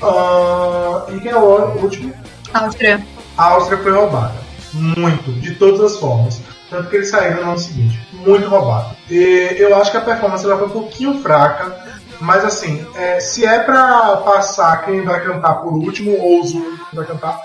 Ah, 0.00 1.06
e 1.08 1.20
quem 1.20 1.32
é 1.32 1.36
o 1.36 1.82
último? 1.82 2.14
Áustria. 2.52 3.04
A 3.36 3.44
Áustria 3.50 3.78
foi 3.78 3.92
roubada. 3.92 4.34
Muito, 4.72 5.32
de 5.32 5.54
todas 5.54 5.80
as 5.80 5.98
formas. 5.98 6.40
Tanto 6.70 6.88
que 6.88 6.96
eles 6.96 7.10
saíram 7.10 7.44
no 7.44 7.50
ano 7.50 7.58
seguinte. 7.58 8.00
Muito 8.12 8.48
roubado. 8.48 8.96
E 9.10 9.54
eu 9.58 9.76
acho 9.76 9.90
que 9.90 9.96
a 9.96 10.00
performance 10.00 10.44
ela 10.44 10.56
foi 10.56 10.66
um 10.66 10.70
pouquinho 10.70 11.20
fraca. 11.20 11.74
Mas 12.20 12.44
assim, 12.44 12.86
é, 12.94 13.20
se 13.20 13.44
é 13.44 13.58
pra 13.58 14.16
passar 14.24 14.84
quem 14.84 15.02
vai 15.02 15.20
cantar 15.24 15.54
por 15.54 15.72
último, 15.72 16.16
ou 16.18 16.40
os 16.40 16.52
únicos 16.52 16.88
que 16.88 16.96
vai 16.96 17.04
cantar, 17.04 17.40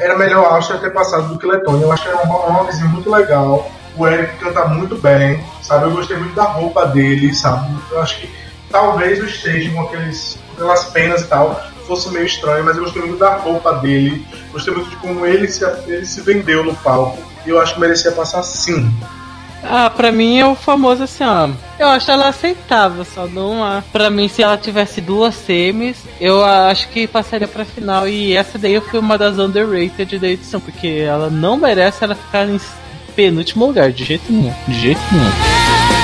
era 0.00 0.16
melhor 0.16 0.46
a 0.46 0.54
Áustria 0.54 0.80
ter 0.80 0.90
passado 0.90 1.28
do 1.28 1.38
que 1.38 1.46
Letônia. 1.46 1.84
Eu 1.84 1.92
acho 1.92 2.04
que 2.04 2.08
era 2.08 2.22
uma 2.22 2.64
vizinha 2.64 2.88
muito 2.88 3.10
legal. 3.10 3.70
O 3.96 4.06
Eric 4.06 4.38
canta 4.38 4.64
muito 4.66 4.96
bem, 4.96 5.44
sabe? 5.60 5.84
Eu 5.84 5.90
gostei 5.90 6.16
muito 6.16 6.34
da 6.34 6.44
roupa 6.44 6.86
dele, 6.86 7.34
sabe? 7.34 7.76
Eu 7.90 8.00
acho 8.00 8.20
que 8.20 8.30
talvez 8.70 9.20
o 9.20 9.26
stage 9.26 9.70
com 9.70 9.82
aqueles, 9.82 10.38
aquelas 10.54 10.84
penas 10.86 11.22
e 11.22 11.26
tal 11.26 11.71
fosse 11.86 12.10
meio 12.10 12.26
estranho, 12.26 12.64
mas 12.64 12.76
eu 12.76 12.84
gostei 12.84 13.02
muito 13.02 13.18
da 13.18 13.36
roupa 13.36 13.74
dele. 13.74 14.24
Gostei 14.52 14.74
muito 14.74 14.90
de 14.90 14.96
como 14.96 15.26
ele 15.26 15.48
se, 15.48 15.64
ele 15.86 16.06
se 16.06 16.20
vendeu 16.20 16.64
no 16.64 16.74
palco. 16.76 17.18
E 17.44 17.50
eu 17.50 17.60
acho 17.60 17.74
que 17.74 17.80
merecia 17.80 18.12
passar 18.12 18.42
sim. 18.42 18.90
Ah, 19.64 19.88
pra 19.88 20.10
mim 20.10 20.38
é 20.38 20.46
o 20.46 20.54
famoso 20.54 21.04
assim, 21.04 21.24
ó. 21.24 21.48
Eu 21.78 21.88
acho 21.88 22.10
ela 22.10 22.28
aceitável, 22.28 23.04
só 23.04 23.26
não 23.26 23.62
há. 23.64 23.82
Pra 23.92 24.10
mim, 24.10 24.28
se 24.28 24.42
ela 24.42 24.56
tivesse 24.56 25.00
duas 25.00 25.34
semis, 25.34 25.98
eu 26.20 26.44
acho 26.44 26.88
que 26.88 27.06
passaria 27.06 27.46
pra 27.46 27.64
final. 27.64 28.08
E 28.08 28.36
essa 28.36 28.58
daí 28.58 28.80
foi 28.80 28.98
uma 28.98 29.16
das 29.16 29.38
underrated 29.38 30.18
da 30.18 30.28
edição, 30.28 30.60
porque 30.60 31.04
ela 31.06 31.30
não 31.30 31.56
merece 31.56 32.02
ela 32.02 32.14
ficar 32.14 32.48
em 32.48 32.60
penúltimo 33.14 33.66
lugar, 33.66 33.92
de 33.92 34.04
jeito 34.04 34.32
nenhum. 34.32 34.52
De 34.66 34.80
jeito 34.80 35.00
nenhum. 35.12 36.01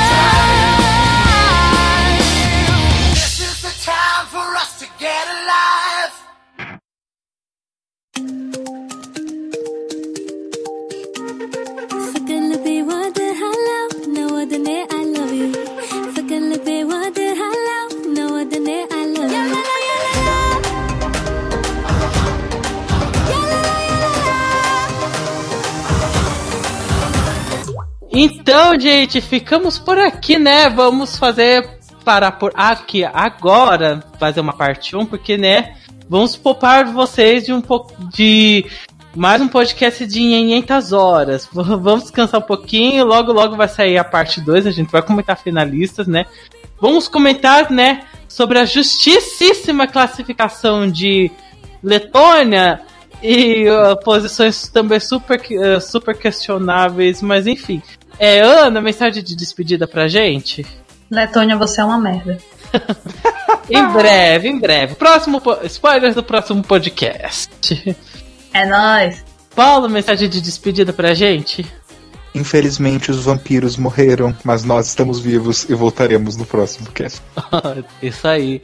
Gente, 28.79 29.21
ficamos 29.21 29.79
por 29.79 29.99
aqui, 29.99 30.39
né? 30.39 30.69
Vamos 30.69 31.17
fazer 31.17 31.79
parar 32.05 32.33
por 32.33 32.53
aqui 32.55 33.05
agora, 33.05 34.03
fazer 34.19 34.41
uma 34.41 34.53
parte 34.53 34.97
1, 34.97 35.07
porque, 35.07 35.37
né? 35.37 35.75
Vamos 36.09 36.37
poupar 36.37 36.87
vocês 36.87 37.45
de 37.45 37.53
um 37.53 37.61
pouco 37.61 37.93
de 38.09 38.65
mais 39.15 39.43
um 39.43 39.49
podcast 39.49 40.07
de 40.07 40.21
500 40.21 40.93
horas. 40.93 41.49
Vamos 41.53 42.05
descansar 42.05 42.41
um 42.41 42.45
pouquinho, 42.45 43.05
logo 43.05 43.33
logo 43.33 43.57
vai 43.57 43.69
sair 43.69 43.99
a 43.99 44.05
parte 44.05 44.41
2, 44.41 44.67
a 44.67 44.71
gente 44.71 44.91
vai 44.91 45.03
comentar 45.03 45.37
finalistas, 45.37 46.07
né? 46.07 46.25
Vamos 46.81 47.09
comentar, 47.09 47.71
né, 47.71 48.05
sobre 48.29 48.59
a 48.59 48.65
justíssima 48.65 49.87
classificação 49.89 50.89
de 50.89 51.31
Letônia 51.83 52.81
e 53.23 53.69
uh, 53.69 53.99
posições 54.05 54.69
também 54.69 55.01
super, 55.01 55.41
uh, 55.41 55.81
super 55.81 56.17
questionáveis, 56.17 57.21
mas 57.21 57.47
enfim. 57.47 57.83
É, 58.19 58.41
Ana, 58.41 58.81
mensagem 58.81 59.23
de 59.23 59.35
despedida 59.37 59.87
pra 59.87 60.09
gente? 60.09 60.67
Letônia, 61.11 61.57
você 61.57 61.81
é 61.81 61.85
uma 61.85 61.99
merda. 61.99 62.39
Em 63.71 63.87
breve, 63.89 64.49
em 64.49 64.59
breve. 64.59 64.95
Próximo 64.95 65.43
po- 65.43 65.59
spoilers 65.65 66.15
do 66.15 66.23
próximo 66.23 66.63
podcast. 66.63 67.95
É 68.55 68.65
nóis. 68.65 69.23
Paulo, 69.55 69.91
mensagem 69.91 70.27
de 70.27 70.41
despedida 70.41 70.91
pra 70.91 71.13
gente? 71.13 71.67
Infelizmente 72.35 73.11
os 73.11 73.25
vampiros 73.25 73.77
morreram, 73.77 74.35
mas 74.43 74.65
nós 74.65 74.87
estamos 74.89 75.21
vivos 75.21 75.69
e 75.69 75.75
voltaremos 75.75 76.35
no 76.37 76.47
próximo 76.47 76.91
cast. 76.93 77.21
Isso 78.03 78.27
aí. 78.27 78.63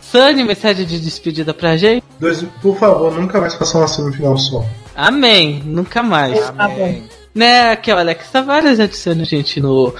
Sunny, 0.00 0.42
mensagem 0.42 0.86
de 0.86 0.98
despedida 0.98 1.52
pra 1.52 1.76
gente? 1.76 2.02
Dois, 2.18 2.42
por 2.62 2.78
favor, 2.78 3.12
nunca 3.20 3.38
mais 3.42 3.54
façam 3.54 3.82
uma 3.82 3.88
semifinal 3.88 4.38
só. 4.38 4.64
Amém, 4.96 5.62
nunca 5.66 6.02
mais. 6.02 6.40
Tá 6.50 6.66
bom. 6.68 7.02
Né, 7.40 7.70
aqui 7.70 7.90
é 7.90 7.94
o 7.94 7.98
Alex 7.98 8.30
Tavares, 8.30 8.78
adicione 8.78 9.22
a 9.22 9.24
gente 9.24 9.62
no 9.62 9.94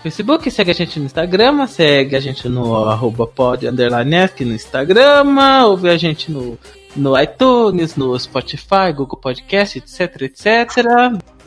Facebook, 0.00 0.48
segue 0.48 0.70
a 0.70 0.74
gente 0.74 1.00
no 1.00 1.06
Instagram, 1.06 1.66
segue 1.66 2.14
a 2.14 2.20
gente 2.20 2.48
no 2.48 2.88
arroba 2.88 3.26
pod 3.26 3.68
no 3.68 4.54
Instagram, 4.54 5.24
ouve 5.64 5.90
a 5.90 5.96
gente 5.96 6.30
no, 6.30 6.56
no 6.94 7.20
iTunes, 7.20 7.96
no 7.96 8.16
Spotify, 8.16 8.92
Google 8.94 9.18
Podcast, 9.18 9.76
etc, 9.76 10.22
etc. 10.22 10.46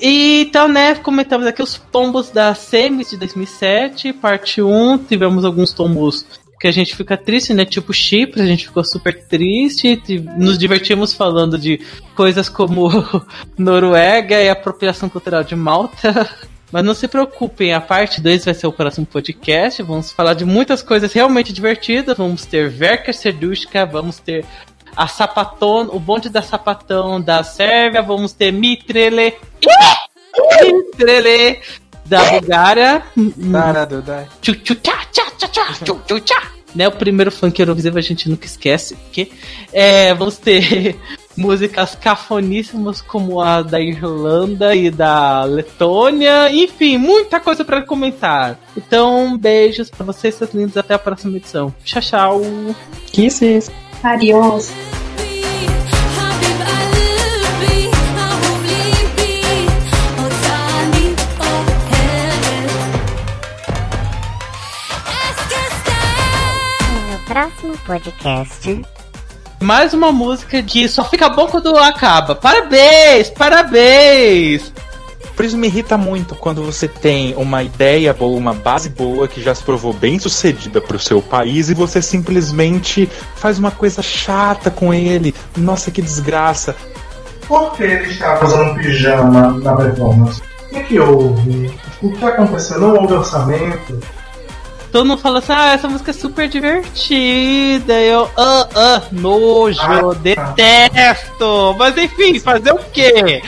E 0.02 0.42
então, 0.50 0.68
né, 0.68 0.96
comentamos 0.96 1.48
aqui 1.48 1.64
os 1.64 1.82
tombos 1.94 2.30
da 2.30 2.54
SEMIS 2.54 3.12
de 3.12 3.16
2007, 3.16 4.12
parte 4.12 4.62
1, 4.62 4.98
tivemos 4.98 5.46
alguns 5.46 5.72
tombos 5.72 6.26
que 6.60 6.68
a 6.68 6.72
gente 6.72 6.96
fica 6.96 7.16
triste, 7.16 7.54
né? 7.54 7.66
Tipo 7.66 7.94
Chipre, 7.94 8.42
a 8.42 8.46
gente 8.46 8.66
ficou 8.66 8.84
super 8.84 9.24
triste. 9.26 10.02
Nos 10.38 10.58
divertimos 10.58 11.14
falando 11.14 11.58
de 11.58 11.80
coisas 12.16 12.50
como 12.50 12.90
Noruega 13.58 14.42
e 14.42 14.50
apropriação 14.50 15.10
cultural 15.10 15.44
de 15.44 15.56
Malta. 15.56 16.30
Mas 16.70 16.84
não 16.84 16.94
se 16.94 17.08
preocupem, 17.08 17.74
a 17.74 17.80
parte 17.80 18.20
2 18.20 18.44
vai 18.44 18.54
ser 18.54 18.68
o 18.68 18.74
próximo 18.74 19.06
podcast. 19.06 19.82
Vamos 19.84 20.12
falar 20.12 20.34
de 20.34 20.44
muitas 20.44 20.82
coisas 20.84 21.14
realmente 21.14 21.54
divertidas. 21.54 22.18
Vamos 22.18 22.46
ter 22.46 22.70
Verka 22.70 23.14
Serdushka, 23.14 23.86
vamos 23.86 24.18
ter 24.18 24.44
a 24.96 25.08
Sapatão, 25.08 25.90
o 25.94 26.00
bonde 26.00 26.28
da 26.28 26.42
Sapatão 26.42 27.22
da 27.22 27.44
Sérvia, 27.44 28.02
vamos 28.02 28.34
ter 28.34 28.52
Mitrele. 28.52 29.36
Mitrele 30.62 31.62
da 32.08 32.24
Bulgária. 32.32 33.04
Né, 36.76 36.88
o 36.88 36.92
primeiro 36.92 37.32
funk 37.32 37.60
Eurovisivo 37.60 37.98
a 37.98 38.02
gente 38.02 38.30
nunca 38.30 38.46
esquece. 38.46 38.96
Porque, 38.96 39.32
é, 39.74 40.14
vamos 40.14 40.38
ter 40.38 40.96
músicas 41.36 41.96
cafoníssimas 41.96 43.02
como 43.02 43.42
a 43.42 43.62
da 43.62 43.80
Irlanda 43.80 44.76
e 44.76 44.92
da 44.92 45.44
Letônia. 45.44 46.52
Enfim, 46.52 46.98
muita 46.98 47.40
coisa 47.40 47.64
para 47.64 47.82
comentar. 47.82 48.60
Então, 48.76 49.38
beijos 49.38 49.90
pra 49.90 50.06
vocês, 50.06 50.36
seus 50.36 50.54
lindos. 50.54 50.78
Até 50.78 50.94
a 50.94 51.00
próxima 51.00 51.38
edição. 51.38 51.74
Tchau, 51.84 52.02
tchau. 52.02 52.42
Kisses! 53.12 53.72
Adiós. 54.04 54.72
Podcast, 67.86 68.82
Mais 69.60 69.94
uma 69.94 70.12
música 70.12 70.62
que 70.62 70.88
só 70.88 71.04
fica 71.04 71.30
bom 71.30 71.48
quando 71.48 71.76
acaba. 71.78 72.36
Parabéns, 72.36 73.30
parabéns. 73.30 74.72
Por 75.36 75.46
isso 75.46 75.58
me 75.58 75.68
irrita 75.68 75.98
muito 75.98 76.36
quando 76.36 76.64
você 76.64 76.88
tem 76.88 77.36
uma 77.36 77.62
ideia 77.62 78.12
boa, 78.14 78.36
uma 78.36 78.54
base 78.54 78.90
boa 78.90 79.28
que 79.28 79.42
já 79.42 79.54
se 79.54 79.62
provou 79.64 79.94
bem 79.94 80.18
sucedida 80.18 80.82
pro 80.82 80.98
seu 80.98 81.22
país 81.22 81.70
e 81.70 81.76
você 81.76 82.02
simplesmente 82.02 83.08
faz 83.36 83.60
uma 83.60 83.70
coisa 83.70 84.02
chata 84.02 84.72
com 84.72 84.92
ele. 84.94 85.36
Nossa, 85.56 85.92
que 85.92 86.02
desgraça. 86.02 86.76
Por 87.48 87.72
que 87.74 87.84
ele 87.84 88.12
estava 88.12 88.46
usando 88.46 88.76
pijama 88.76 89.52
na 89.60 89.76
performance? 89.76 90.42
O 90.42 90.70
que, 90.70 90.84
que 90.84 91.00
houve? 91.00 91.80
O 92.02 92.12
que 92.12 92.26
aconteceu? 92.26 92.80
Não 92.80 92.96
houve 92.96 93.14
orçamento? 93.14 94.00
Todo 94.98 95.06
mundo 95.06 95.22
fala 95.22 95.38
assim, 95.38 95.54
ah, 95.54 95.74
essa 95.74 95.88
música 95.88 96.10
é 96.10 96.14
super 96.14 96.50
divertida. 96.50 97.94
Eu, 98.02 98.28
ah, 98.36 98.68
ah, 98.74 99.02
nojo, 99.12 99.80
Ah, 99.80 100.12
detesto. 100.16 101.76
Mas 101.78 101.96
enfim, 102.00 102.40
fazer 102.40 102.72
o 102.72 102.80
quê? 102.92 103.44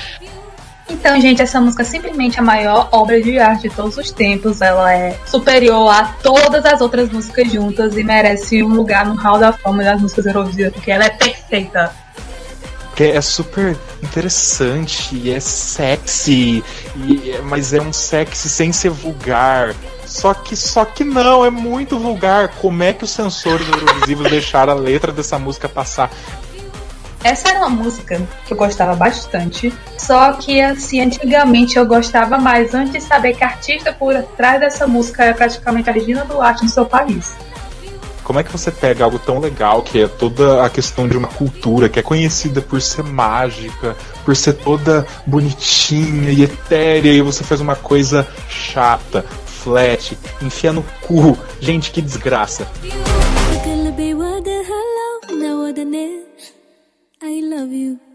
Então, 0.88 1.20
gente, 1.20 1.42
essa 1.42 1.60
música 1.60 1.82
é 1.82 1.86
simplesmente 1.86 2.40
a 2.40 2.44
maior 2.44 2.88
obra 2.92 3.20
de 3.20 3.40
arte 3.40 3.68
de 3.68 3.76
todos 3.76 3.98
os 3.98 4.12
tempos. 4.12 4.62
Ela 4.62 4.94
é 4.94 5.18
superior 5.26 5.90
a 5.90 6.14
todas 6.22 6.64
as 6.68 6.82
outras 6.82 7.10
músicas 7.10 7.52
juntas 7.52 7.98
e 7.98 8.04
merece 8.04 8.62
um 8.62 8.76
lugar 8.76 9.08
no 9.08 9.16
Hall 9.16 9.40
da 9.40 9.52
Fama 9.52 9.84
das 9.84 10.00
músicas 10.00 10.28
Eurovisivas, 10.28 10.72
porque 10.72 10.92
ela 10.92 11.06
é 11.06 11.10
perfeita. 11.10 11.92
Porque 12.90 13.06
é 13.06 13.22
super 13.22 13.76
interessante 14.04 15.16
e 15.16 15.32
é 15.32 15.40
sexy, 15.40 16.64
e, 16.96 17.40
mas 17.46 17.74
é 17.74 17.82
um 17.82 17.92
sexy 17.92 18.48
sem 18.48 18.72
ser 18.72 18.92
vulgar. 18.92 19.74
Só 20.10 20.34
que, 20.34 20.56
só 20.56 20.84
que 20.84 21.04
não, 21.04 21.46
é 21.46 21.52
muito 21.52 22.00
vulgar. 22.00 22.50
Como 22.60 22.82
é 22.82 22.92
que 22.92 23.04
os 23.04 23.12
sensores 23.12 23.68
eurovisivos 23.70 24.30
deixaram 24.30 24.74
a 24.74 24.76
letra 24.76 25.12
dessa 25.12 25.38
música 25.38 25.70
passar? 25.70 26.10
Essa 27.24 27.50
era 27.50 27.60
uma 27.60 27.70
música 27.70 28.20
que 28.46 28.54
eu 28.54 28.58
gostava 28.58 28.96
bastante. 28.96 29.72
Só 29.98 30.34
que, 30.34 30.60
assim, 30.62 31.02
antigamente 31.02 31.78
eu 31.78 31.86
gostava 31.86 32.38
mais 32.38 32.74
antes 32.74 32.94
de 32.94 33.02
saber 33.02 33.36
que 33.36 33.44
a 33.44 33.48
artista 33.48 33.94
por 33.94 34.16
trás 34.36 34.60
dessa 34.60 34.88
música 34.88 35.26
é 35.26 35.34
praticamente 35.34 35.90
a 35.90 35.94
Regina 35.94 36.26
Duarte 36.26 36.64
no 36.64 36.70
seu 36.70 36.86
país. 36.86 37.36
Como 38.24 38.40
é 38.40 38.44
que 38.44 38.52
você 38.52 38.72
pega 38.72 39.04
algo 39.04 39.20
tão 39.20 39.40
legal, 39.40 39.82
que 39.82 40.04
é 40.04 40.08
toda 40.08 40.64
a 40.64 40.70
questão 40.70 41.08
de 41.08 41.18
uma 41.18 41.28
cultura, 41.28 41.90
que 41.90 42.00
é 42.00 42.04
conhecida 42.04 42.62
por 42.62 42.82
ser 42.82 43.04
mágica, 43.04 43.98
por 44.24 44.36
ser 44.36 44.54
toda 44.54 45.06
bonitinha 45.26 46.30
e 46.30 46.44
etérea, 46.44 47.12
e 47.12 47.22
você 47.22 47.44
faz 47.44 47.60
uma 47.60 47.76
coisa 47.76 48.28
chata, 48.48 49.26
flat, 49.64 50.18
enfia 50.42 50.72
no 50.72 50.84
cu. 51.06 51.38
Gente, 51.60 51.92
que 51.92 52.02
desgraça. 52.02 52.68
I 57.22 57.42
love 57.42 57.74
you. 57.74 58.09